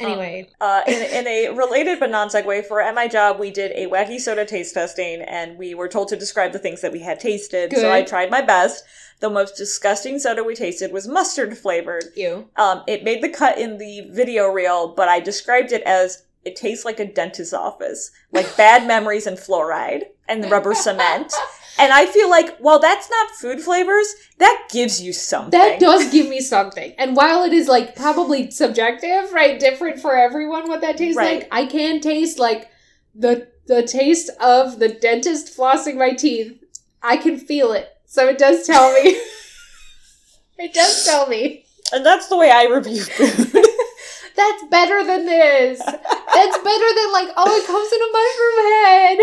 Anyway, 0.00 0.48
Uh, 0.60 0.80
in, 0.88 0.94
in 0.94 1.26
a 1.28 1.50
related 1.50 2.00
but 2.00 2.10
non 2.10 2.28
segue, 2.28 2.66
for 2.66 2.80
at 2.80 2.94
my 2.96 3.06
job, 3.06 3.38
we 3.38 3.52
did 3.52 3.70
a 3.72 3.86
wacky 3.88 4.18
soda 4.18 4.44
taste 4.46 4.74
testing, 4.74 5.20
and 5.22 5.56
we 5.58 5.74
were 5.74 5.88
told 5.88 6.08
to 6.08 6.16
describe 6.16 6.50
the 6.52 6.58
things 6.58 6.80
that 6.80 6.90
we 6.90 7.00
had 7.00 7.20
tasted. 7.20 7.70
Good. 7.70 7.80
So 7.80 7.92
I 7.92 8.02
tried 8.02 8.30
my 8.30 8.40
best. 8.40 8.82
The 9.20 9.30
most 9.30 9.56
disgusting 9.56 10.18
soda 10.18 10.42
we 10.42 10.54
tasted 10.54 10.92
was 10.92 11.06
mustard 11.06 11.56
flavored. 11.56 12.04
you. 12.16 12.48
Um, 12.56 12.82
it 12.86 13.04
made 13.04 13.22
the 13.22 13.28
cut 13.28 13.58
in 13.58 13.78
the 13.78 14.02
video 14.10 14.46
reel, 14.48 14.94
but 14.94 15.08
I 15.08 15.20
described 15.20 15.72
it 15.72 15.82
as 15.82 16.24
it 16.44 16.56
tastes 16.56 16.84
like 16.86 16.98
a 17.00 17.04
dentist's 17.12 17.52
office, 17.52 18.10
like 18.32 18.56
bad 18.56 18.86
memories 18.94 19.26
and 19.26 19.36
fluoride 19.38 20.04
and 20.28 20.50
rubber 20.50 20.74
cement. 20.74 21.32
And 21.78 21.92
I 21.94 22.04
feel 22.04 22.28
like, 22.28 22.58
while 22.58 22.78
that's 22.78 23.08
not 23.08 23.30
food 23.30 23.60
flavors, 23.62 24.06
that 24.36 24.68
gives 24.70 25.00
you 25.00 25.14
something. 25.14 25.50
That 25.58 25.80
does 25.80 26.10
give 26.12 26.28
me 26.28 26.40
something. 26.40 26.92
And 26.98 27.16
while 27.16 27.42
it 27.44 27.54
is 27.54 27.68
like 27.68 27.96
probably 27.96 28.50
subjective, 28.50 29.32
right, 29.32 29.58
different 29.58 29.98
for 29.98 30.14
everyone 30.14 30.68
what 30.68 30.82
that 30.82 30.98
tastes 30.98 31.16
Right. 31.16 31.38
like, 31.40 31.48
I 31.50 31.64
can 31.64 32.00
taste 32.00 32.38
like 32.38 32.68
the 33.14 33.48
the 33.66 33.82
taste 33.82 34.30
of 34.40 34.78
the 34.78 34.88
dentist 34.88 35.56
flossing 35.56 35.96
my 35.96 36.10
teeth. 36.10 36.62
I 37.02 37.16
can 37.16 37.38
feel 37.38 37.72
it. 37.72 37.88
So 38.10 38.26
it 38.28 38.38
does 38.38 38.66
tell 38.66 38.92
me. 38.92 39.10
it 40.58 40.74
does 40.74 41.04
tell 41.04 41.28
me. 41.28 41.64
And 41.92 42.04
that's 42.04 42.26
the 42.26 42.36
way 42.36 42.50
I 42.50 42.64
review 42.64 43.02
food. 43.02 43.64
That's 44.36 44.64
better 44.70 45.04
than 45.04 45.26
this. 45.26 45.78
That's 45.78 46.58
better 46.58 46.94
than 46.94 47.12
like, 47.12 47.28
oh, 47.36 47.56
it 47.56 47.66
comes 47.66 47.92
in 47.92 48.00
a 48.02 48.10
mushroom 48.16 48.56
head. 48.86 49.18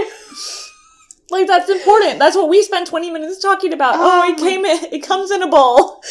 like 1.31 1.47
that's 1.47 1.69
important. 1.69 2.19
That's 2.19 2.35
what 2.35 2.49
we 2.49 2.61
spent 2.61 2.87
20 2.87 3.09
minutes 3.11 3.41
talking 3.41 3.73
about. 3.73 3.95
Oh, 3.95 4.23
Oh 4.23 4.29
it 4.29 4.37
um, 4.39 4.45
came 4.45 4.63
in 4.65 4.93
it 4.93 4.99
comes 4.99 5.31
in 5.31 5.41
a 5.41 5.47
bowl. 5.47 6.01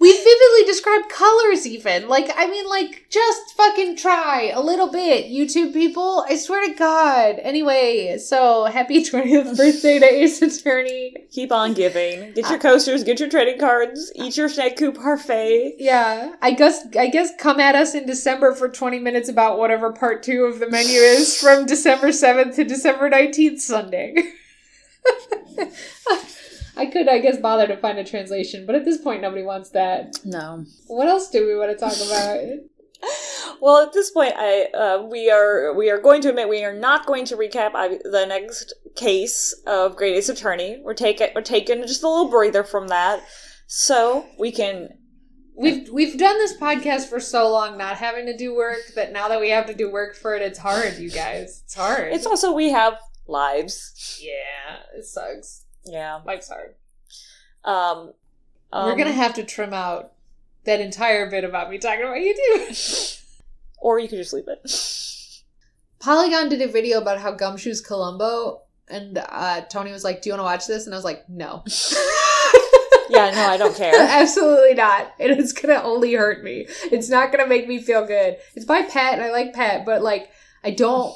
We 0.00 0.12
vividly 0.12 0.64
describe 0.64 1.08
colors, 1.08 1.66
even. 1.66 2.08
Like, 2.08 2.30
I 2.36 2.46
mean, 2.46 2.68
like, 2.68 3.06
just 3.10 3.54
fucking 3.56 3.96
try 3.96 4.52
a 4.54 4.60
little 4.60 4.92
bit, 4.92 5.26
YouTube 5.26 5.72
people. 5.72 6.24
I 6.28 6.36
swear 6.36 6.68
to 6.68 6.74
God. 6.74 7.40
Anyway, 7.42 8.16
so 8.18 8.66
happy 8.66 9.02
20th 9.04 9.56
birthday 9.56 9.98
to 9.98 10.06
Ace 10.06 10.40
Attorney. 10.40 11.16
Keep 11.32 11.50
on 11.50 11.74
giving. 11.74 12.32
Get 12.34 12.48
your 12.48 12.60
coasters, 12.60 13.02
get 13.02 13.18
your 13.18 13.28
trading 13.28 13.58
cards, 13.58 14.12
eat 14.14 14.36
your 14.36 14.48
snack 14.48 14.76
coup 14.76 14.92
parfait. 14.92 15.74
Yeah, 15.78 16.36
I 16.42 16.52
guess, 16.52 16.86
I 16.96 17.08
guess 17.08 17.32
come 17.36 17.58
at 17.58 17.74
us 17.74 17.94
in 17.96 18.06
December 18.06 18.54
for 18.54 18.68
20 18.68 19.00
minutes 19.00 19.28
about 19.28 19.58
whatever 19.58 19.92
part 19.92 20.22
two 20.22 20.44
of 20.44 20.60
the 20.60 20.70
menu 20.70 20.98
is 21.00 21.40
from 21.40 21.66
December 21.66 22.08
7th 22.08 22.54
to 22.54 22.64
December 22.64 23.10
19th 23.10 23.58
Sunday. 23.58 24.14
I 26.78 26.86
could, 26.86 27.08
I 27.08 27.18
guess, 27.18 27.38
bother 27.38 27.66
to 27.66 27.76
find 27.76 27.98
a 27.98 28.04
translation, 28.04 28.64
but 28.64 28.74
at 28.74 28.84
this 28.84 28.98
point, 28.98 29.20
nobody 29.20 29.42
wants 29.42 29.70
that. 29.70 30.14
No. 30.24 30.64
What 30.86 31.08
else 31.08 31.28
do 31.28 31.46
we 31.46 31.56
want 31.56 31.70
to 31.70 31.76
talk 31.76 31.96
about? 31.96 32.40
Well, 33.60 33.84
at 33.84 33.92
this 33.92 34.10
point, 34.10 34.34
I 34.36 34.64
uh, 34.66 35.02
we 35.02 35.30
are 35.30 35.72
we 35.74 35.90
are 35.90 36.00
going 36.00 36.20
to 36.22 36.28
admit 36.30 36.48
we 36.48 36.64
are 36.64 36.74
not 36.74 37.06
going 37.06 37.24
to 37.26 37.36
recap 37.36 37.72
I, 37.74 37.98
the 38.04 38.24
next 38.26 38.72
case 38.96 39.54
of 39.66 39.96
Great 39.96 40.16
Ace 40.16 40.28
Attorney. 40.28 40.80
We're 40.82 40.94
taking 40.94 41.28
we're 41.34 41.42
taking 41.42 41.82
just 41.82 42.02
a 42.02 42.08
little 42.08 42.28
breather 42.28 42.64
from 42.64 42.88
that, 42.88 43.22
so 43.66 44.26
we 44.38 44.52
can. 44.52 44.90
We've 45.56 45.88
we've 45.90 46.18
done 46.18 46.38
this 46.38 46.56
podcast 46.56 47.08
for 47.08 47.18
so 47.18 47.50
long, 47.50 47.76
not 47.78 47.96
having 47.96 48.26
to 48.26 48.36
do 48.36 48.54
work, 48.54 48.78
that 48.94 49.12
now 49.12 49.28
that 49.28 49.40
we 49.40 49.50
have 49.50 49.66
to 49.66 49.74
do 49.74 49.90
work 49.90 50.16
for 50.16 50.36
it, 50.36 50.42
it's 50.42 50.58
hard, 50.58 50.98
you 50.98 51.10
guys. 51.10 51.62
It's 51.64 51.74
hard. 51.74 52.12
It's 52.12 52.26
also 52.26 52.52
we 52.52 52.70
have 52.70 52.94
lives. 53.26 54.20
yeah, 54.22 54.76
it 54.96 55.04
sucks. 55.04 55.64
Yeah. 55.88 56.20
Life's 56.24 56.48
hard. 56.48 56.74
Um. 57.64 58.12
We're 58.72 58.92
um, 58.92 58.98
gonna 58.98 59.12
have 59.12 59.34
to 59.34 59.44
trim 59.44 59.72
out 59.72 60.12
that 60.64 60.80
entire 60.80 61.30
bit 61.30 61.44
about 61.44 61.70
me 61.70 61.78
talking 61.78 62.02
about 62.02 62.16
YouTube. 62.16 63.14
Or 63.80 64.00
you 64.00 64.08
could 64.08 64.18
just 64.18 64.32
leave 64.32 64.48
it. 64.48 64.68
Polygon 66.00 66.48
did 66.48 66.60
a 66.62 66.66
video 66.66 67.00
about 67.00 67.20
how 67.20 67.32
Gumshoe's 67.32 67.80
Columbo, 67.80 68.62
and 68.88 69.18
uh, 69.18 69.60
Tony 69.70 69.92
was 69.92 70.02
like, 70.02 70.20
"Do 70.20 70.28
you 70.28 70.32
want 70.32 70.40
to 70.40 70.44
watch 70.44 70.66
this?" 70.66 70.86
And 70.86 70.94
I 70.94 70.98
was 70.98 71.04
like, 71.04 71.28
"No." 71.28 71.62
yeah. 73.08 73.30
No, 73.30 73.46
I 73.48 73.56
don't 73.56 73.76
care. 73.76 73.94
Absolutely 73.96 74.74
not. 74.74 75.12
And 75.20 75.30
It 75.30 75.38
is 75.38 75.52
gonna 75.52 75.80
only 75.82 76.14
hurt 76.14 76.42
me. 76.42 76.66
It's 76.90 77.08
not 77.08 77.30
gonna 77.30 77.46
make 77.46 77.68
me 77.68 77.80
feel 77.80 78.04
good. 78.04 78.38
It's 78.56 78.64
by 78.64 78.82
Pat, 78.82 79.14
and 79.14 79.22
I 79.22 79.30
like 79.30 79.54
Pat, 79.54 79.86
but 79.86 80.02
like, 80.02 80.30
I 80.64 80.72
don't 80.72 81.14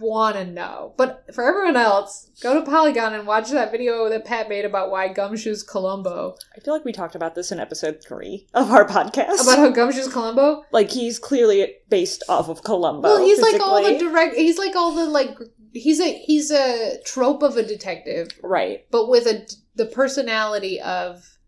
want 0.00 0.36
to 0.36 0.44
know. 0.44 0.94
But 0.96 1.34
for 1.34 1.44
everyone 1.44 1.76
else, 1.76 2.30
go 2.40 2.54
to 2.54 2.68
Polygon 2.68 3.14
and 3.14 3.26
watch 3.26 3.50
that 3.50 3.70
video 3.70 4.08
that 4.08 4.24
Pat 4.24 4.48
made 4.48 4.64
about 4.64 4.90
why 4.90 5.08
Gumshoe's 5.12 5.62
Columbo. 5.62 6.36
I 6.56 6.60
feel 6.60 6.74
like 6.74 6.84
we 6.84 6.92
talked 6.92 7.14
about 7.14 7.34
this 7.34 7.52
in 7.52 7.60
episode 7.60 8.02
three 8.02 8.46
of 8.54 8.70
our 8.70 8.86
podcast. 8.86 9.42
About 9.42 9.58
how 9.58 9.70
Gumshoe's 9.70 10.12
Columbo. 10.12 10.64
like 10.72 10.90
he's 10.90 11.18
clearly 11.18 11.74
based 11.88 12.22
off 12.28 12.48
of 12.48 12.62
Columbo. 12.62 13.08
Well, 13.08 13.24
he's 13.24 13.40
like 13.40 13.60
all 13.60 13.82
the 13.82 13.98
direct. 13.98 14.36
He's 14.36 14.58
like 14.58 14.76
all 14.76 14.92
the 14.94 15.06
like. 15.06 15.36
He's 15.72 16.00
a 16.00 16.18
he's 16.18 16.50
a 16.50 17.02
trope 17.04 17.42
of 17.42 17.56
a 17.56 17.62
detective, 17.62 18.28
right. 18.42 18.86
but 18.90 19.08
with 19.08 19.26
a 19.26 19.46
the 19.74 19.86
personality 19.86 20.80
of 20.80 21.38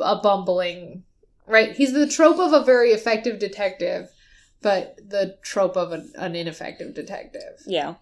a 0.00 0.16
bumbling. 0.16 1.04
Right, 1.44 1.72
he's 1.74 1.92
the 1.92 2.06
trope 2.06 2.38
of 2.38 2.52
a 2.52 2.64
very 2.64 2.92
effective 2.92 3.40
detective, 3.40 4.08
but 4.62 4.96
the 5.08 5.36
trope 5.42 5.76
of 5.76 5.92
an, 5.92 6.12
an 6.16 6.34
ineffective 6.36 6.94
detective, 6.94 7.60
Yeah. 7.66 7.94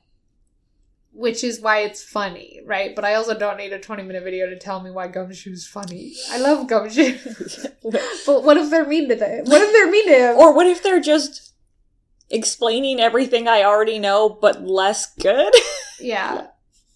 which 1.13 1.43
is 1.43 1.61
why 1.61 1.81
it's 1.81 2.03
funny, 2.03 2.61
right? 2.65 2.95
But 2.95 3.05
I 3.05 3.15
also 3.15 3.37
don't 3.39 3.57
need 3.57 3.73
a 3.73 3.79
twenty 3.81 4.03
minute 4.03 4.23
video 4.23 4.49
to 4.49 4.57
tell 4.59 4.81
me 4.81 4.91
why 4.91 5.09
Gumshoe's 5.09 5.67
funny. 5.67 6.15
I 6.31 6.39
love 6.39 6.69
Gumshoe, 6.69 7.19
but 8.27 8.45
what 8.45 8.57
if 8.57 8.71
they're 8.71 8.87
mean 8.87 9.09
to 9.09 9.17
them? 9.17 9.45
What 9.47 9.63
if 9.63 9.73
they're 9.73 9.91
mean 9.91 10.07
to 10.09 10.15
him? 10.33 10.37
or 10.37 10.55
what 10.55 10.67
if 10.67 10.83
they're 10.83 11.01
just 11.01 11.55
explaining 12.31 13.01
everything 13.01 13.49
I 13.49 13.65
already 13.65 13.99
know, 13.99 14.29
but 14.29 14.63
less 14.65 15.13
good? 15.17 15.53
yeah, 16.01 16.47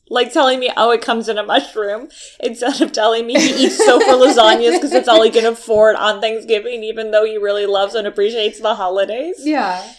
like 0.09 0.33
telling 0.33 0.61
me, 0.61 0.71
oh, 0.77 0.90
it 0.90 1.03
comes 1.03 1.29
in 1.29 1.38
a 1.38 1.43
mushroom, 1.43 2.09
instead 2.40 2.81
of 2.81 2.93
telling 2.93 3.27
me 3.27 3.35
he 3.35 3.67
eats 3.67 3.79
sofa 3.79 4.05
lasagnas 4.12 4.73
because 4.73 4.93
it's 4.93 5.09
all 5.09 5.23
he 5.23 5.31
can 5.31 5.47
afford 5.47 5.97
on 5.97 6.21
Thanksgiving, 6.21 6.83
even 6.85 7.11
though 7.11 7.25
he 7.25 7.38
really 7.38 7.67
loves 7.67 7.95
and 7.95 8.07
appreciates 8.07 8.61
the 8.61 8.75
holidays. 8.75 9.37
Yeah. 9.38 9.93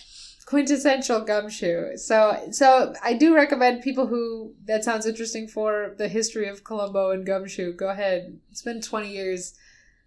Quintessential 0.46 1.22
gumshoe. 1.22 1.98
So 1.98 2.50
so 2.52 2.94
I 3.04 3.14
do 3.14 3.34
recommend 3.34 3.82
people 3.82 4.06
who 4.06 4.54
that 4.66 4.84
sounds 4.84 5.08
interesting 5.08 5.48
for 5.48 5.96
the 5.98 6.08
history 6.08 6.48
of 6.48 6.64
Columbo 6.64 7.10
and 7.10 7.26
gumshoe. 7.26 7.74
Go 7.74 7.90
ahead. 7.90 8.40
It's 8.52 8.62
been 8.62 8.80
twenty 8.80 9.12
years. 9.12 9.56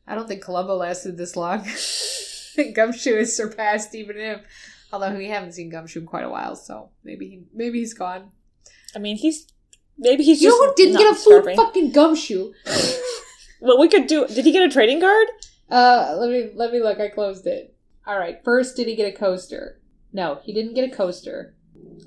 I 0.06 0.14
don't 0.14 0.28
think 0.28 0.44
Columbo 0.44 0.76
lasted 0.76 1.18
this 1.18 1.34
long. 1.34 1.66
gumshoe 2.74 3.16
has 3.16 3.36
surpassed 3.36 3.96
even 3.96 4.16
him. 4.16 4.40
Although 4.92 5.16
we 5.16 5.26
haven't 5.26 5.52
seen 5.52 5.70
Gumshoe 5.70 6.00
in 6.00 6.06
quite 6.06 6.24
a 6.24 6.30
while, 6.30 6.56
so 6.56 6.90
maybe 7.04 7.28
he 7.28 7.42
maybe 7.52 7.78
he's 7.80 7.94
gone. 7.94 8.30
I 8.94 8.98
mean, 8.98 9.16
he's 9.16 9.46
maybe 9.98 10.22
he's 10.24 10.40
You 10.42 10.48
just 10.50 10.60
know 10.60 10.68
who 10.68 10.74
didn't 10.76 10.96
get 10.98 11.12
a 11.12 11.14
food 11.14 11.20
starving. 11.42 11.56
fucking 11.56 11.92
gumshoe? 11.92 12.52
Well, 13.60 13.80
we 13.80 13.88
could 13.88 14.06
do. 14.06 14.24
Did 14.28 14.44
he 14.44 14.52
get 14.52 14.62
a 14.62 14.72
trading 14.72 15.00
card? 15.00 15.26
Uh, 15.68 16.14
let 16.18 16.30
me 16.30 16.50
let 16.54 16.72
me 16.72 16.80
look. 16.80 17.00
I 17.00 17.08
closed 17.08 17.44
it. 17.46 17.74
All 18.06 18.16
right. 18.16 18.38
First, 18.44 18.76
did 18.76 18.86
he 18.86 18.94
get 18.94 19.12
a 19.12 19.16
coaster? 19.18 19.80
No, 20.12 20.38
he 20.44 20.52
didn't 20.52 20.74
get 20.74 20.88
a 20.88 20.94
coaster. 20.96 21.56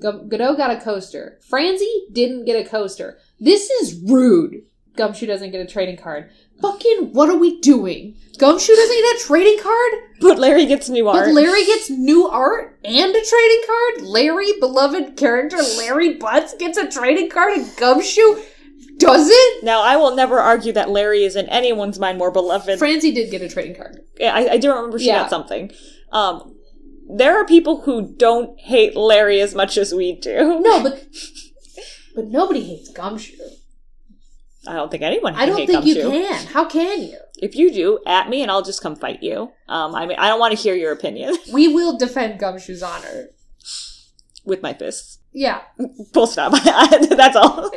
Godot 0.28 0.56
got 0.56 0.70
a 0.70 0.80
coaster. 0.80 1.38
Franzi 1.46 2.06
didn't 2.10 2.46
get 2.46 2.64
a 2.64 2.68
coaster. 2.68 3.18
This 3.38 3.68
is 3.68 4.00
rude. 4.02 4.62
Gumshoe 4.96 5.26
doesn't 5.26 5.50
get 5.52 5.60
a 5.60 5.66
trading 5.70 5.98
card. 5.98 6.30
Fucking, 6.60 7.12
what 7.12 7.28
are 7.28 7.36
we 7.36 7.60
doing? 7.60 8.16
Gumshoe 8.38 8.74
doesn't 8.74 8.96
get 8.96 9.16
a 9.16 9.24
trading 9.26 9.58
card, 9.62 9.92
But 10.20 10.38
Larry 10.38 10.66
gets 10.66 10.88
new 10.88 11.08
art. 11.08 11.26
but 11.26 11.34
Larry 11.34 11.64
gets 11.64 11.90
new 11.90 12.26
art 12.28 12.78
and 12.84 13.10
a 13.14 13.24
trading 13.24 13.62
card. 13.66 14.02
Larry, 14.08 14.52
beloved 14.60 15.16
character 15.16 15.58
Larry 15.76 16.14
Butts, 16.14 16.54
gets 16.54 16.78
a 16.78 16.88
trading 16.90 17.30
card, 17.30 17.58
and 17.58 17.76
Gumshoe 17.76 18.40
doesn't. 18.98 19.64
now, 19.64 19.82
I 19.82 19.96
will 19.96 20.14
never 20.14 20.38
argue 20.38 20.72
that 20.72 20.90
Larry 20.90 21.24
is 21.24 21.36
in 21.36 21.46
anyone's 21.48 21.98
mind 21.98 22.18
more 22.18 22.30
beloved. 22.30 22.78
Franzi 22.78 23.12
did 23.12 23.30
get 23.30 23.42
a 23.42 23.48
trading 23.48 23.74
card. 23.76 24.00
Yeah, 24.18 24.34
I, 24.34 24.52
I 24.52 24.56
do 24.58 24.72
remember 24.72 24.98
she 24.98 25.06
Yeah. 25.06 25.22
got 25.22 25.30
something. 25.30 25.70
Um, 26.12 26.54
there 27.14 27.36
are 27.36 27.44
people 27.44 27.82
who 27.82 28.14
don't 28.16 28.58
hate 28.60 28.96
Larry 28.96 29.40
as 29.40 29.54
much 29.54 29.76
as 29.76 29.92
we 29.92 30.12
do. 30.18 30.60
No, 30.60 30.82
but 30.82 31.04
but 32.14 32.26
nobody 32.28 32.62
hates 32.64 32.90
Gumshoe. 32.90 33.34
I 34.66 34.74
don't 34.74 34.90
think 34.90 35.02
anyone. 35.02 35.34
Can 35.34 35.42
I 35.42 35.46
don't 35.46 35.66
think 35.66 35.84
you 35.84 35.94
Gumshoe. 35.96 36.10
can. 36.10 36.46
How 36.46 36.64
can 36.64 37.02
you? 37.02 37.18
If 37.38 37.56
you 37.56 37.72
do, 37.72 37.98
at 38.06 38.28
me, 38.28 38.42
and 38.42 38.50
I'll 38.50 38.62
just 38.62 38.80
come 38.82 38.94
fight 38.94 39.22
you. 39.22 39.50
Um, 39.68 39.94
I 39.94 40.06
mean, 40.06 40.18
I 40.18 40.28
don't 40.28 40.38
want 40.38 40.56
to 40.56 40.62
hear 40.62 40.74
your 40.76 40.92
opinion 40.92 41.36
We 41.52 41.66
will 41.68 41.98
defend 41.98 42.38
Gumshoe's 42.38 42.82
honor. 42.82 43.30
with 44.44 44.62
my 44.62 44.72
fists. 44.74 45.18
Yeah. 45.32 45.62
Full 46.12 46.26
stop. 46.26 46.52
That's 46.62 47.36
all. 47.36 47.70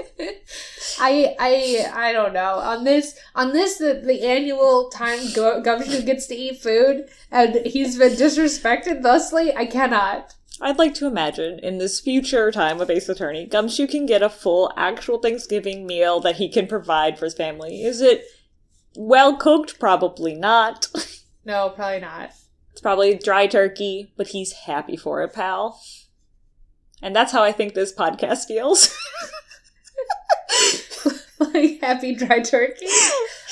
I 1.00 1.36
I 1.40 1.88
I 1.94 2.12
don't 2.12 2.34
know. 2.34 2.56
On 2.56 2.84
this 2.84 3.18
on 3.34 3.54
this 3.54 3.78
the, 3.78 4.02
the 4.06 4.22
annual 4.24 4.90
time 4.90 5.20
Gumshoe 5.34 6.02
gets 6.04 6.28
to 6.28 6.36
eat 6.36 6.62
food 6.62 7.06
and 7.32 7.66
he's 7.66 7.98
been 7.98 8.14
disrespected 8.14 9.02
thusly, 9.04 9.56
I 9.56 9.66
cannot. 9.68 10.36
I'd 10.62 10.78
like 10.78 10.94
to 10.96 11.08
imagine 11.08 11.60
in 11.60 11.78
this 11.78 12.00
future 12.00 12.52
time 12.52 12.78
with 12.78 12.90
Ace 12.90 13.10
Attorney, 13.10 13.46
Gumshoe 13.46 13.88
can 13.88 14.06
get 14.06 14.24
a 14.24 14.30
full 14.30 14.72
actual 14.78 15.20
Thanksgiving 15.20 15.86
meal 15.86 16.20
that 16.22 16.38
he 16.38 16.50
can 16.50 16.68
provide 16.68 17.20
for 17.20 17.26
his 17.26 17.34
family. 17.34 17.84
Is 17.84 18.02
it 18.02 18.24
well 18.96 19.36
cooked? 19.36 19.80
Probably 19.80 20.36
not. 20.36 20.88
No, 21.48 21.70
probably 21.70 22.00
not. 22.00 22.32
It's 22.72 22.82
probably 22.82 23.16
dry 23.16 23.46
turkey, 23.46 24.12
but 24.18 24.30
he's 24.30 24.52
happy 24.52 24.98
for 24.98 25.22
it, 25.22 25.32
pal. 25.32 25.80
And 27.04 27.16
that's 27.16 27.32
how 27.32 27.44
I 27.44 27.52
think 27.52 27.76
this 27.76 27.94
podcast 27.94 28.48
feels. 28.48 28.98
like 31.40 31.80
happy 31.82 32.16
dry 32.16 32.40
turkey. 32.40 32.88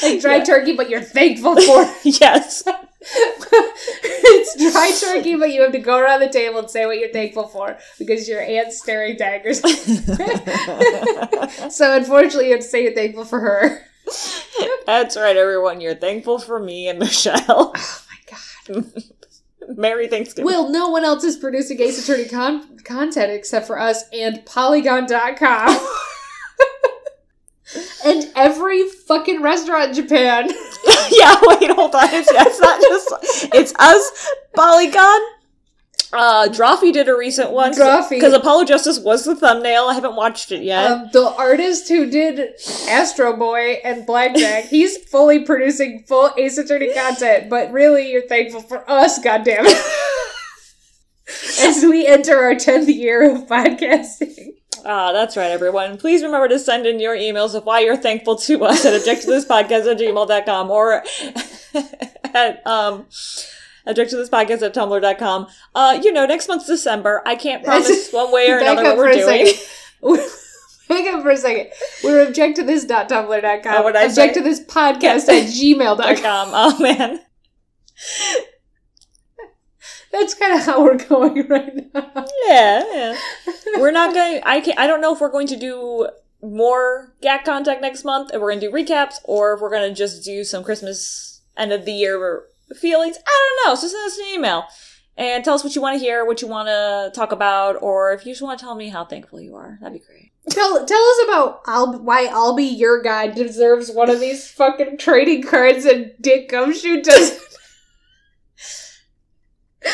Like 0.02 0.22
dry 0.22 0.38
Yeah. 0.38 0.44
turkey, 0.44 0.76
but 0.76 0.90
you're 0.90 1.02
thankful 1.02 1.56
for 1.56 1.84
it. 1.84 1.98
yes. 2.22 2.64
it's 3.06 4.74
dry 4.74 4.92
turkey, 5.00 5.36
but 5.36 5.52
you 5.54 5.62
have 5.62 5.74
to 5.74 5.80
go 5.80 5.98
around 5.98 6.22
the 6.22 6.30
table 6.30 6.60
and 6.60 6.70
say 6.70 6.86
what 6.86 6.98
you're 7.00 7.12
thankful 7.12 7.48
for 7.48 7.78
because 8.00 8.28
your 8.28 8.42
aunt's 8.42 8.80
staring 8.80 9.18
daggers. 9.18 9.60
so 11.76 11.96
unfortunately, 11.98 12.46
you 12.48 12.52
have 12.54 12.62
to 12.62 12.68
say 12.68 12.84
you're 12.84 12.94
thankful 12.94 13.26
for 13.26 13.40
her. 13.42 13.86
That's 14.86 15.18
right, 15.18 15.36
everyone. 15.36 15.82
You're 15.82 15.96
thankful 15.96 16.40
for 16.40 16.60
me 16.60 16.88
and 16.88 17.00
Michelle. 17.00 17.74
Oh 17.76 18.06
my 18.10 18.76
god. 18.76 18.94
Merry 19.78 20.08
Thanksgiving. 20.08 20.46
Well, 20.46 20.70
no 20.70 20.90
one 20.90 21.04
else 21.06 21.24
is 21.24 21.38
producing 21.38 21.80
Ace 21.82 22.04
Attorney 22.04 22.28
con- 22.28 22.78
content 22.80 23.32
except 23.32 23.66
for 23.68 23.80
us 23.80 24.04
and 24.12 24.46
Polygon.com. 24.46 25.88
and 28.06 28.32
every 28.36 28.88
fucking 28.90 29.42
restaurant 29.42 29.90
in 29.90 29.96
Japan. 29.96 30.50
yeah, 31.12 31.40
wait, 31.44 31.72
hold 31.72 31.96
on. 31.96 32.10
It's, 32.12 32.30
it's 32.30 32.60
not 32.60 32.82
just 32.82 33.54
it's 33.54 33.74
us, 33.80 34.30
Polygon. 34.54 35.22
Uh, 36.12 36.48
Drawfee 36.48 36.94
did 36.94 37.10
a 37.10 37.18
recent 37.18 37.52
one 37.52 37.72
because 37.72 38.34
Apollo 38.34 38.66
Justice 38.66 39.00
was 39.00 39.26
the 39.26 39.36
thumbnail. 39.36 39.86
I 39.86 39.96
haven't 39.96 40.16
watched 40.16 40.52
it 40.52 40.62
yet. 40.62 40.92
Um, 40.92 41.10
the 41.12 41.28
artist 41.28 41.88
who 41.88 42.08
did 42.08 42.54
Astro 42.88 43.36
Boy 43.36 43.82
and 43.84 44.06
Blackjack, 44.06 44.66
he's 44.70 44.98
fully 45.10 45.44
producing 45.44 46.04
full 46.08 46.32
Ace 46.38 46.60
Attorney 46.60 46.94
content, 46.94 47.50
but 47.50 47.72
really 47.72 48.12
you're 48.12 48.28
thankful 48.28 48.62
for 48.62 48.88
us, 48.90 49.24
goddammit. 49.24 49.74
As 51.62 51.84
we 51.84 52.06
enter 52.06 52.38
our 52.38 52.54
10th 52.54 52.94
year 52.94 53.34
of 53.34 53.48
podcasting. 53.48 54.58
Ah, 54.86 55.12
that's 55.14 55.38
right, 55.38 55.52
everyone. 55.52 55.98
Please 55.98 56.24
remember 56.24 56.48
to 56.48 56.60
send 56.60 56.86
in 56.86 57.00
your 57.00 57.16
emails 57.16 57.56
of 57.56 57.66
why 57.66 57.80
you're 57.80 57.98
thankful 57.98 58.36
to 58.36 58.66
us 58.66 58.86
at 58.86 59.00
objecttothispodcast 59.02 59.92
at 59.92 59.98
gmail.com 59.98 60.72
or 60.72 61.04
at 62.36 62.66
um 62.68 63.06
objecttothispodcast 63.88 64.62
at 64.62 64.74
tumblr.com. 64.74 65.48
Uh, 65.76 66.00
you 66.04 66.12
know, 66.12 66.26
next 66.26 66.48
month's 66.48 66.68
December. 66.68 67.22
I 67.26 67.36
can't 67.36 67.64
promise 67.66 68.12
one 68.12 68.32
way 68.32 68.50
or 68.50 68.58
another 68.58 68.84
what 68.84 68.98
we're 68.98 69.14
doing. 69.14 69.54
Back 70.90 71.14
up 71.14 71.24
for 71.24 71.32
a 71.32 71.38
second. 71.38 71.72
We're 72.04 72.28
object 72.28 72.58
to 72.58 72.64
this 72.64 72.86
tumblr.com. 72.86 73.86
Oh, 73.86 73.88
object 73.88 74.16
say? 74.16 74.34
to 74.34 74.42
this 74.42 74.64
podcast 74.66 75.30
at 75.30 75.48
gmail.com. 75.48 76.50
Oh 76.52 76.78
man. 76.82 77.22
That's 80.14 80.36
kind 80.36 80.58
of 80.58 80.66
how 80.66 80.84
we're 80.84 80.98
going 81.10 81.48
right 81.48 81.94
now. 81.94 82.26
Yeah, 82.48 82.84
yeah. 82.94 83.16
We're 83.78 83.92
not 83.92 84.14
going 84.14 84.42
I 84.46 84.62
can 84.62 84.78
I 84.78 84.88
don't 84.88 85.02
know 85.02 85.14
if 85.14 85.20
we're 85.20 85.32
going 85.32 85.48
to 85.48 85.58
do 85.58 86.08
more 86.42 87.14
GAC 87.22 87.46
contact 87.46 87.82
next 87.82 88.06
month, 88.06 88.32
if 88.34 88.40
we're 88.40 88.52
gonna 88.52 88.62
do 88.62 88.72
recaps, 88.72 89.16
or 89.24 89.54
if 89.54 89.62
we're 89.62 89.72
gonna 89.72 89.94
just 89.94 90.24
do 90.24 90.44
some 90.44 90.64
Christmas 90.64 91.42
end 91.58 91.74
of 91.74 91.86
the 91.86 91.92
year 91.92 92.44
feelings. 92.76 93.18
I 93.26 93.50
don't 93.66 93.70
know. 93.70 93.76
So 93.76 93.88
send 93.88 94.06
us 94.06 94.18
an 94.20 94.26
email 94.36 94.66
and 95.18 95.44
tell 95.44 95.56
us 95.56 95.64
what 95.64 95.76
you 95.76 95.82
want 95.82 95.98
to 95.98 96.04
hear, 96.04 96.26
what 96.26 96.42
you 96.42 96.48
want 96.48 96.68
to 96.68 97.12
talk 97.16 97.32
about, 97.32 97.82
or 97.82 98.14
if 98.14 98.26
you 98.26 98.32
just 98.32 98.42
want 98.42 98.60
to 98.60 98.66
tell 98.66 98.76
me 98.76 98.90
how 98.90 99.06
thankful 99.06 99.40
you 99.42 99.56
are. 99.56 99.78
That'd 99.82 100.00
be 100.00 100.06
great. 100.06 100.32
Tell 100.50 100.86
tell 100.86 101.04
us 101.04 101.20
about 101.28 101.62
I'll, 101.66 102.00
why 102.00 102.28
Ahlbi 102.28 102.78
Ur'gaid 102.80 103.34
deserves 103.34 103.90
one 103.90 104.10
of 104.10 104.20
these 104.20 104.50
fucking 104.52 104.98
trading 104.98 105.44
cards 105.44 105.86
and 105.86 106.12
Dick 106.22 106.50
Gumshoe 106.50 107.02
doesn't. 107.02 107.42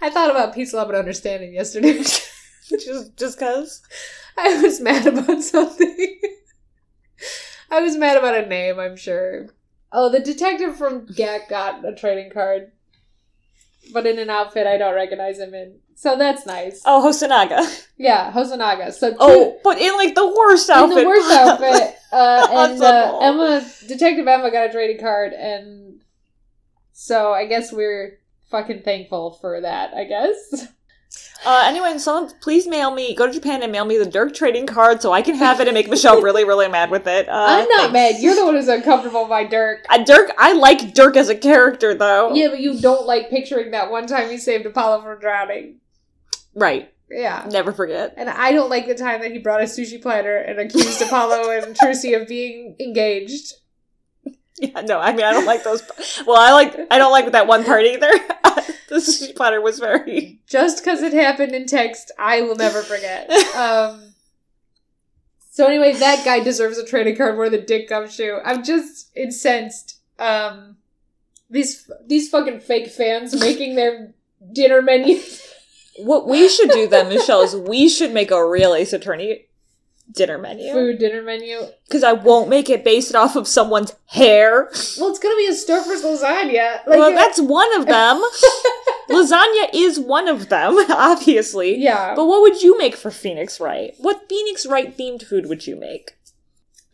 I 0.00 0.10
thought 0.10 0.30
about 0.30 0.54
peace, 0.54 0.72
love, 0.72 0.88
and 0.88 0.98
understanding 0.98 1.54
yesterday. 1.54 1.98
just 2.68 3.16
just 3.16 3.38
cause. 3.38 3.82
I 4.36 4.60
was 4.62 4.80
mad 4.80 5.06
about 5.06 5.42
something. 5.42 6.18
I 7.70 7.80
was 7.80 7.96
mad 7.96 8.16
about 8.16 8.36
a 8.36 8.46
name, 8.46 8.78
I'm 8.80 8.96
sure. 8.96 9.48
Oh, 9.92 10.08
the 10.10 10.20
detective 10.20 10.76
from 10.76 11.06
GAC 11.06 11.48
got 11.48 11.86
a 11.86 11.94
trading 11.94 12.30
card, 12.30 12.72
but 13.92 14.06
in 14.06 14.18
an 14.18 14.30
outfit 14.30 14.66
I 14.66 14.76
don't 14.78 14.94
recognize 14.94 15.38
him 15.38 15.54
in. 15.54 15.78
So 15.94 16.16
that's 16.16 16.46
nice. 16.46 16.82
Oh, 16.84 17.02
Hosonaga. 17.06 17.86
Yeah, 17.96 18.32
Hosonaga. 18.32 18.92
So 18.92 19.10
two, 19.12 19.16
Oh, 19.20 19.58
but 19.62 19.78
in 19.78 19.94
like 19.94 20.14
the 20.14 20.26
worst 20.26 20.68
outfit. 20.68 20.98
in 20.98 21.04
the 21.04 21.08
worst 21.08 21.30
outfit, 21.30 21.96
uh, 22.10 22.48
and 22.72 22.82
uh, 22.82 23.18
Ema, 23.22 23.64
Detective 23.86 24.26
Ema, 24.26 24.50
got 24.50 24.70
a 24.70 24.72
trading 24.72 24.98
card, 24.98 25.32
and 25.32 26.01
so 26.92 27.32
I 27.32 27.46
guess 27.46 27.72
we're 27.72 28.18
fucking 28.50 28.82
thankful 28.82 29.32
for 29.40 29.60
that. 29.60 29.94
I 29.94 30.04
guess. 30.04 30.68
Uh, 31.44 31.64
anyway, 31.66 31.98
someone 31.98 32.32
please 32.40 32.68
mail 32.68 32.90
me. 32.94 33.14
Go 33.14 33.26
to 33.26 33.32
Japan 33.32 33.62
and 33.62 33.72
mail 33.72 33.84
me 33.84 33.98
the 33.98 34.04
Dhurke 34.06 34.32
trading 34.32 34.64
card 34.66 35.02
so 35.02 35.12
I 35.12 35.22
can 35.22 35.34
have 35.34 35.60
it 35.60 35.66
and 35.66 35.74
make 35.74 35.88
Michelle 35.88 36.22
really, 36.22 36.44
really 36.44 36.68
mad 36.68 36.90
with 36.90 37.06
it. 37.06 37.28
Uh, 37.28 37.32
I'm 37.32 37.68
not 37.68 37.92
thanks. 37.92 37.92
mad. 37.92 38.22
You're 38.22 38.36
the 38.36 38.44
one 38.44 38.54
who's 38.54 38.68
uncomfortable 38.68 39.26
by 39.26 39.44
Dhurke. 39.44 39.80
Uh, 39.90 40.04
Dhurke, 40.04 40.30
I 40.38 40.52
like 40.52 40.94
Dhurke 40.94 41.16
as 41.16 41.28
a 41.28 41.34
character 41.34 41.94
though. 41.94 42.32
Yeah, 42.32 42.48
but 42.48 42.60
you 42.60 42.80
don't 42.80 43.06
like 43.06 43.28
picturing 43.28 43.72
that 43.72 43.90
one 43.90 44.06
time 44.06 44.30
he 44.30 44.38
saved 44.38 44.66
Apollo 44.66 45.02
from 45.02 45.18
drowning. 45.20 45.80
Right. 46.54 46.92
Yeah. 47.10 47.46
Never 47.50 47.72
forget. 47.72 48.14
And 48.16 48.30
I 48.30 48.52
don't 48.52 48.70
like 48.70 48.86
the 48.86 48.94
time 48.94 49.20
that 49.20 49.32
he 49.32 49.38
brought 49.38 49.60
a 49.60 49.64
sushi 49.64 50.00
platter 50.00 50.36
and 50.36 50.60
accused 50.60 51.02
Apollo 51.02 51.50
and 51.50 51.76
Trucy 51.82 52.18
of 52.18 52.28
being 52.28 52.76
engaged. 52.80 53.54
Yeah, 54.58 54.82
no, 54.82 55.00
I 55.00 55.12
mean 55.12 55.24
I 55.24 55.32
don't 55.32 55.46
like 55.46 55.64
those. 55.64 55.82
Well, 56.26 56.38
I 56.38 56.52
like 56.52 56.78
I 56.90 56.98
don't 56.98 57.10
like 57.10 57.32
that 57.32 57.46
one 57.46 57.64
part 57.64 57.84
either. 57.84 58.10
the 58.88 58.96
sushi 58.96 59.34
platter 59.34 59.60
was 59.60 59.78
very. 59.78 60.40
Just 60.46 60.84
because 60.84 61.02
it 61.02 61.12
happened 61.12 61.52
in 61.52 61.66
text, 61.66 62.12
I 62.18 62.42
will 62.42 62.54
never 62.54 62.82
forget. 62.82 63.30
Um, 63.56 64.12
so 65.50 65.66
anyway, 65.66 65.94
that 65.94 66.24
guy 66.24 66.40
deserves 66.40 66.78
a 66.78 66.84
trading 66.84 67.16
card 67.16 67.36
more 67.36 67.48
than 67.48 67.64
Dick 67.64 67.88
Gumshoe. 67.88 68.38
I'm 68.44 68.62
just 68.62 69.10
incensed. 69.16 70.00
Um, 70.18 70.76
these 71.50 71.90
these 72.06 72.28
fucking 72.28 72.60
fake 72.60 72.90
fans 72.90 73.38
making 73.38 73.74
their 73.74 74.14
dinner 74.52 74.82
menus. 74.82 75.46
What 75.98 76.26
we 76.26 76.48
should 76.48 76.70
do 76.70 76.88
then, 76.88 77.08
Michelle, 77.08 77.42
is 77.42 77.54
we 77.54 77.88
should 77.88 78.12
make 78.12 78.30
a 78.30 78.46
real 78.46 78.74
Ace 78.74 78.94
Attorney 78.94 79.46
dinner 80.10 80.36
menu 80.36 80.72
food 80.72 80.98
dinner 80.98 81.22
menu. 81.22 81.60
because 81.86 82.02
I 82.04 82.12
won't 82.12 82.48
make 82.50 82.68
it 82.68 82.84
based 82.84 83.14
off 83.14 83.34
of 83.36 83.48
someone's 83.48 83.94
hair. 84.06 84.64
Well, 84.98 85.08
it's 85.10 85.18
gonna 85.18 85.36
be 85.36 85.46
a 85.46 85.52
Stouffer's 85.52 86.02
lasagna. 86.02 86.86
Like, 86.86 86.98
well, 86.98 87.12
that's 87.12 87.40
one 87.40 87.74
of 87.80 87.86
them. 87.86 88.22
Lasagna 89.08 89.68
is 89.74 89.98
one 89.98 90.28
of 90.28 90.48
them, 90.48 90.76
obviously. 90.90 91.76
yeah. 91.78 92.14
But 92.14 92.26
what 92.26 92.42
would 92.42 92.62
you 92.62 92.78
make 92.78 92.96
for 92.96 93.10
Phoenix 93.10 93.60
Wright? 93.60 93.94
What 93.98 94.28
Phoenix 94.28 94.66
Wright 94.66 94.96
themed 94.96 95.22
food 95.24 95.46
would 95.46 95.66
you 95.66 95.76
make? 95.76 96.12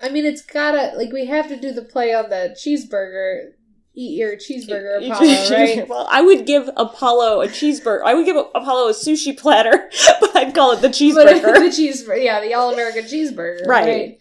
I 0.00 0.08
mean, 0.08 0.24
it's 0.24 0.42
gotta 0.42 0.92
like 0.96 1.12
we 1.12 1.26
have 1.26 1.48
to 1.48 1.56
do 1.56 1.72
the 1.72 1.82
play 1.82 2.14
on 2.14 2.30
the 2.30 2.56
cheeseburger. 2.56 3.52
Eat 4.00 4.16
your 4.16 4.36
cheeseburger, 4.36 5.04
Apollo, 5.04 5.50
right? 5.50 5.88
well, 5.88 6.06
I 6.08 6.22
would 6.22 6.46
give 6.46 6.70
Apollo 6.76 7.40
a 7.42 7.48
cheeseburger. 7.48 8.02
I 8.04 8.14
would 8.14 8.26
give 8.26 8.36
Apollo 8.36 8.90
a 8.90 8.92
sushi 8.92 9.36
platter, 9.36 9.90
but 10.20 10.36
I'd 10.36 10.54
call 10.54 10.70
it 10.70 10.76
the 10.82 10.88
But 10.88 10.92
cheeseburger. 10.94 11.42
the 11.54 11.82
cheeseburger, 11.82 12.22
yeah, 12.24 12.40
the 12.40 12.54
all 12.54 12.72
American 12.72 13.04
cheeseburger, 13.06 13.66
Right. 13.66 13.86
right. 13.86 14.18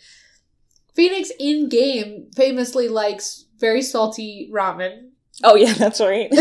Phoenix 0.95 1.32
in 1.39 1.69
game 1.69 2.32
famously 2.36 2.88
likes 2.89 3.45
very 3.59 3.84
salty 3.84 4.49
ramen 4.51 5.09
oh 5.43 5.55
yeah, 5.55 5.73
that's 5.78 5.99
right. 5.99 6.34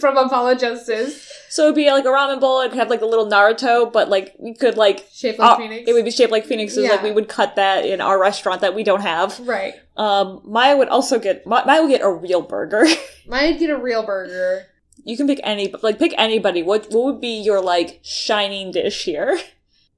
from 0.00 0.16
Apollo 0.16 0.54
Justice, 0.54 1.30
so 1.50 1.64
it'd 1.64 1.74
be 1.74 1.90
like 1.90 2.06
a 2.06 2.08
ramen 2.08 2.40
bowl. 2.40 2.62
It 2.62 2.70
could 2.70 2.78
have 2.78 2.88
like 2.88 3.02
a 3.02 3.06
little 3.06 3.26
Naruto, 3.26 3.92
but 3.92 4.08
like 4.08 4.34
we 4.38 4.54
could 4.54 4.78
like 4.78 5.06
shaped 5.12 5.38
like 5.38 5.50
uh, 5.50 5.56
Phoenix. 5.58 5.86
it 5.86 5.92
would 5.92 6.06
be 6.06 6.10
shaped 6.10 6.32
like 6.32 6.46
Phoenix's. 6.46 6.78
Like 6.88 7.00
Yeah. 7.00 7.02
we 7.04 7.12
would 7.12 7.28
cut 7.28 7.56
that 7.56 7.84
in 7.84 8.00
our 8.00 8.18
restaurant 8.18 8.62
that 8.62 8.74
we 8.74 8.82
don't 8.82 9.02
have. 9.02 9.38
right. 9.46 9.74
Um, 9.96 10.40
Maya 10.44 10.76
would 10.76 10.88
also 10.88 11.18
get 11.18 11.46
Ma- 11.46 11.64
Maya 11.66 11.82
would 11.82 11.90
get 11.90 12.02
a 12.02 12.10
real 12.10 12.42
burger. 12.42 12.86
Might 13.26 13.58
get 13.58 13.70
a 13.70 13.76
real 13.76 14.04
burger. 14.04 14.66
you 15.04 15.16
can 15.16 15.26
pick 15.26 15.40
any 15.42 15.72
like 15.82 15.98
pick 15.98 16.14
anybody. 16.16 16.62
What 16.62 16.86
what 16.90 17.04
would 17.04 17.20
be 17.20 17.40
your 17.40 17.60
like 17.60 18.00
shining 18.02 18.70
dish 18.72 19.04
here? 19.04 19.38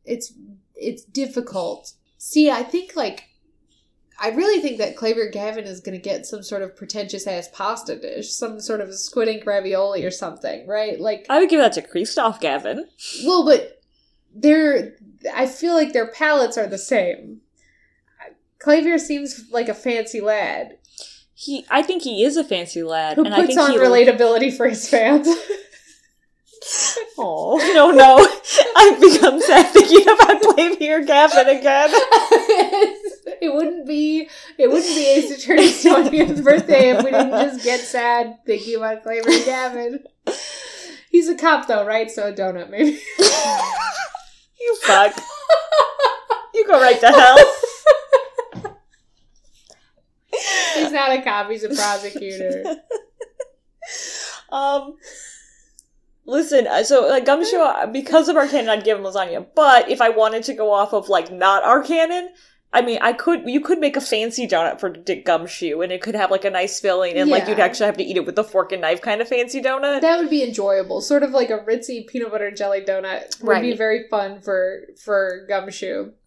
It's 0.07 0.34
it's 0.74 1.03
difficult. 1.03 1.95
See, 2.18 2.51
I 2.51 2.62
think 2.62 2.95
like 2.95 3.24
I 4.20 4.28
really 4.28 4.61
think 4.61 4.78
that 4.78 4.97
Klavier 4.97 5.32
Gavin 5.32 5.64
is 5.64 5.80
going 5.80 5.99
to 5.99 6.03
get 6.03 6.26
some 6.26 6.42
sort 6.42 6.62
of 6.62 6.76
pretentious 6.76 7.26
ass 7.26 7.49
pasta 7.53 7.97
dish, 7.99 8.30
some 8.30 8.61
sort 8.61 8.80
of 8.80 8.95
squid 8.95 9.28
ink 9.28 9.47
ravioli 9.47 10.05
or 10.05 10.11
something, 10.11 10.66
right? 10.66 11.01
Like, 11.01 11.26
I 11.28 11.40
would 11.40 11.49
give 11.49 11.61
that 11.61 11.72
to 11.72 11.82
Kristoph 11.82 12.40
Gavin. 12.40 12.86
well, 13.24 13.45
but 13.45 13.80
they're. 14.34 14.97
I 15.34 15.47
feel 15.47 15.72
like 15.74 15.92
their 15.95 16.07
palates 16.12 16.59
are 16.59 16.66
the 16.66 16.78
same. 16.78 17.40
Klavier 18.64 18.98
seems 18.98 19.44
like 19.50 19.68
a 19.68 19.74
fancy 19.74 20.20
lad 20.20 20.78
He, 21.34 21.66
I 21.70 21.82
think 21.82 22.02
he 22.02 22.24
is 22.24 22.36
a 22.36 22.44
fancy 22.44 22.82
lad, 22.82 23.16
who 23.16 23.24
and 23.24 23.34
I 23.34 23.42
puts 23.42 23.48
think 23.48 23.60
on 23.60 23.70
he 23.72 23.78
relatability 23.78 24.56
for 24.56 24.68
his 24.68 24.88
fans. 24.88 25.28
Oh 27.18 27.58
no, 27.74 27.90
no! 27.90 28.26
I've 28.76 28.98
become 29.00 29.38
sad 29.40 29.66
thinking 29.66 30.02
about 30.02 30.40
Klavier 30.42 31.06
Gavin 31.06 31.46
again. 31.58 31.90
it 31.92 33.54
wouldn't 33.54 33.86
be 33.86 34.28
it 34.56 34.68
wouldn't 34.70 34.94
be 34.94 35.06
Ace 35.06 35.30
Attorney's 35.30 35.84
20th 35.84 36.42
birthday 36.42 36.90
if 36.90 37.04
we 37.04 37.10
didn't 37.10 37.30
just 37.30 37.62
get 37.62 37.80
sad 37.80 38.38
thinking 38.46 38.76
about 38.76 39.04
Klavier 39.04 39.44
Gavin. 39.44 40.04
He's 41.10 41.28
a 41.28 41.36
cop 41.36 41.66
though, 41.68 41.84
right? 41.86 42.10
So 42.10 42.28
a 42.28 42.32
donut 42.32 42.70
maybe. 42.70 42.98
You 44.60 44.76
fuck. 44.82 45.14
You 46.54 46.66
go 46.66 46.80
right 46.80 46.98
to 46.98 47.08
hell. 47.08 47.36
Is 50.76 50.92
not 50.92 51.12
a 51.12 51.22
cop. 51.22 51.51
He's 51.51 51.64
a 51.64 51.68
prosecutor. 51.68 52.76
Um, 54.55 54.97
listen, 56.26 56.66
uh, 56.66 56.84
so 56.84 57.09
like 57.09 57.26
gumshoe, 57.26 57.57
uh, 57.57 57.86
because 57.86 58.28
of 58.28 58.36
our 58.36 58.47
canon, 58.47 58.70
I'd 58.70 58.84
give 58.84 58.99
him 58.99 59.05
lasagna. 59.05 59.47
But 59.55 59.90
if 59.90 60.01
I 60.01 60.11
wanted 60.11 60.45
to 60.45 60.55
go 60.55 60.72
off 60.72 60.92
of 60.92 61.09
like 61.09 61.32
not 61.32 61.64
our 61.64 61.82
canon, 61.82 62.30
I 62.72 62.82
mean, 62.82 62.99
I 63.03 63.12
could. 63.12 63.49
You 63.49 63.61
could 63.61 63.80
make 63.80 63.97
a 63.97 64.01
fancy 64.01 64.47
donut 64.47 64.80
for 64.80 64.90
Dick 64.90 65.24
Gumshoe, 65.24 65.80
and 65.80 65.92
it 65.92 66.03
could 66.03 66.14
have 66.14 66.30
like 66.30 66.45
a 66.45 66.51
nice 66.51 66.78
filling, 66.78 67.14
and 67.14 67.30
like 67.30 67.49
you'd 67.49 67.59
actually 67.59 67.86
have 67.86 67.97
to 67.97 68.05
eat 68.05 68.16
it 68.16 68.26
with 68.26 68.38
a 68.38 68.45
fork 68.45 68.72
and 68.72 68.82
knife, 68.82 69.01
kind 69.01 69.20
of 69.20 69.28
fancy 69.28 69.61
donut. 69.61 70.01
That 70.01 70.18
would 70.18 70.30
be 70.30 70.45
enjoyable. 70.45 71.01
Sort 71.01 71.24
of 71.24 71.30
like 71.30 71.51
a 71.51 71.59
ritzy 71.59 72.07
peanut 72.07 72.30
butter 72.30 72.51
jelly 72.51 72.80
donut 72.80 73.42
would 73.42 73.61
be 73.61 73.76
very 73.76 74.09
fun 74.09 74.40
for 74.40 74.82
for 75.03 75.47
gumshoe. 75.49 76.12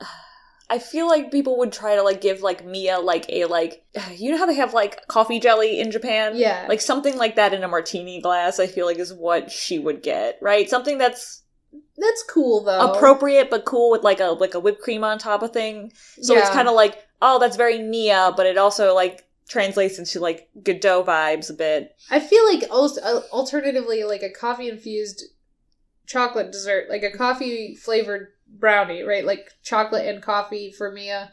I 0.70 0.78
feel 0.78 1.06
like 1.06 1.30
people 1.30 1.58
would 1.58 1.72
try 1.72 1.94
to 1.94 2.02
like 2.02 2.20
give 2.20 2.40
like 2.40 2.64
Mia 2.64 2.98
like 2.98 3.26
a 3.28 3.44
like 3.44 3.84
you 4.16 4.30
know 4.30 4.38
how 4.38 4.46
they 4.46 4.54
have 4.54 4.74
like 4.74 5.06
coffee 5.08 5.40
jelly 5.40 5.80
in 5.80 5.90
Japan? 5.90 6.32
Yeah. 6.36 6.66
Like 6.68 6.80
something 6.80 7.16
like 7.16 7.36
that 7.36 7.52
in 7.52 7.62
a 7.62 7.68
martini 7.68 8.20
glass, 8.20 8.58
I 8.58 8.66
feel 8.66 8.86
like 8.86 8.98
is 8.98 9.12
what 9.12 9.50
she 9.50 9.78
would 9.78 10.02
get, 10.02 10.38
right? 10.40 10.68
Something 10.68 10.98
that's 10.98 11.42
That's 11.98 12.24
cool 12.28 12.64
though. 12.64 12.92
appropriate 12.92 13.50
but 13.50 13.64
cool 13.64 13.90
with 13.90 14.02
like 14.02 14.20
a 14.20 14.26
like 14.26 14.54
a 14.54 14.60
whipped 14.60 14.82
cream 14.82 15.04
on 15.04 15.18
top 15.18 15.42
of 15.42 15.52
thing. 15.52 15.92
So 16.20 16.34
it's 16.36 16.50
kind 16.50 16.68
of 16.68 16.74
like, 16.74 17.04
oh, 17.20 17.38
that's 17.38 17.56
very 17.56 17.82
Mia, 17.82 18.32
but 18.36 18.46
it 18.46 18.56
also 18.56 18.94
like 18.94 19.26
translates 19.48 19.98
into 19.98 20.20
like 20.20 20.48
Godot 20.62 21.04
vibes 21.04 21.50
a 21.50 21.54
bit. 21.54 21.94
I 22.10 22.20
feel 22.20 22.44
like 22.46 22.64
also 22.70 23.00
uh, 23.02 23.20
alternatively 23.30 24.04
like 24.04 24.22
a 24.22 24.30
coffee 24.30 24.68
infused 24.70 25.24
chocolate 26.06 26.52
dessert, 26.52 26.88
like 26.88 27.02
a 27.02 27.16
coffee 27.16 27.74
flavored 27.74 28.28
brownie, 28.48 29.02
right? 29.02 29.24
Like 29.24 29.50
chocolate 29.62 30.06
and 30.06 30.22
coffee 30.22 30.72
for 30.72 30.90
Mia, 30.92 31.30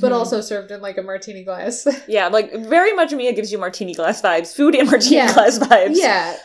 but 0.00 0.12
Mhm. 0.12 0.14
also 0.14 0.40
served 0.40 0.70
in 0.70 0.80
like 0.80 0.98
a 0.98 1.02
martini 1.02 1.44
glass. 1.44 1.86
yeah, 2.08 2.28
like 2.28 2.52
very 2.54 2.92
much 2.94 3.12
Mia 3.12 3.32
gives 3.32 3.50
you 3.52 3.58
martini 3.58 3.94
glass 3.94 4.20
vibes, 4.22 4.54
food 4.54 4.74
and 4.74 4.90
martini 4.90 5.16
Yeah. 5.16 5.32
glass 5.34 5.58
vibes. 5.58 5.96
yeah. 5.96 6.36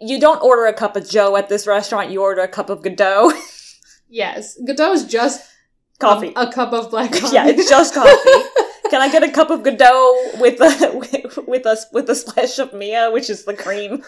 You 0.00 0.18
don't 0.20 0.42
order 0.42 0.66
a 0.66 0.72
cup 0.72 0.96
of 0.96 1.08
Joe 1.08 1.36
at 1.36 1.48
this 1.48 1.66
restaurant. 1.66 2.10
You 2.10 2.22
order 2.22 2.40
a 2.42 2.48
cup 2.48 2.70
of 2.70 2.82
Godot 2.82 3.32
Yes. 4.08 4.58
Godot 4.66 4.92
is 4.92 5.04
just 5.04 5.42
coffee. 5.98 6.34
um, 6.36 6.48
a 6.48 6.52
cup 6.52 6.72
of 6.72 6.90
black 6.90 7.12
coffee. 7.12 7.34
yeah, 7.34 7.46
it's 7.46 7.68
just 7.68 7.94
coffee. 7.94 8.40
Can 8.90 9.00
I 9.00 9.10
get 9.10 9.22
a 9.22 9.30
cup 9.30 9.48
of 9.50 9.62
Godot 9.62 10.38
with 10.38 10.60
a 10.60 11.42
with 11.46 11.64
a 11.66 11.76
with 11.92 12.10
a 12.10 12.14
splash 12.14 12.58
of 12.58 12.74
Mia, 12.74 13.10
which 13.10 13.30
is 13.30 13.44
the 13.46 13.54
cream? 13.54 14.02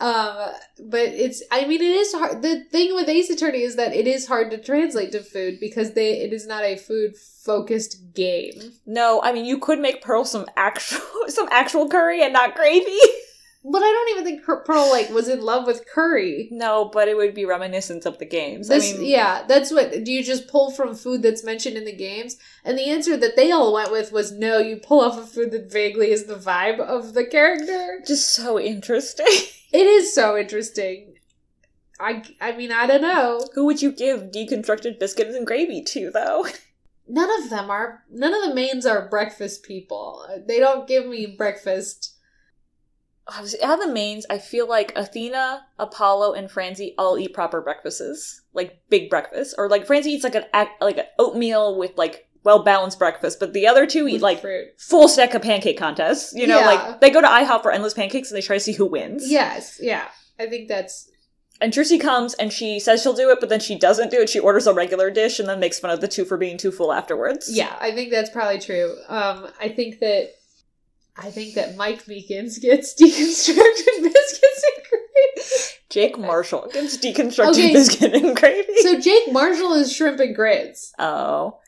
Um, 0.00 0.52
but 0.78 1.00
it's 1.00 1.42
I 1.50 1.66
mean 1.66 1.80
it 1.82 1.90
is 1.90 2.12
hard. 2.12 2.42
The 2.42 2.64
thing 2.64 2.94
with 2.94 3.08
Ace 3.08 3.30
Attorney 3.30 3.62
is 3.62 3.76
that 3.76 3.94
it 3.94 4.06
is 4.06 4.28
hard 4.28 4.50
to 4.52 4.58
translate 4.58 5.10
to 5.12 5.20
food 5.20 5.58
because 5.58 5.94
they 5.94 6.20
it 6.20 6.32
is 6.32 6.46
not 6.46 6.62
a 6.62 6.76
food 6.76 7.16
focused 7.16 8.14
game. 8.14 8.72
No, 8.86 9.20
I 9.22 9.32
mean 9.32 9.44
you 9.44 9.58
could 9.58 9.80
make 9.80 10.02
Pearl 10.02 10.24
some 10.24 10.46
actual 10.56 11.00
some 11.28 11.48
actual 11.50 11.88
curry 11.88 12.22
and 12.22 12.32
not 12.32 12.54
gravy. 12.54 12.96
But 13.64 13.82
I 13.82 13.90
don't 13.90 14.10
even 14.10 14.24
think 14.24 14.44
Pearl 14.64 14.88
like 14.88 15.10
was 15.10 15.28
in 15.28 15.40
love 15.40 15.66
with 15.66 15.86
curry. 15.86 16.48
No, 16.52 16.88
but 16.92 17.08
it 17.08 17.16
would 17.16 17.34
be 17.34 17.44
reminiscent 17.44 18.06
of 18.06 18.18
the 18.18 18.24
games. 18.24 18.68
This, 18.68 18.94
I 18.94 18.98
mean, 18.98 19.06
yeah, 19.06 19.44
that's 19.48 19.72
what. 19.72 20.04
Do 20.04 20.12
you 20.12 20.22
just 20.22 20.48
pull 20.48 20.70
from 20.70 20.94
food 20.94 21.22
that's 21.22 21.44
mentioned 21.44 21.76
in 21.76 21.84
the 21.84 21.94
games? 21.94 22.36
And 22.64 22.78
the 22.78 22.88
answer 22.88 23.16
that 23.16 23.34
they 23.36 23.50
all 23.50 23.74
went 23.74 23.90
with 23.90 24.12
was 24.12 24.32
no. 24.32 24.58
You 24.58 24.76
pull 24.76 25.00
off 25.00 25.18
a 25.18 25.26
food 25.26 25.50
that 25.50 25.72
vaguely 25.72 26.10
is 26.12 26.24
the 26.24 26.36
vibe 26.36 26.78
of 26.78 27.14
the 27.14 27.26
character. 27.26 28.00
just 28.06 28.32
so 28.32 28.58
interesting. 28.58 29.26
It 29.70 29.86
is 29.86 30.14
so 30.14 30.34
interesting. 30.38 31.16
I, 32.00 32.22
I 32.40 32.52
mean, 32.56 32.72
I 32.72 32.86
don't 32.86 33.02
know. 33.02 33.46
Who 33.54 33.66
would 33.66 33.82
you 33.82 33.92
give 33.92 34.30
deconstructed 34.30 34.98
biscuits 34.98 35.36
and 35.36 35.46
gravy 35.46 35.82
to, 35.82 36.10
though? 36.10 36.46
None 37.08 37.42
of 37.42 37.50
them 37.50 37.70
are. 37.70 38.04
None 38.10 38.34
of 38.34 38.48
the 38.48 38.54
mains 38.54 38.86
are 38.86 39.08
breakfast 39.08 39.62
people. 39.64 40.26
They 40.46 40.58
don't 40.58 40.86
give 40.88 41.06
me 41.06 41.26
breakfast. 41.26 42.17
Out 43.62 43.80
of 43.80 43.86
the 43.86 43.92
mains, 43.92 44.24
I 44.30 44.38
feel 44.38 44.66
like 44.68 44.92
Athena, 44.96 45.66
Apollo, 45.78 46.32
and 46.34 46.50
Franzi 46.50 46.94
all 46.96 47.18
eat 47.18 47.34
proper 47.34 47.60
breakfasts, 47.60 48.40
like 48.54 48.80
big 48.88 49.10
breakfasts, 49.10 49.54
or 49.58 49.68
like 49.68 49.86
Franzi 49.86 50.10
eats 50.12 50.24
like 50.24 50.34
an 50.34 50.44
like 50.80 50.98
an 50.98 51.04
oatmeal 51.18 51.78
with 51.78 51.96
like 51.98 52.26
well 52.44 52.62
balanced 52.62 52.98
breakfast, 52.98 53.38
but 53.40 53.52
the 53.52 53.66
other 53.66 53.86
two 53.86 54.08
eat 54.08 54.22
like 54.22 54.40
fruit. 54.40 54.68
full 54.78 55.08
stack 55.08 55.34
of 55.34 55.42
pancake 55.42 55.76
contests. 55.78 56.32
You 56.34 56.46
know, 56.46 56.58
Yeah. 56.60 56.66
like 56.66 57.00
they 57.00 57.10
go 57.10 57.20
to 57.20 57.26
IHOP 57.26 57.62
for 57.62 57.70
endless 57.70 57.94
pancakes 57.94 58.30
and 58.30 58.36
they 58.38 58.42
try 58.46 58.56
to 58.56 58.60
see 58.60 58.72
who 58.72 58.86
wins. 58.86 59.30
Yes, 59.30 59.78
yeah. 59.82 60.08
I 60.40 60.46
think 60.46 60.68
that's 60.68 61.10
And 61.60 61.72
Trixie 61.72 61.98
comes 61.98 62.34
and 62.34 62.52
she 62.52 62.78
says 62.80 63.02
she'll 63.02 63.12
do 63.12 63.30
it, 63.30 63.40
but 63.40 63.48
then 63.50 63.60
she 63.60 63.76
doesn't 63.76 64.10
do 64.10 64.20
it. 64.22 64.28
She 64.30 64.38
orders 64.38 64.66
a 64.68 64.72
regular 64.72 65.10
dish 65.10 65.40
and 65.40 65.48
then 65.48 65.58
makes 65.60 65.78
fun 65.80 65.90
of 65.90 66.00
the 66.00 66.08
two 66.08 66.24
for 66.24 66.38
being 66.38 66.56
too 66.56 66.70
full 66.70 66.92
afterwards. 66.92 67.50
yeah. 67.52 67.76
I 67.80 67.90
think 67.90 68.10
that's 68.12 68.30
probably 68.30 68.60
true. 68.60 68.94
Um, 69.08 69.48
I 69.60 69.68
think 69.68 69.98
that 69.98 70.30
I 71.18 71.30
think 71.30 71.54
that 71.54 71.76
Mike 71.76 72.04
Meekins 72.04 72.60
gets 72.60 72.94
deconstructed 72.94 74.02
biscuits 74.02 74.64
and 74.76 74.84
gravy. 74.88 75.48
Jake 75.90 76.18
Marshall 76.18 76.68
gets 76.72 76.96
deconstructed 76.96 77.50
Okay. 77.50 77.72
biscuit 77.72 78.14
and 78.14 78.36
gravy. 78.36 78.76
So 78.82 79.00
Jake 79.00 79.32
Marshall 79.32 79.72
is 79.74 79.92
shrimp 79.92 80.20
and 80.20 80.34
grits. 80.34 80.92
oh. 80.98 81.58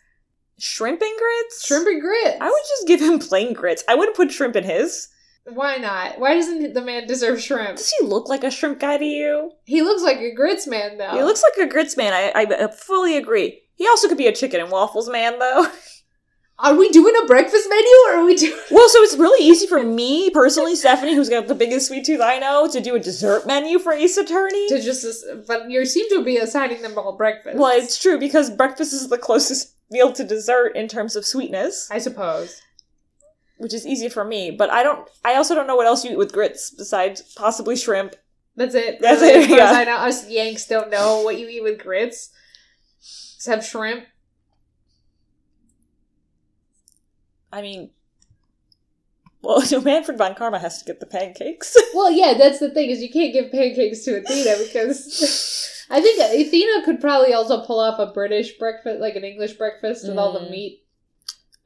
Shrimp 0.59 1.01
and 1.01 1.19
grits? 1.19 1.67
Shrimp 1.67 1.87
and 1.89 2.01
grits. 2.03 2.37
I 2.41 2.49
would 2.51 2.63
just 2.69 2.87
give 2.87 3.01
him 3.01 3.19
plain 3.19 3.55
grits. 3.55 3.83
I 3.89 3.95
wouldn't 3.95 4.15
put 4.17 4.31
shrimp 4.31 4.57
in 4.57 4.65
his. 4.65 5.09
Why 5.45 5.79
not? 5.79 6.21
Why 6.21 6.35
doesn't 6.35 6.75
the 6.75 6.83
man 6.83 7.07
deserve 7.07 7.41
shrimp? 7.43 7.79
Does 7.79 7.91
he 7.91 8.05
look 8.07 8.29
like 8.29 8.45
a 8.45 8.51
shrimp 8.51 8.79
guy 8.79 8.99
to 8.99 9.05
you? 9.05 9.53
He 9.65 9.81
looks 9.81 10.03
like 10.03 10.19
a 10.19 10.35
grits 10.35 10.67
man, 10.67 10.99
though. 10.99 11.13
He 11.13 11.23
looks 11.23 11.43
like 11.43 11.67
a 11.67 11.71
grits 11.71 11.97
man. 11.97 12.13
I, 12.13 12.43
I 12.45 12.71
fully 12.71 13.17
agree. 13.17 13.63
He 13.75 13.87
also 13.89 14.07
could 14.07 14.19
be 14.19 14.27
a 14.27 14.35
chicken 14.35 14.61
and 14.61 14.71
waffles 14.71 15.09
man, 15.09 15.39
though. 15.39 15.67
Are 16.63 16.75
we 16.75 16.91
doing 16.91 17.15
a 17.23 17.27
breakfast 17.27 17.67
menu, 17.69 17.89
or 18.07 18.13
are 18.17 18.25
we 18.25 18.35
doing? 18.37 18.59
Well, 18.71 18.89
so 18.89 19.03
it's 19.03 19.17
really 19.17 19.45
easy 19.47 19.67
for 19.67 19.83
me 19.83 20.31
personally, 20.31 20.77
Stephanie, 20.77 21.15
who's 21.15 21.29
got 21.29 21.47
the 21.49 21.55
biggest 21.55 21.89
sweet 21.89 22.05
tooth 22.05 22.21
I 22.21 22.39
know, 22.39 22.69
to 22.71 22.81
do 22.81 22.95
a 22.95 23.01
dessert 23.01 23.47
menu 23.47 23.79
for 23.79 23.93
Ace 23.93 24.17
Attorney. 24.17 24.69
To 24.69 24.81
just, 24.81 25.05
uh, 25.27 25.37
but 25.47 25.71
you 25.71 25.85
seem 25.87 26.09
to 26.11 26.23
be 26.25 26.37
assigning 26.37 26.83
them 26.83 26.97
all 26.99 27.17
breakfast. 27.17 27.57
Well, 27.59 27.77
it's 27.77 28.01
true 28.01 28.19
because 28.19 28.51
breakfast 28.51 28.93
is 28.93 29.09
the 29.09 29.19
closest 29.19 29.75
meal 29.91 30.13
to 30.13 30.23
dessert 30.25 30.77
in 30.77 30.87
terms 30.87 31.17
of 31.17 31.25
sweetness, 31.25 31.89
I 31.91 31.99
suppose. 31.99 32.61
which 33.59 33.75
is 33.75 33.87
easy 33.87 34.09
for 34.09 34.25
me. 34.25 34.51
But 34.51 34.71
I 34.71 34.83
don't. 34.83 35.09
I 35.25 35.35
also 35.37 35.55
don't 35.55 35.67
know 35.67 35.77
what 35.77 35.87
else 35.87 36.05
you 36.05 36.13
eat 36.13 36.19
with 36.19 36.33
grits 36.33 36.71
besides 36.71 37.23
possibly 37.35 37.77
shrimp. 37.77 38.15
That's 38.57 38.75
it. 38.75 38.99
That's 39.01 39.21
Really, 39.23 39.45
it, 39.45 39.51
yeah. 39.51 39.73
I 39.73 39.85
know, 39.85 39.97
us 39.97 40.29
Yanks 40.29 40.67
don't 40.67 40.91
know 40.91 41.23
what 41.23 41.39
you 41.39 41.49
eat 41.49 41.63
with 41.63 41.79
grits, 41.83 42.31
except 43.37 43.65
shrimp. 43.65 44.05
I 47.53 47.63
mean, 47.63 47.91
well, 49.43 49.63
no, 49.73 49.81
Manfred 49.81 50.19
von 50.19 50.35
Karma 50.35 50.59
has 50.59 50.79
to 50.79 50.85
get 50.85 51.01
the 51.01 51.07
pancakes. 51.07 51.77
Well, 51.95 52.11
yeah, 52.11 52.35
that's 52.39 52.61
the 52.61 52.71
thing 52.71 52.89
is 52.91 53.03
you 53.03 53.11
can't 53.11 53.33
give 53.33 53.51
pancakes 53.51 54.05
to 54.05 54.19
Athena 54.19 54.57
because 54.65 55.87
I 55.91 56.01
think 56.01 56.21
Athena 56.21 56.85
could 56.85 57.01
probably 57.01 57.33
also 57.35 57.65
pull 57.65 57.81
off 57.81 57.99
a 57.99 58.13
British 58.13 58.57
breakfast, 58.59 59.01
like 59.01 59.17
an 59.17 59.25
English 59.25 59.55
breakfast 59.55 60.07
with 60.09 60.17
all 60.19 60.33
the 60.33 60.41
Mm. 60.41 60.51
meat. 60.51 60.85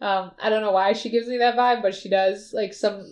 Um, 0.00 0.32
I 0.42 0.48
don't 0.50 0.62
know 0.62 0.72
why 0.72 0.92
she 0.94 1.10
gives 1.10 1.28
me 1.28 1.38
that 1.38 1.56
vibe, 1.56 1.82
but 1.82 1.94
she 1.94 2.08
does. 2.08 2.52
Like 2.54 2.72
some, 2.74 3.06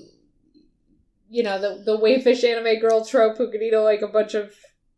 you 1.31 1.43
know, 1.43 1.61
the 1.61 1.83
the 1.85 1.99
wayfish 1.99 2.45
anime 2.45 2.81
girl 2.81 3.05
trope 3.05 3.37
who 3.39 3.51
can 3.51 3.63
eat 3.63 3.75
like 3.77 4.03
a 4.03 4.09
bunch 4.09 4.35
of 4.35 4.55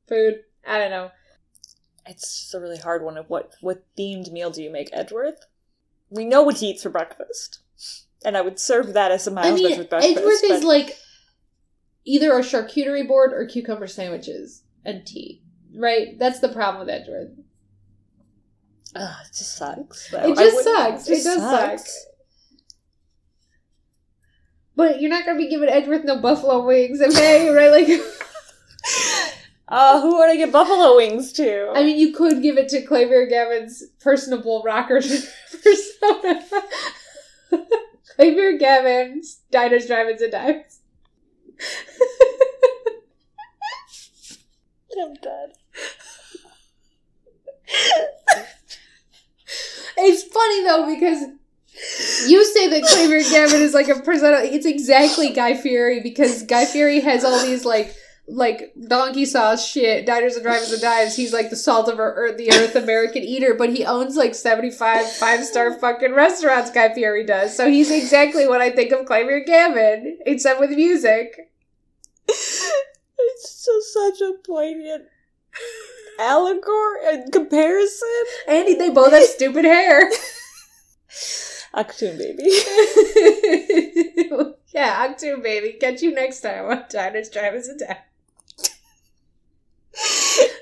food. 0.08 0.40
I 0.66 0.78
don't 0.78 0.90
know. 0.90 1.10
it's 2.06 2.40
just 2.40 2.54
a 2.54 2.60
really 2.60 2.78
hard 2.78 3.02
one. 3.02 3.16
Of 3.16 3.28
what 3.28 3.54
what 3.60 3.84
themed 3.98 4.30
meal 4.32 4.50
do 4.50 4.62
you 4.62 4.70
make, 4.70 4.88
Edgeworth? 4.92 5.46
We 6.10 6.24
know 6.24 6.42
what 6.42 6.58
he 6.58 6.70
eats 6.70 6.82
for 6.84 6.90
breakfast, 6.90 7.60
and 8.24 8.36
I 8.36 8.40
would 8.40 8.58
serve 8.58 8.94
that 8.94 9.12
as 9.12 9.26
a 9.26 9.30
I 9.30 9.34
Miles 9.34 9.60
mean, 9.60 9.72
Edgeworth 9.72 9.90
breakfast. 9.90 10.16
Edgeworth 10.18 10.44
is 10.44 10.64
like 10.64 10.96
either 12.04 12.32
a 12.32 12.40
charcuterie 12.40 13.06
board 13.06 13.32
or 13.32 13.46
cucumber 13.46 13.86
sandwiches 13.86 14.62
and 14.84 15.06
tea. 15.06 15.42
Right? 15.76 16.18
That's 16.18 16.38
the 16.40 16.48
problem 16.48 16.86
with 16.86 16.94
Edgeworth. 16.94 17.30
Ugh, 18.96 19.16
it 19.24 19.36
just 19.36 19.56
sucks. 19.56 20.10
though. 20.10 20.30
It 20.32 20.36
just 20.36 20.64
sucks. 20.64 21.08
It 21.08 21.14
just 21.14 21.24
does 21.24 21.38
suck. 21.38 21.78
sucks. 21.78 22.06
But 24.76 25.00
you're 25.00 25.10
not 25.10 25.24
gonna 25.24 25.38
be 25.38 25.48
giving 25.48 25.68
Edgeworth 25.68 26.04
no 26.04 26.20
buffalo 26.20 26.64
wings, 26.66 27.00
okay? 27.00 27.48
right? 27.50 27.70
Like, 27.70 27.88
Uh, 29.66 30.00
who 30.02 30.18
would 30.18 30.28
I 30.28 30.36
get 30.36 30.52
buffalo 30.52 30.96
wings 30.96 31.32
to? 31.32 31.72
I 31.74 31.82
mean, 31.84 31.98
you 31.98 32.12
could 32.12 32.42
give 32.42 32.58
it 32.58 32.68
to 32.68 32.84
Klavier 32.84 33.26
Gavin's 33.28 33.82
personable 33.98 34.62
rocker 34.64 35.00
persona. 35.62 36.42
Klavier 38.18 38.58
Gavin's 38.58 39.40
diners, 39.50 39.86
drive-ins, 39.86 40.22
and 40.22 40.32
dives. 40.32 40.80
I'm 45.00 45.14
dead. 45.14 45.52
It's 49.96 50.22
funny 50.24 50.64
though 50.64 50.86
because 50.94 51.22
you 52.28 52.44
say 52.44 52.68
that 52.68 52.82
Klavier 52.82 53.28
Gavin 53.30 53.60
is 53.60 53.74
like 53.74 53.88
a 53.88 54.00
persona. 54.00 54.38
It's 54.42 54.66
exactly 54.66 55.30
Guy 55.30 55.54
Fieri 55.56 56.00
because 56.00 56.42
Guy 56.42 56.64
Fieri 56.66 57.00
has 57.00 57.24
all 57.24 57.44
these 57.44 57.64
like 57.64 57.94
like 58.26 58.72
donkey 58.88 59.26
sauce 59.26 59.66
shit, 59.66 60.06
diners 60.06 60.34
and 60.34 60.44
drivers 60.44 60.72
and 60.72 60.80
dives. 60.80 61.16
He's 61.16 61.32
like 61.32 61.50
the 61.50 61.56
salt 61.56 61.88
of 61.88 61.98
our 61.98 62.14
earth, 62.14 62.38
the 62.38 62.50
earth 62.52 62.74
American 62.74 63.22
eater, 63.22 63.54
but 63.54 63.70
he 63.70 63.84
owns 63.84 64.16
like 64.16 64.34
75 64.34 65.10
five 65.12 65.44
star 65.44 65.78
fucking 65.78 66.12
restaurants, 66.12 66.70
Guy 66.70 66.92
Fieri 66.94 67.24
does. 67.24 67.56
So 67.56 67.68
he's 67.68 67.90
exactly 67.90 68.48
what 68.48 68.60
I 68.60 68.70
think 68.70 68.92
of 68.92 69.06
Klavier 69.06 69.44
Gavin, 69.44 70.18
except 70.24 70.60
with 70.60 70.70
music. 70.70 71.50
It's 72.26 73.64
just 73.64 73.92
such 73.92 74.20
a 74.20 74.34
poignant 74.46 75.04
allegory 76.18 76.98
and 77.06 77.32
comparison. 77.32 78.08
Andy, 78.48 78.74
they 78.74 78.90
both 78.90 79.12
have 79.12 79.24
stupid 79.24 79.64
hair. 79.64 80.10
Achtung 81.74 82.18
baby. 82.18 82.44
yeah, 84.72 85.06
Achtung 85.06 85.42
baby. 85.42 85.76
Catch 85.80 86.02
you 86.02 86.14
next 86.14 86.40
time 86.40 86.66
on 86.66 86.84
Diners, 86.88 87.30
Drivers 87.30 87.68
and 87.68 87.80
Dives. 87.80 87.98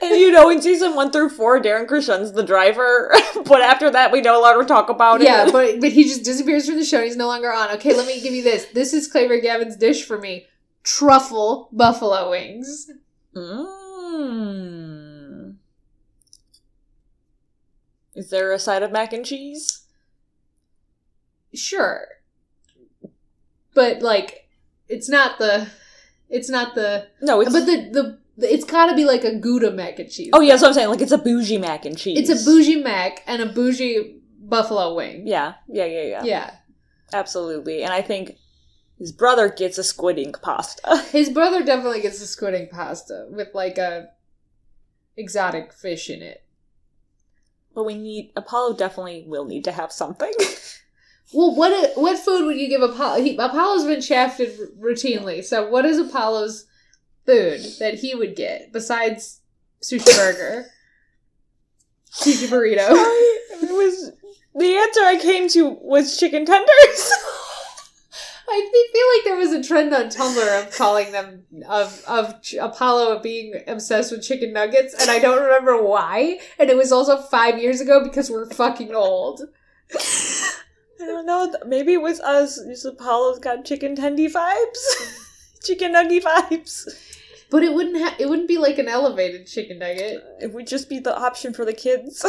And 0.03 0.21
you 0.21 0.33
know, 0.33 0.51
in 0.51 0.61
season 0.61 0.97
one 0.97 1.13
through 1.13 1.29
four, 1.29 1.61
Darren 1.61 1.87
Christian's 1.87 2.33
the 2.33 2.43
driver, 2.43 3.15
but 3.45 3.63
after 3.63 3.89
that, 3.91 4.11
we 4.11 4.21
no 4.21 4.41
longer 4.41 4.65
talk 4.65 4.89
about 4.89 5.21
it. 5.21 5.27
Yeah, 5.27 5.49
but 5.51 5.81
but 5.81 5.93
he 5.93 6.03
just 6.03 6.25
disappears 6.25 6.67
from 6.67 6.75
the 6.77 6.85
show. 6.85 7.03
He's 7.03 7.17
no 7.17 7.29
longer 7.29 7.53
on. 7.53 7.71
Okay, 7.77 7.95
let 7.95 8.09
me 8.09 8.21
give 8.21 8.35
you 8.35 8.43
this. 8.43 8.65
This 8.67 8.93
is 8.93 9.09
Klavier 9.11 9.41
Gavin's 9.41 9.77
dish 9.77 10.05
for 10.05 10.19
me: 10.19 10.47
truffle 10.83 11.69
buffalo 11.71 12.31
wings. 12.31 12.91
Mm. 13.37 13.83
Is 18.15 18.31
there 18.31 18.53
a 18.53 18.59
side 18.59 18.83
of 18.83 18.91
mac 18.91 19.13
and 19.13 19.25
cheese? 19.25 19.85
Sure, 21.55 22.09
but 23.73 24.03
like, 24.03 24.49
it's 24.89 25.09
not 25.09 25.39
the, 25.39 25.69
it's 26.29 26.51
not 26.51 26.75
the. 26.75 27.07
No, 27.21 27.41
it's. 27.41 27.53
but 27.53 27.67
the 27.67 27.89
the. 27.93 28.22
It's 28.39 28.65
got 28.65 28.87
to 28.87 28.95
be 28.97 29.05
like 29.05 29.25
a 29.25 29.37
Gouda 29.37 29.71
mac 29.73 29.99
and 29.99 30.11
cheese. 30.11 30.31
oh, 30.33 30.41
yeah, 30.41 30.53
that's 30.53 30.63
what 30.63 30.69
I'm 30.69 30.75
saying. 30.75 30.89
Like, 30.89 31.01
it's 31.03 31.13
a 31.13 31.19
bougie 31.19 31.59
mac 31.59 31.85
and 31.85 31.97
cheese. 31.99 32.19
It's 32.29 32.43
a 32.43 32.45
bougie 32.45 32.83
mac 32.83 33.23
and 33.27 33.43
a 33.43 33.47
bougie 33.47 34.21
buffalo 34.41 34.95
wing. 34.95 35.27
Yeah, 35.27 35.55
yeah, 35.69 35.85
yeah, 35.85 36.03
yeah. 36.03 36.25
Yeah. 36.25 36.51
Absolutely. 37.13 37.83
And 37.83 37.93
I 37.93 38.01
think 38.01 38.37
his 38.99 39.13
brother 39.13 39.49
gets 39.51 39.77
a 39.77 39.85
squid 39.85 40.19
ink 40.19 40.41
pasta. 40.41 40.97
His 41.13 41.29
brother 41.29 41.63
definitely 41.63 42.01
gets 42.01 42.23
a 42.23 42.27
squid 42.27 42.55
ink 42.55 42.71
pasta 42.71 43.27
with 43.31 43.49
like 43.55 43.77
a 43.77 44.09
exotic 45.17 45.73
fish 45.73 46.09
in 46.09 46.23
it. 46.23 46.43
but 47.75 47.85
we 47.85 47.95
need. 47.97 48.33
Apollo 48.37 48.77
definitely 48.77 49.25
will 49.27 49.45
need 49.45 49.65
to 49.65 49.73
have 49.73 49.93
something. 49.93 50.33
Well, 51.35 51.55
what 51.57 51.93
what 51.97 52.19
food 52.19 52.45
would 52.45 52.59
you 52.59 52.69
give 52.69 52.83
Apollo? 52.83 53.23
He, 53.23 53.37
Apollo's 53.39 53.85
been 53.87 54.03
shafted 54.03 54.51
r- 54.61 54.67
routinely, 54.79 55.43
so 55.43 55.67
what 55.67 55.87
is 55.87 55.97
Apollo's 55.99 56.67
food 57.27 57.61
that 57.79 57.95
he 57.95 58.15
would 58.15 58.37
get 58.37 58.73
besides 58.73 59.41
sushi 59.83 60.05
burger, 60.17 60.67
sushi 62.13 62.49
burrito? 62.49 62.91
it 62.91 63.73
was. 63.73 64.13
The 64.55 64.77
answer 64.77 65.01
I 65.01 65.19
came 65.21 65.49
to 65.51 65.71
was 65.81 66.19
chicken 66.19 66.45
tenders. 66.45 67.13
I 68.49 68.89
feel 68.93 69.07
like 69.17 69.25
there 69.25 69.37
was 69.37 69.53
a 69.53 69.67
trend 69.67 69.95
on 69.95 70.11
Tumblr 70.11 70.63
of 70.63 70.77
calling 70.77 71.11
them 71.13 71.45
of 71.69 72.05
of 72.07 72.43
Ch- 72.43 72.55
Apollo 72.55 73.21
being 73.21 73.55
obsessed 73.67 74.13
with 74.13 74.23
chicken 74.23 74.53
nuggets, 74.53 74.95
and 75.01 75.11
I 75.11 75.19
don't 75.19 75.43
remember 75.43 75.83
why. 75.83 76.39
And 76.59 76.69
it 76.69 76.77
was 76.77 76.93
also 76.93 77.17
five 77.17 77.59
years 77.59 77.81
ago 77.81 78.05
because 78.05 78.31
we're 78.31 78.51
fucking 78.51 78.95
old. 78.95 79.43
I 79.95 81.07
don't 81.07 81.27
know. 81.27 81.53
Maybe 81.67 81.95
it 81.95 82.03
was 82.03 82.21
us. 82.21 82.61
Just 82.67 82.85
Apollo's 82.85 83.39
got 83.39 83.65
chicken 83.65 83.97
tendy 83.97 84.31
vibes. 84.31 85.19
chicken 85.63 85.93
nugget 85.93 86.25
vibes. 86.25 86.89
But 87.51 87.63
it 87.63 87.75
wouldn't 87.75 87.99
ha- 87.99 88.17
it 88.19 88.29
wouldn't 88.29 88.49
be 88.49 88.57
like 88.59 88.79
an 88.79 88.89
elevated 88.89 89.47
chicken 89.47 89.79
nugget. 89.79 90.25
It 90.41 90.53
would 90.55 90.67
just 90.67 90.89
be 90.89 90.99
the 91.01 91.15
option 91.17 91.53
for 91.53 91.65
the 91.65 91.75
kids. 91.75 92.25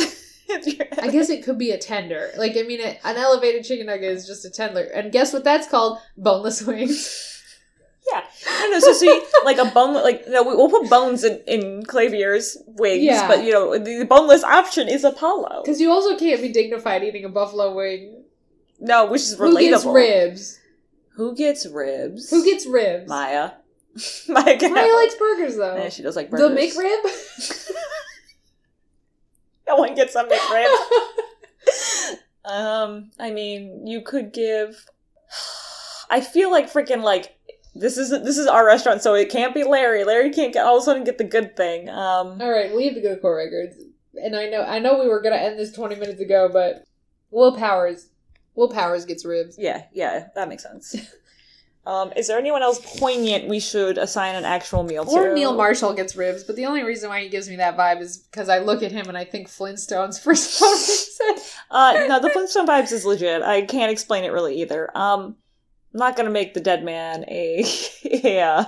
I 0.50 1.10
guess 1.10 1.30
it 1.30 1.44
could 1.46 1.58
be 1.58 1.72
a 1.72 1.78
tender. 1.78 2.30
Like 2.38 2.58
I 2.58 2.64
mean, 2.64 2.82
it, 2.82 3.00
an 3.04 3.16
elevated 3.16 3.64
chicken 3.64 3.86
nugget 3.88 4.12
is 4.12 4.28
just 4.28 4.44
a 4.46 4.50
tender. 4.50 4.82
And 4.82 5.12
guess 5.12 5.32
what 5.34 5.44
that's 5.46 5.68
called? 5.68 6.00
Boneless 6.18 6.62
wings. 6.64 7.30
Yeah. 8.12 8.22
I 8.50 8.68
know. 8.68 8.80
So 8.80 8.92
see, 8.92 9.22
like 9.46 9.58
a 9.60 9.64
bone, 9.72 9.94
like 9.94 10.28
no, 10.28 10.44
we- 10.44 10.58
we'll 10.58 10.70
put 10.70 10.90
bones 10.90 11.24
in 11.24 11.42
in 11.48 11.84
Klavier's 11.84 12.58
wings, 12.68 13.02
Yeah. 13.06 13.30
but 13.30 13.46
you 13.46 13.54
know 13.54 13.78
the 13.80 14.04
boneless 14.04 14.44
option 14.44 14.90
is 14.90 15.06
Apollo. 15.06 15.62
Because 15.64 15.80
you 15.80 15.90
also 15.90 16.18
can't 16.18 16.42
be 16.42 16.50
dignified 16.52 17.02
eating 17.06 17.24
a 17.24 17.30
buffalo 17.30 17.74
wing. 17.74 18.26
No, 18.82 19.06
which 19.06 19.22
is 19.22 19.38
relatable. 19.38 19.60
Who 19.62 19.70
gets 19.70 19.86
ribs? 19.86 20.60
Who 21.16 21.36
gets 21.36 21.66
ribs? 21.66 22.30
Who 22.30 22.44
gets 22.44 22.66
ribs? 22.66 23.08
Maya? 23.08 23.52
Maya 24.28 24.58
can 24.58 24.74
Maya 24.74 24.94
likes 24.96 25.16
burgers 25.16 25.56
though. 25.56 25.76
Yeah, 25.76 25.90
she 25.90 26.02
does 26.02 26.16
like 26.16 26.30
burgers. 26.30 26.76
the. 26.76 26.82
McRib. 26.82 27.70
No 29.68 29.78
one 29.78 29.96
gets 29.96 30.16
a 30.16 30.24
McRib. 30.26 30.70
um, 32.46 33.12
I 33.20 33.32
mean, 33.32 33.88
you 33.88 34.02
could 34.02 34.34
give. 34.34 34.86
I 36.10 36.22
feel 36.22 36.52
like 36.52 36.72
freaking 36.72 37.02
like 37.02 37.36
this 37.74 37.98
is 37.98 38.10
this 38.10 38.38
is 38.38 38.46
our 38.46 38.66
restaurant, 38.66 39.02
so 39.02 39.16
it 39.16 39.30
can't 39.30 39.54
be 39.54 39.64
Larry. 39.64 40.04
Larry 40.04 40.32
can't 40.32 40.54
get 40.54 40.66
all 40.66 40.78
of 40.78 40.84
a 40.84 40.86
sudden 40.86 41.04
get 41.04 41.18
the 41.18 41.24
good 41.24 41.56
thing. 41.56 41.90
Um, 41.90 42.42
All 42.42 42.52
right, 42.52 42.76
we 42.76 42.86
have 42.86 42.96
to 42.96 43.02
go 43.02 43.16
to 43.16 43.22
core 43.22 43.38
records, 43.38 43.78
and 44.22 44.36
I 44.36 44.48
know 44.48 44.62
I 44.62 44.80
know 44.80 45.00
we 45.00 45.08
were 45.08 45.22
gonna 45.22 45.38
end 45.38 45.58
this 45.58 45.72
twenty 45.72 45.96
minutes 45.96 46.22
ago, 46.22 46.50
but 46.52 46.86
Will 47.32 47.56
Powers, 47.58 48.10
Will 48.56 48.70
Powers 48.70 49.06
gets 49.06 49.26
ribs. 49.26 49.58
yeah, 49.58 49.86
yeah, 49.94 50.28
that 50.36 50.48
makes 50.50 50.64
sense. 50.64 50.96
Um, 51.86 52.14
is 52.16 52.28
there 52.28 52.40
anyone 52.40 52.62
else 52.62 52.80
poignant 52.98 53.50
we 53.50 53.60
should 53.60 53.98
assign 53.98 54.36
an 54.36 54.46
actual 54.46 54.84
meal 54.84 55.04
to? 55.04 55.12
Or 55.12 55.34
Neil 55.34 55.54
Marshall 55.54 55.94
gets 55.94 56.16
ribs, 56.16 56.44
but 56.46 56.56
the 56.56 56.66
only 56.66 56.82
reason 56.84 57.10
why 57.10 57.22
he 57.22 57.28
gives 57.28 57.50
me 57.50 57.58
that 57.58 57.76
vibe 57.76 58.00
is 58.00 58.20
because 58.20 58.48
I 58.48 58.60
look 58.60 58.84
at 58.84 58.94
him 58.94 59.10
and 59.10 59.18
I 59.18 59.26
think 59.26 59.50
Flintstones 59.50 60.18
for 60.18 60.34
some 60.36 60.72
reason. 60.72 61.44
Uh, 61.70 62.06
no, 62.08 62.22
the 62.22 62.30
Flintstone 62.30 62.68
vibes 62.68 62.94
is 62.94 63.06
legit. 63.06 63.42
I 63.42 63.64
can't 63.64 63.92
explain 63.92 64.24
it 64.24 64.32
really 64.32 64.62
either. 64.62 64.96
Um, 64.98 65.36
I'm 65.94 66.00
not 66.00 66.16
gonna 66.16 66.30
make 66.30 66.54
the 66.54 66.62
dead 66.62 66.86
man 66.86 67.26
a, 67.28 67.66
a 68.06 68.40
uh, 68.40 68.66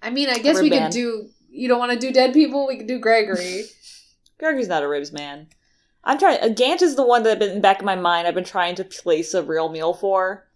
I 0.00 0.10
mean, 0.10 0.28
I 0.28 0.38
guess 0.38 0.60
we 0.60 0.70
man. 0.70 0.82
could 0.82 0.94
do. 0.94 1.28
You 1.50 1.66
don't 1.66 1.80
want 1.80 1.92
to 1.92 1.98
do 1.98 2.12
dead 2.12 2.32
people? 2.32 2.68
We 2.68 2.76
could 2.76 2.86
do 2.86 3.00
Gregory. 3.00 3.64
Gregory's 4.38 4.68
not 4.68 4.84
a 4.84 4.88
ribs 4.88 5.10
man. 5.12 5.48
I'm 6.06 6.18
trying. 6.18 6.40
Uh, 6.40 6.48
Gant 6.48 6.80
is 6.82 6.94
the 6.94 7.04
one 7.04 7.24
that 7.24 7.32
I've 7.32 7.38
been 7.40 7.50
in 7.50 7.54
the 7.56 7.60
back 7.60 7.80
of 7.80 7.84
my 7.84 7.96
mind. 7.96 8.26
I've 8.28 8.34
been 8.34 8.44
trying 8.44 8.76
to 8.76 8.84
place 8.84 9.34
a 9.34 9.42
real 9.42 9.68
meal 9.68 9.92
for. 9.92 10.46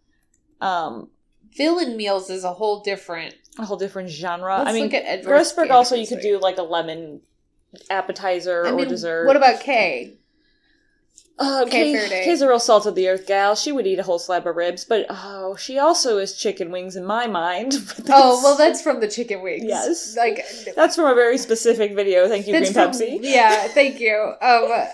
Um, 0.61 1.09
Villain 1.57 1.96
meals 1.96 2.30
is 2.30 2.44
a 2.44 2.53
whole 2.53 2.80
different. 2.80 3.34
a 3.59 3.64
whole 3.64 3.76
different 3.76 4.09
genre. 4.11 4.59
Let's 4.59 4.70
I 4.70 4.72
mean, 4.72 4.84
look 4.84 4.94
at 4.94 5.24
Grossberg 5.24 5.70
also 5.70 5.96
you 5.96 6.07
could 6.07 6.20
do 6.20 6.38
like 6.38 6.59
a 6.59 6.62
lemon 6.62 7.20
appetizer 7.90 8.64
I 8.64 8.70
or 8.70 8.76
mean, 8.76 8.88
dessert. 8.88 9.26
what 9.26 9.36
about 9.36 9.61
Kay? 9.61 10.16
Oh, 11.42 11.66
Kay 11.68 11.94
Kay, 11.94 12.24
Kay's 12.24 12.42
a 12.42 12.48
real 12.48 12.61
salt 12.61 12.84
of 12.84 12.94
the 12.94 13.09
earth 13.09 13.26
gal. 13.26 13.57
She 13.57 13.72
would 13.72 13.86
eat 13.86 13.98
a 13.98 14.03
whole 14.03 14.18
slab 14.18 14.46
of 14.46 14.55
ribs, 14.55 14.84
but 14.84 15.07
oh, 15.09 15.57
she 15.57 15.78
also 15.78 16.18
is 16.18 16.36
chicken 16.36 16.70
wings 16.70 16.94
in 16.96 17.05
my 17.05 17.26
mind. 17.26 17.72
Oh 18.12 18.40
well, 18.42 18.57
that's 18.57 18.82
from 18.82 19.01
the 19.01 19.09
chicken 19.09 19.40
wings. 19.42 19.64
Yes. 19.64 20.16
like 20.16 20.44
that's 20.76 20.96
from 20.96 21.07
a 21.07 21.14
very 21.14 21.38
specific 21.38 21.94
video. 21.96 22.28
Thank 22.28 22.46
you, 22.46 22.57
Green 22.57 22.72
from- 22.72 22.90
Pepsi. 22.90 23.18
Yeah, 23.22 23.66
thank 23.68 23.98
you. 24.01 24.34
Um, 24.40 24.86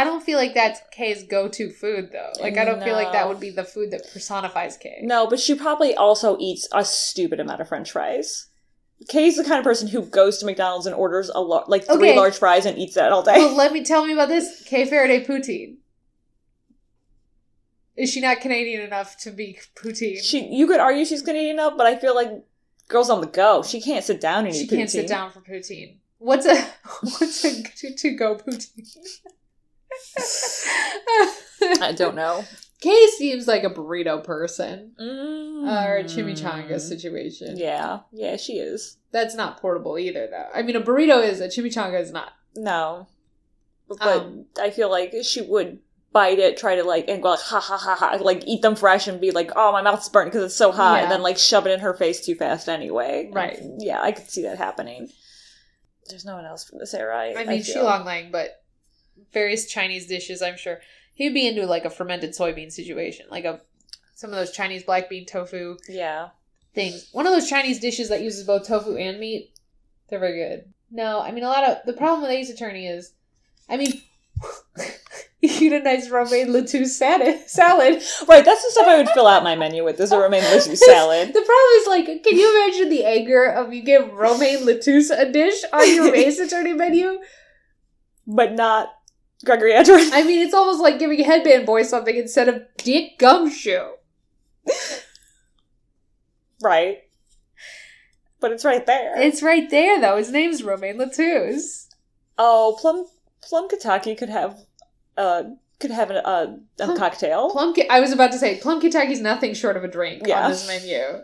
I 0.00 0.04
don't 0.04 0.22
feel 0.22 0.38
like 0.38 0.54
that's 0.54 0.80
Kay's 0.92 1.24
go-to 1.24 1.70
food 1.70 2.10
though. 2.12 2.32
Like 2.40 2.56
I 2.56 2.64
don't 2.64 2.82
feel 2.82 2.94
like 2.94 3.12
that 3.12 3.28
would 3.28 3.40
be 3.40 3.50
the 3.50 3.64
food 3.64 3.90
that 3.90 4.02
personifies 4.12 4.76
Kay. 4.76 5.00
No, 5.02 5.26
but 5.26 5.40
she 5.40 5.54
probably 5.54 5.94
also 5.94 6.36
eats 6.38 6.68
a 6.72 6.84
stupid 6.84 7.40
amount 7.40 7.60
of 7.60 7.68
French 7.68 7.90
fries. 7.90 8.46
Kay's 9.08 9.36
the 9.36 9.44
kind 9.44 9.58
of 9.58 9.64
person 9.64 9.88
who 9.88 10.02
goes 10.02 10.38
to 10.38 10.46
McDonald's 10.46 10.86
and 10.86 10.94
orders 10.94 11.28
a 11.34 11.40
lot, 11.40 11.68
like 11.68 11.84
three 11.84 11.94
Okay. 12.10 12.16
large 12.16 12.36
fries, 12.36 12.64
and 12.66 12.78
eats 12.78 12.94
that 12.94 13.12
all 13.12 13.22
day. 13.22 13.36
Well, 13.38 13.56
let 13.56 13.72
me 13.72 13.84
tell 13.84 14.06
me 14.06 14.12
about 14.12 14.28
this. 14.28 14.62
Kay 14.66 14.84
Faraday 14.84 15.24
poutine. 15.24 15.76
Is 17.96 18.12
she 18.12 18.20
not 18.20 18.40
Canadian 18.40 18.82
enough 18.82 19.16
to 19.22 19.30
be 19.32 19.58
poutine? 19.76 20.22
she, 20.22 20.46
you 20.46 20.66
could 20.68 20.78
argue 20.80 21.04
she's 21.04 21.22
Canadian 21.22 21.56
enough, 21.56 21.74
but 21.76 21.86
I 21.86 21.96
feel 21.96 22.14
like 22.14 22.30
girls 22.88 23.10
on 23.10 23.20
the 23.20 23.26
go. 23.26 23.62
She 23.64 23.80
can't 23.80 24.04
sit 24.04 24.20
down 24.20 24.46
and 24.46 24.54
She 24.54 24.62
eat 24.62 24.70
can't 24.70 24.82
poutine. 24.88 24.92
sit 24.92 25.08
down 25.08 25.30
for 25.32 25.40
poutine. 25.40 25.96
What's 26.18 26.46
a 26.46 26.56
what's 27.00 27.44
a 27.44 27.62
to 27.96 28.10
go 28.16 28.36
poutine? 28.36 28.86
I 31.80 31.92
don't 31.96 32.14
know. 32.14 32.44
Kay 32.80 33.06
seems 33.16 33.48
like 33.48 33.64
a 33.64 33.70
burrito 33.70 34.22
person 34.22 34.92
Mm. 35.00 35.66
or 35.66 35.96
a 35.98 36.04
chimichanga 36.04 36.78
situation. 36.80 37.56
Yeah, 37.56 38.00
yeah, 38.12 38.36
she 38.36 38.54
is. 38.54 38.98
That's 39.10 39.34
not 39.34 39.60
portable 39.60 39.98
either, 39.98 40.28
though. 40.30 40.46
I 40.54 40.62
mean, 40.62 40.76
a 40.76 40.80
burrito 40.80 41.22
is 41.26 41.40
a 41.40 41.48
chimichanga 41.48 42.00
is 42.00 42.12
not. 42.12 42.32
No, 42.54 43.08
but 43.88 44.00
Um, 44.02 44.44
I 44.60 44.70
feel 44.70 44.90
like 44.90 45.12
she 45.22 45.40
would 45.40 45.80
bite 46.12 46.38
it, 46.38 46.56
try 46.56 46.76
to 46.76 46.84
like, 46.84 47.08
and 47.08 47.20
go 47.22 47.30
like 47.30 47.40
ha 47.40 47.58
ha 47.60 47.76
ha 47.76 47.96
ha, 47.96 48.16
like 48.20 48.44
eat 48.46 48.62
them 48.62 48.76
fresh 48.76 49.08
and 49.08 49.20
be 49.20 49.30
like, 49.32 49.50
oh 49.56 49.72
my 49.72 49.82
mouth's 49.82 50.08
burnt 50.08 50.30
because 50.30 50.44
it's 50.44 50.54
so 50.56 50.70
hot, 50.70 50.98
Yeah. 50.98 51.02
and 51.04 51.10
then 51.12 51.22
like 51.22 51.36
shove 51.38 51.66
it 51.66 51.70
in 51.72 51.80
her 51.80 51.94
face 51.94 52.24
too 52.24 52.36
fast 52.36 52.68
anyway. 52.68 53.28
Right. 53.32 53.58
Yeah, 53.78 54.00
I 54.00 54.12
could 54.12 54.30
see 54.30 54.42
that 54.42 54.58
happening. 54.58 55.08
There's 56.08 56.24
no 56.24 56.36
one 56.36 56.46
else 56.46 56.64
from 56.64 56.78
this 56.78 56.94
era. 56.94 57.16
I, 57.18 57.34
I 57.42 57.44
mean, 57.44 57.62
feel. 57.62 57.84
Shilong 57.84 58.04
Lang, 58.06 58.30
but 58.30 58.57
various 59.32 59.66
Chinese 59.66 60.06
dishes. 60.06 60.42
I'm 60.42 60.56
sure 60.56 60.80
he'd 61.14 61.34
be 61.34 61.46
into 61.46 61.66
like 61.66 61.84
a 61.84 61.90
fermented 61.90 62.30
soybean 62.30 62.70
situation, 62.72 63.26
like 63.30 63.44
a 63.44 63.60
some 64.14 64.30
of 64.30 64.36
those 64.36 64.52
Chinese 64.52 64.82
black 64.82 65.08
bean 65.08 65.26
tofu. 65.26 65.76
Yeah. 65.88 66.28
things. 66.74 67.08
One 67.12 67.26
of 67.26 67.32
those 67.32 67.48
Chinese 67.48 67.78
dishes 67.80 68.08
that 68.08 68.22
uses 68.22 68.46
both 68.46 68.66
tofu 68.66 68.96
and 68.96 69.18
meat. 69.20 69.52
They're 70.08 70.18
very 70.18 70.38
good. 70.38 70.72
No, 70.90 71.20
I 71.20 71.32
mean 71.32 71.44
a 71.44 71.48
lot 71.48 71.64
of 71.64 71.78
the 71.86 71.92
problem 71.92 72.22
with 72.22 72.30
Ace 72.30 72.50
Attorney 72.50 72.86
is, 72.86 73.12
I 73.68 73.76
mean, 73.76 73.92
you 75.40 75.50
eat 75.60 75.72
a 75.72 75.80
nice 75.80 76.08
romaine 76.08 76.52
lettuce 76.52 76.96
salad. 76.96 77.40
Salad. 77.46 78.02
Right, 78.26 78.44
that's 78.44 78.64
the 78.64 78.70
stuff 78.70 78.86
I 78.86 78.96
would 78.96 79.08
fill 79.10 79.26
out 79.26 79.42
my 79.44 79.54
menu 79.54 79.84
with. 79.84 80.00
Is 80.00 80.12
a 80.12 80.18
romaine 80.18 80.42
lettuce 80.44 80.80
salad. 80.84 81.28
The 81.28 81.32
problem 81.32 81.72
is 81.76 81.86
like, 81.86 82.22
can 82.24 82.36
you 82.36 82.64
imagine 82.64 82.88
the 82.88 83.04
anger 83.04 83.44
of 83.44 83.72
you 83.72 83.82
give 83.82 84.12
Romein 84.14 84.60
LeTouse 84.60 85.10
a 85.10 85.30
dish 85.30 85.62
on 85.72 85.94
your 85.94 86.14
Ace 86.14 86.38
Attorney 86.38 86.72
menu? 86.72 87.18
but 88.30 88.52
not 88.52 88.90
Gregory 89.44 89.72
Edgeworth. 89.72 90.10
I 90.12 90.22
mean, 90.24 90.44
it's 90.44 90.54
almost 90.54 90.80
like 90.80 90.98
giving 90.98 91.22
Headband 91.22 91.64
Boy 91.66 91.82
something 91.84 92.16
instead 92.16 92.48
of 92.48 92.62
Dick 92.78 93.18
Gumshoe. 93.18 93.90
Right. 96.62 96.98
But 98.40 98.52
it's 98.52 98.64
right 98.64 98.84
there. 98.86 99.20
It's 99.20 99.42
right 99.42 99.68
there, 99.70 100.00
though. 100.00 100.16
His 100.16 100.30
name's 100.30 100.62
Romein 100.62 100.96
LeTouse. 100.98 101.88
oh, 102.38 102.76
plum 102.80 103.06
plum 103.42 103.68
Kentucky 103.68 104.14
could 104.14 104.28
have 104.28 104.58
uh 105.16 105.44
could 105.80 105.90
have 105.92 106.10
a, 106.10 106.18
a, 106.18 106.58
a 106.80 106.84
Plum- 106.86 106.96
cocktail. 106.98 107.50
Plum. 107.50 107.74
I 107.90 108.00
was 108.00 108.12
about 108.12 108.32
to 108.32 108.38
say 108.38 108.58
Plum 108.58 108.80
Kentucky's 108.80 109.20
nothing 109.20 109.54
short 109.54 109.76
of 109.76 109.84
a 109.84 109.88
drink 109.88 110.22
Yeah. 110.26 110.44
on 110.44 110.50
this 110.50 110.66
menu, 110.66 111.22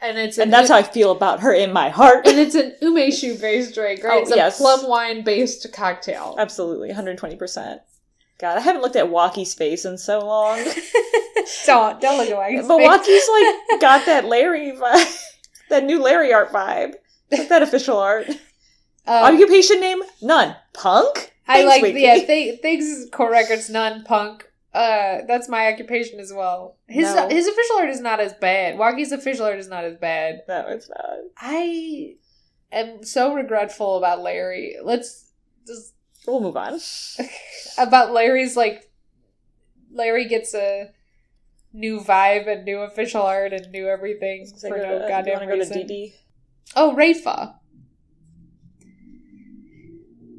and 0.00 0.18
it's 0.18 0.38
and 0.38 0.52
that's 0.52 0.68
how 0.68 0.76
I 0.76 0.82
feel 0.82 1.10
about 1.10 1.40
her 1.40 1.52
in 1.52 1.72
my 1.72 1.88
heart. 1.88 2.26
and 2.26 2.38
it's 2.38 2.54
an 2.54 2.74
umeshu 2.82 3.40
based 3.40 3.74
drink, 3.74 4.02
right? 4.04 4.18
Oh, 4.18 4.22
it's 4.22 4.32
a 4.32 4.36
yes. 4.36 4.58
plum 4.58 4.88
wine 4.88 5.22
based 5.22 5.66
cocktail. 5.72 6.36
Absolutely, 6.38 6.90
120%. 6.90 7.80
God, 8.38 8.58
I 8.58 8.60
haven't 8.60 8.82
looked 8.82 8.96
at 8.96 9.06
Wocky's 9.06 9.54
face 9.54 9.84
in 9.84 9.96
so 9.96 10.20
long. 10.20 10.58
don't 11.66 12.00
don't 12.00 12.18
look 12.18 12.28
at 12.28 12.36
Wocky's 12.36 12.68
but. 12.68 12.80
Wocky's 12.80 13.28
like 13.32 13.80
got 13.80 14.04
that 14.06 14.26
Larry 14.26 14.72
vibe, 14.72 15.26
that 15.70 15.84
new 15.84 16.02
Larry 16.02 16.32
art 16.32 16.52
vibe. 16.52 16.94
Like 17.32 17.48
that 17.48 17.62
official 17.62 17.98
art. 17.98 18.28
Um, 19.08 19.34
Occupation 19.34 19.80
name? 19.80 20.02
None. 20.22 20.54
Punk? 20.74 21.32
I 21.48 21.64
like 21.64 21.82
Wocky. 21.82 22.00
yeah. 22.00 22.18
Th- 22.24 22.60
thanks, 22.60 23.06
core 23.10 23.30
records 23.30 23.70
non 23.70 24.04
punk. 24.04 24.45
Uh, 24.76 25.22
that's 25.26 25.48
my 25.48 25.72
occupation 25.72 26.20
as 26.20 26.32
well. 26.34 26.76
His 26.86 27.06
No. 27.14 27.28
his 27.28 27.46
official 27.48 27.76
art 27.78 27.88
is 27.88 28.00
not 28.00 28.20
as 28.20 28.34
bad. 28.34 28.76
Wocky's 28.76 29.10
official 29.10 29.46
art 29.46 29.58
is 29.58 29.68
not 29.68 29.84
as 29.84 29.96
bad. 29.96 30.42
No, 30.46 30.66
it's 30.68 30.88
not. 30.88 30.98
I 31.38 32.16
am 32.70 33.02
so 33.02 33.32
regretful 33.34 33.96
about 33.96 34.20
Larry. 34.20 34.76
Let's 34.82 35.32
just 35.66 35.94
We'll 36.26 36.40
move 36.40 36.56
on. 36.56 36.78
about 37.78 38.12
Larry's 38.12 38.56
like 38.56 38.90
Larry 39.92 40.26
gets 40.28 40.52
a 40.54 40.90
new 41.72 42.00
vibe 42.00 42.46
and 42.46 42.64
new 42.64 42.80
official 42.80 43.22
art 43.22 43.52
and 43.54 43.70
new 43.70 43.86
everything 43.88 44.46
for 44.60 44.70
go 44.76 44.76
no 44.82 44.98
to- 45.02 45.08
goddamn 45.08 45.46
go 45.48 45.54
reason. 45.54 45.86
to 45.86 45.94
DD? 45.94 46.12
Oh, 46.74 46.94
Rayfa. 46.94 47.54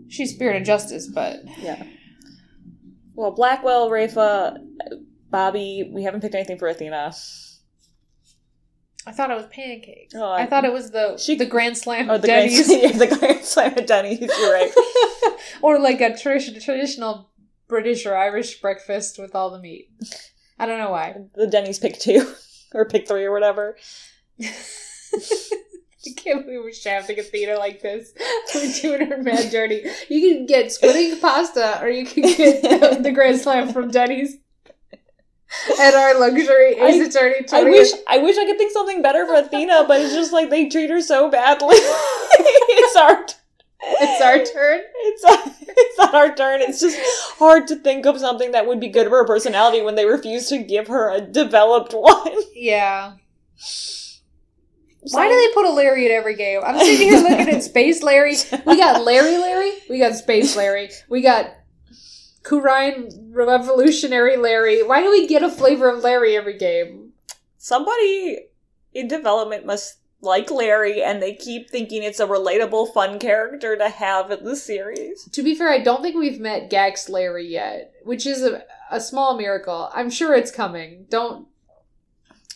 She's 0.10 0.34
Spirit 0.34 0.58
of 0.62 0.64
Justice, 0.68 1.08
but 1.08 1.40
Yeah. 1.60 1.84
Well, 3.18 3.36
Blackquill, 3.36 3.90
Rayfa, 3.90 4.60
Bobby. 5.32 5.90
We 5.92 6.04
haven't 6.04 6.22
picked 6.22 6.36
anything 6.36 6.60
for 6.60 6.68
Athena. 6.68 7.12
I 9.08 9.12
thought 9.12 9.32
it 9.32 9.36
was 9.36 9.48
pancakes. 9.48 10.14
Oh, 10.16 10.24
I, 10.24 10.44
I- 10.44 10.46
thought 10.46 10.66
it 10.66 10.72
was 10.72 10.92
the 10.92 11.18
She- 11.18 11.36
the 11.36 11.46
Grand 11.48 11.76
Slam 11.78 12.12
Oh, 12.12 12.16
of 12.16 12.22
the 12.22 12.28
Grand, 12.28 12.52
Denny's, 12.52 12.70
yeah, 12.72 12.92
the 13.06 13.08
Grand 13.18 13.44
Slam 13.44 13.74
at 13.76 13.88
Denny's. 13.88 14.20
You're 14.22 14.54
right. 14.54 14.72
or 15.64 15.80
like 15.80 16.00
a 16.00 16.12
tradi- 16.12 16.64
traditional 16.64 17.32
British 17.68 18.06
or 18.06 18.16
Irish 18.16 18.62
breakfast 18.62 19.18
with 19.18 19.34
all 19.34 19.50
the 19.50 19.60
meat. 19.60 19.90
I 20.60 20.68
don't 20.68 20.78
know 20.80 20.92
why. 20.92 21.16
The 21.34 21.48
Denny's 21.48 21.80
pick 21.80 21.98
two 22.00 22.32
or 22.76 22.86
pick 22.86 23.08
three 23.08 23.24
or 23.26 23.32
whatever. 23.32 23.78
I 26.10 26.22
can't 26.22 26.46
believe 26.46 26.62
we're 26.64 26.74
shafting 26.74 27.20
Athena 27.20 27.58
like 27.58 27.82
this. 27.82 28.14
We're 28.56 28.74
doing 28.82 29.10
her 29.10 29.18
mad 29.22 29.52
journey. 29.52 29.84
You 30.10 30.22
can 30.36 30.46
get 30.46 30.72
squid 30.72 30.96
ink 30.96 31.22
pasta, 31.22 31.80
or 31.82 31.90
you 31.90 32.06
can 32.06 32.24
get 32.24 32.62
the, 32.62 33.00
the 33.02 33.12
Grand 33.12 33.40
Slam 33.40 33.72
from 33.74 33.92
Denny's. 33.92 34.38
At 35.80 35.94
our 35.94 36.20
luxury 36.20 36.80
I- 36.80 36.88
Ace 36.88 37.08
Attorney 37.16 37.36
I 37.40 37.62
20. 37.62 37.72
wish 37.72 37.92
I 38.08 38.18
wish 38.18 38.38
I 38.38 38.46
could 38.46 38.58
think 38.58 38.72
something 38.74 39.02
better 39.02 39.26
for 39.26 39.36
Athena, 39.36 39.86
but 39.88 40.02
it's 40.02 40.14
just 40.14 40.34
like 40.34 40.50
they 40.50 40.68
treat 40.68 40.90
her 40.90 41.02
so 41.02 41.30
badly. 41.32 41.76
it's 41.80 42.96
our 42.98 43.26
it's 43.80 44.22
our 44.22 44.38
turn. 44.40 44.82
it's 44.96 45.24
it's 45.70 45.98
not 45.98 46.14
our 46.14 46.36
turn. 46.36 46.62
It's 46.62 46.82
just 46.82 47.00
hard 47.38 47.68
to 47.68 47.78
think 47.78 48.06
of 48.06 48.20
something 48.20 48.52
that 48.52 48.68
would 48.68 48.80
be 48.82 48.90
good 48.90 49.08
for 49.08 49.18
her 49.20 49.26
personality 49.26 49.82
when 49.82 49.96
they 49.96 50.06
refuse 50.06 50.50
to 50.50 50.58
give 50.58 50.88
her 50.88 51.12
a 51.12 51.22
developed 51.22 51.94
one. 51.94 52.34
Yeah. 52.54 53.14
Why 55.02 55.28
do 55.30 55.36
they 55.36 55.54
put 55.54 55.66
a 55.66 55.72
Larry 55.72 56.06
in 56.06 56.12
every 56.12 56.36
game? 56.36 56.62
I'm 56.66 56.78
sitting 56.80 57.08
here 57.10 57.20
looking 57.22 57.50
at 57.56 57.64
Space 57.64 58.04
Larry. 58.04 58.36
We 58.66 58.78
got 58.78 59.04
Larry 59.06 59.38
Larry. 59.38 59.72
We 59.90 60.00
got 60.00 60.16
Space 60.16 60.56
Larry. 60.56 60.90
We 61.10 61.22
got 61.22 61.54
Khura'in 62.44 63.30
Revolutionary 63.32 64.38
Larry. 64.38 64.84
Why 64.84 65.02
do 65.02 65.10
we 65.12 65.28
get 65.28 65.44
a 65.44 65.50
flavor 65.50 65.90
of 65.90 66.04
Larry 66.04 66.36
every 66.36 66.58
game? 66.58 67.04
somebody 67.60 68.40
in 68.94 69.10
development 69.10 69.66
must 69.66 69.98
like 70.22 70.50
Larry 70.50 71.04
and 71.04 71.22
they 71.22 71.34
keep 71.36 71.70
thinking 71.70 72.02
it's 72.02 72.20
a 72.22 72.26
relatable, 72.28 72.94
fun 72.94 73.20
character 73.20 73.76
to 73.76 73.90
have 73.90 74.32
in 74.32 74.46
the 74.46 74.56
series. 74.56 75.26
To 75.34 75.44
be 75.44 75.54
fair, 75.54 75.70
I 75.70 75.80
don't 75.80 76.02
think 76.02 76.16
we've 76.16 76.40
met 76.40 76.70
Gax 76.70 77.10
Larry 77.10 77.46
yet, 77.48 77.92
which 78.04 78.26
is 78.26 78.42
a, 78.42 78.64
a 78.90 79.02
small 79.02 79.36
miracle. 79.38 79.90
I'm 79.94 80.10
sure 80.10 80.34
it's 80.34 80.50
coming. 80.52 81.08
Don't 81.10 81.48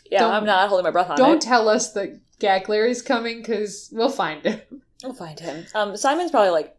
Yeah, 0.09 0.19
Don't- 0.19 0.33
I'm 0.33 0.45
not 0.45 0.69
holding 0.69 0.85
my 0.85 0.91
breath 0.91 1.09
on 1.09 1.17
don't 1.17 1.35
it. 1.37 1.41
tell 1.41 1.67
us 1.67 1.91
that 1.93 2.17
Gak 2.41 2.67
Larry's 2.67 3.01
coming 3.01 3.37
because 3.37 3.89
we'll 3.93 4.09
find 4.09 4.43
him. 4.45 4.61
We'll 5.03 5.13
find 5.13 5.39
him. 5.39 5.65
Um, 5.75 5.95
Simon's 5.95 6.31
probably 6.31 6.49
like 6.51 6.75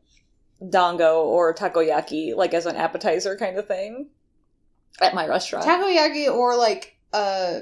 dango 0.69 1.23
or 1.25 1.55
takoyaki, 1.55 2.35
like 2.37 2.55
as 2.55 2.67
an 2.67 2.77
appetizer 2.77 3.37
kind 3.37 3.57
of 3.59 3.67
thing, 3.67 4.09
at 5.01 5.15
my 5.15 5.27
restaurant. 5.27 5.65
takoyaki 5.67 6.33
or 6.33 6.57
like 6.57 6.97
uh 7.13 7.61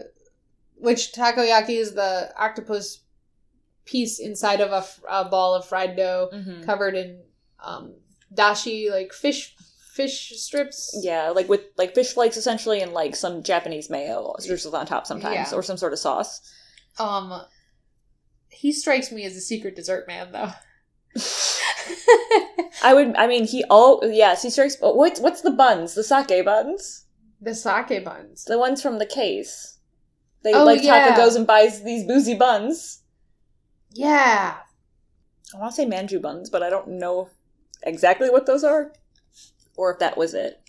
which 0.77 1.13
takoyaki 1.13 1.71
is 1.79 1.95
the 1.95 2.31
octopus 2.39 3.01
piece 3.85 4.19
inside 4.19 4.61
of 4.61 4.71
a, 4.73 4.77
f- 4.77 5.01
a 5.09 5.25
ball 5.29 5.55
of 5.55 5.67
fried 5.67 5.97
dough 5.97 6.29
Mhm. 6.33 6.65
covered 6.65 6.95
in 6.95 7.21
um 7.63 7.95
dashi 8.35 8.91
like 8.91 9.13
fish 9.13 9.55
fish 9.93 10.33
strips 10.37 10.97
Yeah, 11.03 11.31
like 11.31 11.49
with 11.49 11.63
like 11.77 11.95
fish 11.95 12.13
flakes 12.15 12.37
essentially, 12.37 12.81
and 12.81 12.93
like 12.93 13.17
some 13.17 13.43
Japanese 13.43 13.91
mayo 13.91 14.35
drizzled 14.47 14.75
on 14.75 14.87
top 14.87 15.07
sometimes, 15.07 15.51
Yeah. 15.51 15.55
or 15.59 15.63
some 15.63 15.77
sort 15.77 15.93
of 15.93 15.99
sauce. 15.99 16.41
um 16.99 17.43
he 18.51 18.73
strikes 18.73 19.11
me 19.13 19.25
as 19.25 19.37
a 19.37 19.41
secret 19.41 19.75
dessert 19.77 20.07
man 20.07 20.33
though 20.33 20.51
I 22.83 22.95
would. 22.95 23.17
I 23.17 23.27
mean, 23.27 23.45
he. 23.47 23.65
all. 23.65 24.01
yes, 24.05 24.43
he 24.43 24.51
strikes. 24.51 24.77
But 24.77 24.97
what's 24.97 25.19
what's 25.21 25.41
the 25.43 25.51
buns? 25.51 25.95
The 25.95 26.05
sake 26.05 26.45
buns. 26.45 27.07
the 27.41 27.55
sake 27.55 28.05
buns 28.05 28.45
The 28.45 28.59
ones 28.59 28.81
from 28.81 28.99
the 28.99 29.07
case. 29.07 29.79
They 30.45 30.55
Oh, 30.55 30.65
like 30.65 30.83
yeah. 30.83 31.09
Taka 31.09 31.17
goes 31.17 31.35
and 31.35 31.47
buys 31.47 31.83
these 31.83 32.07
boozy 32.07 32.35
buns. 32.35 33.03
yeah 33.93 34.59
I 35.53 35.59
want 35.59 35.75
to 35.75 35.77
say 35.77 35.85
manju 35.87 36.23
buns, 36.23 36.49
but 36.49 36.63
I 36.63 36.71
don't 36.71 36.87
know 36.89 37.29
exactly 37.83 38.31
what 38.31 38.47
those 38.47 38.63
are, 38.63 38.93
or 39.77 39.93
if 39.93 39.99
that 39.99 40.17
was 40.17 40.33
it. 40.33 40.61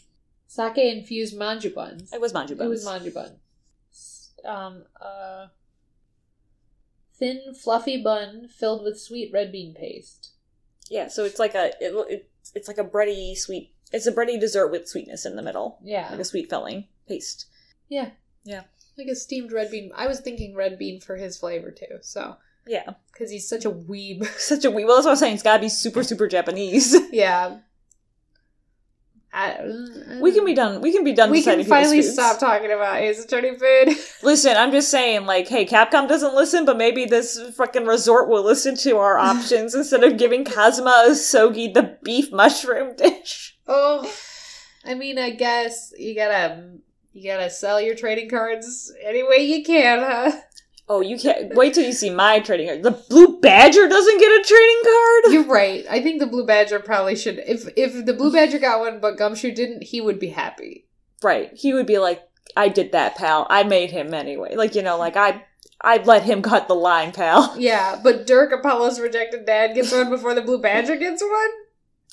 sake 0.48 0.78
infused 0.80 1.38
manju 1.38 1.74
buns 1.76 2.12
It 2.12 2.20
was 2.20 2.34
manju 2.34 2.58
buns. 2.58 2.62
It 2.62 2.68
was 2.68 2.86
manju 2.86 3.14
bun. 3.14 3.36
Um, 4.44 4.84
uh, 5.00 5.48
thin, 7.22 7.54
fluffy 7.54 8.02
bun 8.04 8.50
filled 8.50 8.84
with 8.84 9.00
sweet 9.00 9.32
red 9.32 9.52
bean 9.54 9.74
paste. 9.74 10.32
yeah, 10.90 11.08
so 11.08 11.24
it's 11.24 11.40
like 11.40 11.56
a 11.56 11.68
it, 11.80 11.94
it, 12.10 12.30
it's 12.54 12.68
like 12.68 12.78
a 12.80 12.84
bready 12.84 13.38
sweet. 13.38 13.74
It's 13.94 14.08
a 14.08 14.12
bready 14.12 14.38
dessert 14.40 14.68
with 14.72 14.88
sweetness 14.90 15.26
in 15.26 15.36
the 15.38 15.42
middle, 15.42 15.78
Yeah, 15.84 16.10
like 16.12 16.20
a 16.20 16.26
sweet 16.26 16.50
filling 16.50 16.86
paste. 17.08 17.46
yeah, 17.88 18.10
Yeah. 18.44 18.64
Like 18.98 19.08
a 19.08 19.16
steamed 19.16 19.52
red 19.54 19.72
bean. 19.72 19.92
I 19.96 20.08
was 20.08 20.20
thinking 20.20 20.54
red 20.56 20.78
bean 20.78 21.00
for 21.00 21.16
his 21.16 21.38
flavor 21.38 21.72
too. 21.72 22.00
So 22.02 22.36
Yeah, 22.68 22.94
because 23.14 23.32
he's 23.32 23.48
such 23.48 23.64
a 23.66 23.72
weeb. 23.72 24.26
such 24.38 24.66
a 24.66 24.72
we. 24.72 24.84
Well, 24.86 24.96
that's 24.96 25.06
what 25.06 25.12
I 25.12 25.14
was 25.14 25.20
saying. 25.20 25.34
It's 25.36 25.44
got 25.44 25.56
to 25.58 25.62
be 25.62 25.70
super 25.70 26.04
super 26.04 26.28
Japanese. 26.28 26.96
yeah. 27.12 27.60
We 29.34 30.34
can 30.34 30.42
uh, 30.42 30.46
be 30.46 30.54
done. 30.54 30.82
We 30.82 30.92
can 30.92 31.06
be 31.06 31.14
done. 31.14 31.32
We 31.32 31.42
can 31.42 31.64
finally 31.64 32.02
stop 32.02 32.38
talking 32.38 32.70
about 32.70 32.98
Ace 32.98 33.24
Attorney 33.24 33.58
food. 33.58 33.96
Listen, 34.24 34.58
I'm 34.58 34.72
just 34.72 34.92
saying, 34.92 35.26
like, 35.26 35.48
hey, 35.48 35.66
Capcom 35.66 36.10
doesn't 36.10 36.36
listen, 36.36 36.66
but 36.66 36.78
maybe 36.78 37.06
this 37.06 37.40
fucking 37.56 37.86
resort 37.86 38.28
will 38.28 38.44
listen 38.44 38.76
to 38.78 38.98
our 38.98 39.18
options 39.18 39.74
instead 39.74 40.04
of 40.04 40.18
giving 40.18 40.44
Kazuma 40.44 41.06
Asogi 41.08 41.74
the 41.74 41.98
beef 42.04 42.32
mushroom 42.32 42.96
dish. 42.98 43.58
oh, 43.68 44.12
I 44.84 44.96
mean, 44.96 45.18
I 45.18 45.30
guess 45.30 45.94
you 45.98 46.14
gotta 46.14 46.80
you 47.14 47.32
gotta 47.32 47.50
sell 47.50 47.80
your 47.80 47.96
trading 47.96 48.30
cards 48.30 48.92
any 49.02 49.24
way 49.24 49.46
you 49.46 49.64
can, 49.64 50.00
huh? 50.00 50.32
Oh, 50.90 51.00
you 51.00 51.18
can't 51.18 51.56
wait 51.56 51.74
till 51.74 51.86
you 51.86 51.94
see 51.94 52.10
my 52.10 52.40
trading 52.40 52.68
card. 52.68 52.84
The 52.84 52.92
Blue 52.92 53.40
Badger 53.40 53.88
doesn't 53.88 54.20
get 54.20 54.32
a 54.32 54.44
trading 54.44 54.82
card. 54.84 55.34
You're 55.34 55.54
right. 55.54 55.86
I 55.90 56.02
think 56.02 56.20
the 56.20 56.28
Blue 56.28 56.46
Badger 56.46 56.80
probably 56.80 57.16
should. 57.16 57.40
If 57.40 57.68
if 57.78 58.06
the 58.06 58.14
Blue 58.14 58.32
Badger 58.32 58.60
got 58.60 58.82
one, 58.82 59.00
but 59.00 59.18
Gumshoe 59.18 59.54
didn't, 59.54 59.84
he 59.84 60.02
would 60.02 60.20
be 60.20 60.30
happy. 60.30 60.88
Right? 61.24 61.52
He 61.54 61.74
would 61.74 61.86
be 61.86 61.98
like, 61.98 62.22
"I 62.58 62.68
did 62.68 62.92
that, 62.92 63.16
pal. 63.16 63.48
I 63.50 63.64
made 63.64 63.92
him 63.92 64.14
anyway." 64.14 64.56
Like 64.56 64.76
you 64.76 64.82
know, 64.82 64.98
like 64.98 65.16
I, 65.16 65.46
I'd 65.80 66.08
let 66.08 66.24
him 66.24 66.42
cut 66.42 66.68
the 66.68 66.76
line, 66.76 67.12
pal. 67.14 67.56
Yeah, 67.58 68.00
but 68.04 68.28
Dhurke, 68.28 68.60
Apollo's 68.60 69.00
rejected 69.00 69.46
dad, 69.46 69.74
gets 69.76 69.92
one 69.94 70.10
before 70.10 70.34
the 70.34 70.42
Blue 70.42 70.60
Badger 70.60 70.98
gets 70.98 71.22
one. 71.22 71.50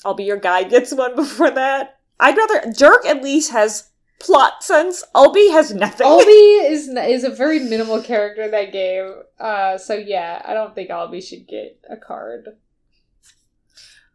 I'll 0.05 0.13
be 0.13 0.23
your 0.23 0.37
guy 0.37 0.63
gets 0.63 0.93
one 0.93 1.15
before 1.15 1.51
that. 1.51 1.99
I'd 2.19 2.37
rather 2.37 2.61
Dhurke 2.71 3.05
at 3.05 3.23
least 3.23 3.51
has 3.51 3.89
plot 4.19 4.63
sense. 4.63 5.03
Ahlbi 5.15 5.51
has 5.51 5.73
nothing. 5.73 6.05
Ahlbi 6.05 6.69
is 6.71 6.87
is 6.89 7.23
a 7.23 7.29
very 7.29 7.59
minimal 7.59 8.01
character 8.01 8.43
in 8.43 8.51
that 8.51 8.71
game. 8.71 9.15
Uh, 9.39 9.77
so 9.77 9.93
yeah, 9.93 10.41
I 10.45 10.53
don't 10.53 10.75
think 10.75 10.89
Ahlbi 10.89 11.21
should 11.27 11.47
get 11.47 11.79
a 11.89 11.97
card. 11.97 12.57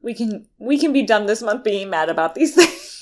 we 0.02 0.14
can 0.14 0.46
we 0.58 0.78
can 0.78 0.92
be 0.92 1.02
done 1.02 1.26
this 1.26 1.42
month 1.42 1.64
being 1.64 1.90
mad 1.90 2.08
about 2.08 2.34
these 2.34 2.54
things. 2.58 2.93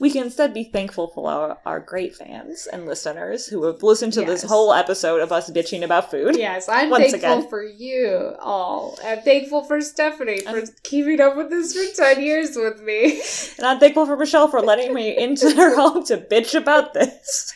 We 0.00 0.10
can 0.10 0.24
instead 0.24 0.52
be 0.54 0.64
thankful 0.64 1.08
for 1.08 1.30
our, 1.30 1.58
our 1.66 1.78
great 1.78 2.16
fans 2.16 2.66
and 2.66 2.86
listeners 2.86 3.46
who 3.46 3.64
have 3.66 3.82
listened 3.82 4.14
to 4.14 4.24
this 4.24 4.42
whole 4.42 4.72
episode 4.72 5.20
of 5.20 5.30
us 5.30 5.50
bitching 5.50 5.84
about 5.84 6.10
food. 6.10 6.36
Yes, 6.36 6.68
I'm 6.70 6.88
Once 6.90 7.10
thankful 7.10 7.38
again. 7.40 7.48
for 7.50 7.62
you 7.62 8.34
all. 8.40 8.98
I'm 9.04 9.20
thankful 9.20 9.62
for 9.64 9.80
Stephanie 9.82 10.40
for 10.40 10.48
I'm- 10.56 10.68
keeping 10.82 11.20
up 11.20 11.36
with 11.36 11.50
this 11.50 11.74
for 11.76 11.94
ten 12.02 12.22
years 12.22 12.56
with 12.56 12.80
me. 12.80 13.20
And 13.58 13.66
I'm 13.66 13.78
thankful 13.78 14.06
for 14.06 14.16
Michelle 14.16 14.48
for 14.48 14.60
letting 14.62 14.94
me 14.94 15.14
into 15.16 15.50
her 15.54 15.76
home 15.80 16.02
to 16.06 16.16
bitch 16.16 16.54
about 16.58 16.94
this. 16.94 17.52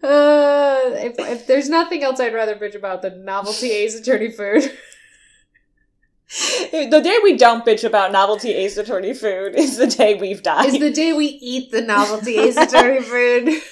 Uh, 0.00 0.80
if, 0.94 1.14
if 1.18 1.46
there's 1.46 1.68
nothing 1.68 2.02
else 2.04 2.20
I'd 2.20 2.34
rather 2.34 2.54
bitch 2.54 2.74
about 2.76 3.02
than 3.02 3.24
novelty 3.24 3.72
Ace 3.72 3.98
Attorney 3.98 4.30
food. 4.30 4.70
The 6.72 7.00
day 7.02 7.18
we 7.22 7.36
don't 7.36 7.64
bitch 7.64 7.84
about 7.84 8.10
novelty 8.12 8.50
Ace 8.52 8.76
Attorney 8.76 9.14
food 9.14 9.54
is 9.54 9.76
the 9.76 9.86
day 9.86 10.14
we've 10.14 10.42
died. 10.42 10.66
is 10.66 10.80
the 10.80 10.90
day 10.92 11.12
we 11.12 11.26
eat 11.26 11.70
the 11.70 11.80
novelty 11.82 12.38
Ace 12.38 12.56
Attorney 12.56 13.00
food. 13.02 13.62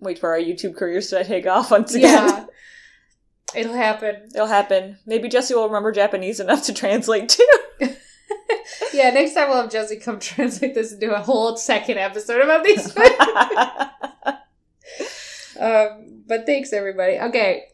Wait 0.00 0.18
for 0.18 0.30
our 0.30 0.38
YouTube 0.38 0.76
careers 0.76 1.08
to 1.10 1.24
take 1.24 1.46
off 1.46 1.70
once 1.70 1.94
again. 1.94 2.28
yeah. 2.28 2.46
It'll 3.54 3.74
happen. 3.74 4.28
It'll 4.34 4.46
happen. 4.46 4.98
Maybe 5.06 5.28
Jesse 5.28 5.54
will 5.54 5.66
remember 5.66 5.90
Japanese 5.92 6.40
enough 6.40 6.64
to 6.64 6.74
translate 6.74 7.28
too. 7.30 7.48
Yeah, 8.92 9.10
next 9.10 9.34
time 9.34 9.48
we'll 9.48 9.60
have 9.62 9.70
Jesse 9.70 9.96
come 9.96 10.18
translate 10.18 10.74
this 10.74 10.92
into 10.92 11.14
a 11.14 11.20
whole 11.20 11.56
second 11.56 11.98
episode 11.98 12.40
about 12.40 12.64
these 12.64 12.94
Um, 15.58 16.22
but 16.26 16.46
thanks 16.46 16.72
everybody. 16.72 17.18
Okay. 17.18 17.64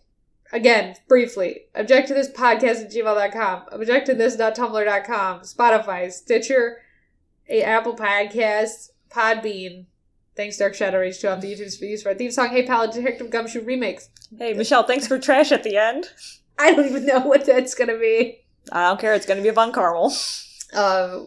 Again, 0.52 0.96
briefly, 1.08 1.62
object 1.74 2.08
to 2.08 2.14
this 2.14 2.30
podcast 2.30 2.82
at 2.84 2.92
gmail.com, 2.92 3.62
object 3.72 4.06
to 4.06 4.14
this.tumblr.com, 4.14 5.40
Spotify, 5.40 6.12
Stitcher, 6.12 6.78
a 7.48 7.62
Apple 7.62 7.96
Podcast, 7.96 8.90
Podbean. 9.10 9.86
Thanks, 10.36 10.56
Dark 10.58 10.74
Shadow 10.74 11.00
Rage 11.00 11.20
2 11.20 11.28
off 11.28 11.40
the 11.40 11.52
YouTube's 11.54 11.76
for 11.76 11.84
use 11.86 12.02
for 12.02 12.10
our 12.10 12.14
theme 12.14 12.30
song, 12.30 12.48
Hey 12.48 12.66
Pal, 12.66 12.90
Detective 12.90 13.30
Gumshoe 13.30 13.64
remix. 13.64 14.08
hey, 14.38 14.52
Michelle, 14.54 14.82
thanks 14.82 15.06
for 15.06 15.18
trash 15.18 15.52
at 15.52 15.62
the 15.62 15.76
end. 15.76 16.10
I 16.58 16.72
don't 16.72 16.86
even 16.86 17.06
know 17.06 17.20
what 17.20 17.46
that's 17.46 17.74
gonna 17.74 17.98
be. 17.98 18.42
I 18.70 18.88
don't 18.88 19.00
care. 19.00 19.14
It's 19.14 19.26
going 19.26 19.38
to 19.38 19.42
be 19.42 19.48
a 19.48 19.52
Von 19.52 19.72
Carmel. 19.72 20.12
Uh, 20.72 21.24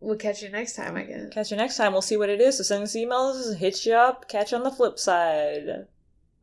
we'll 0.00 0.16
catch 0.16 0.42
you 0.42 0.48
next 0.48 0.74
time, 0.74 0.96
I 0.96 1.04
guess. 1.04 1.28
Catch 1.30 1.50
you 1.52 1.56
next 1.56 1.76
time. 1.76 1.92
We'll 1.92 2.02
see 2.02 2.16
what 2.16 2.28
it 2.28 2.40
is. 2.40 2.56
So 2.56 2.64
send 2.64 2.82
us 2.82 2.96
emails, 2.96 3.56
hit 3.56 3.86
you 3.86 3.94
up, 3.94 4.28
catch 4.28 4.50
you 4.50 4.58
on 4.58 4.64
the 4.64 4.72
flip 4.72 4.98
side. 4.98 5.86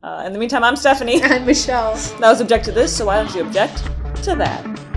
Uh, 0.04 0.24
in 0.26 0.32
the 0.32 0.38
meantime, 0.38 0.64
I'm 0.64 0.74
Stephanie. 0.74 1.22
I'm 1.22 1.46
Michelle. 1.46 1.94
That 1.94 2.28
was 2.28 2.40
object 2.40 2.64
to 2.64 2.72
this, 2.72 2.96
so 2.96 3.06
why 3.06 3.22
don't 3.22 3.32
you 3.36 3.42
object 3.42 3.84
to 4.24 4.34
that? 4.34 4.91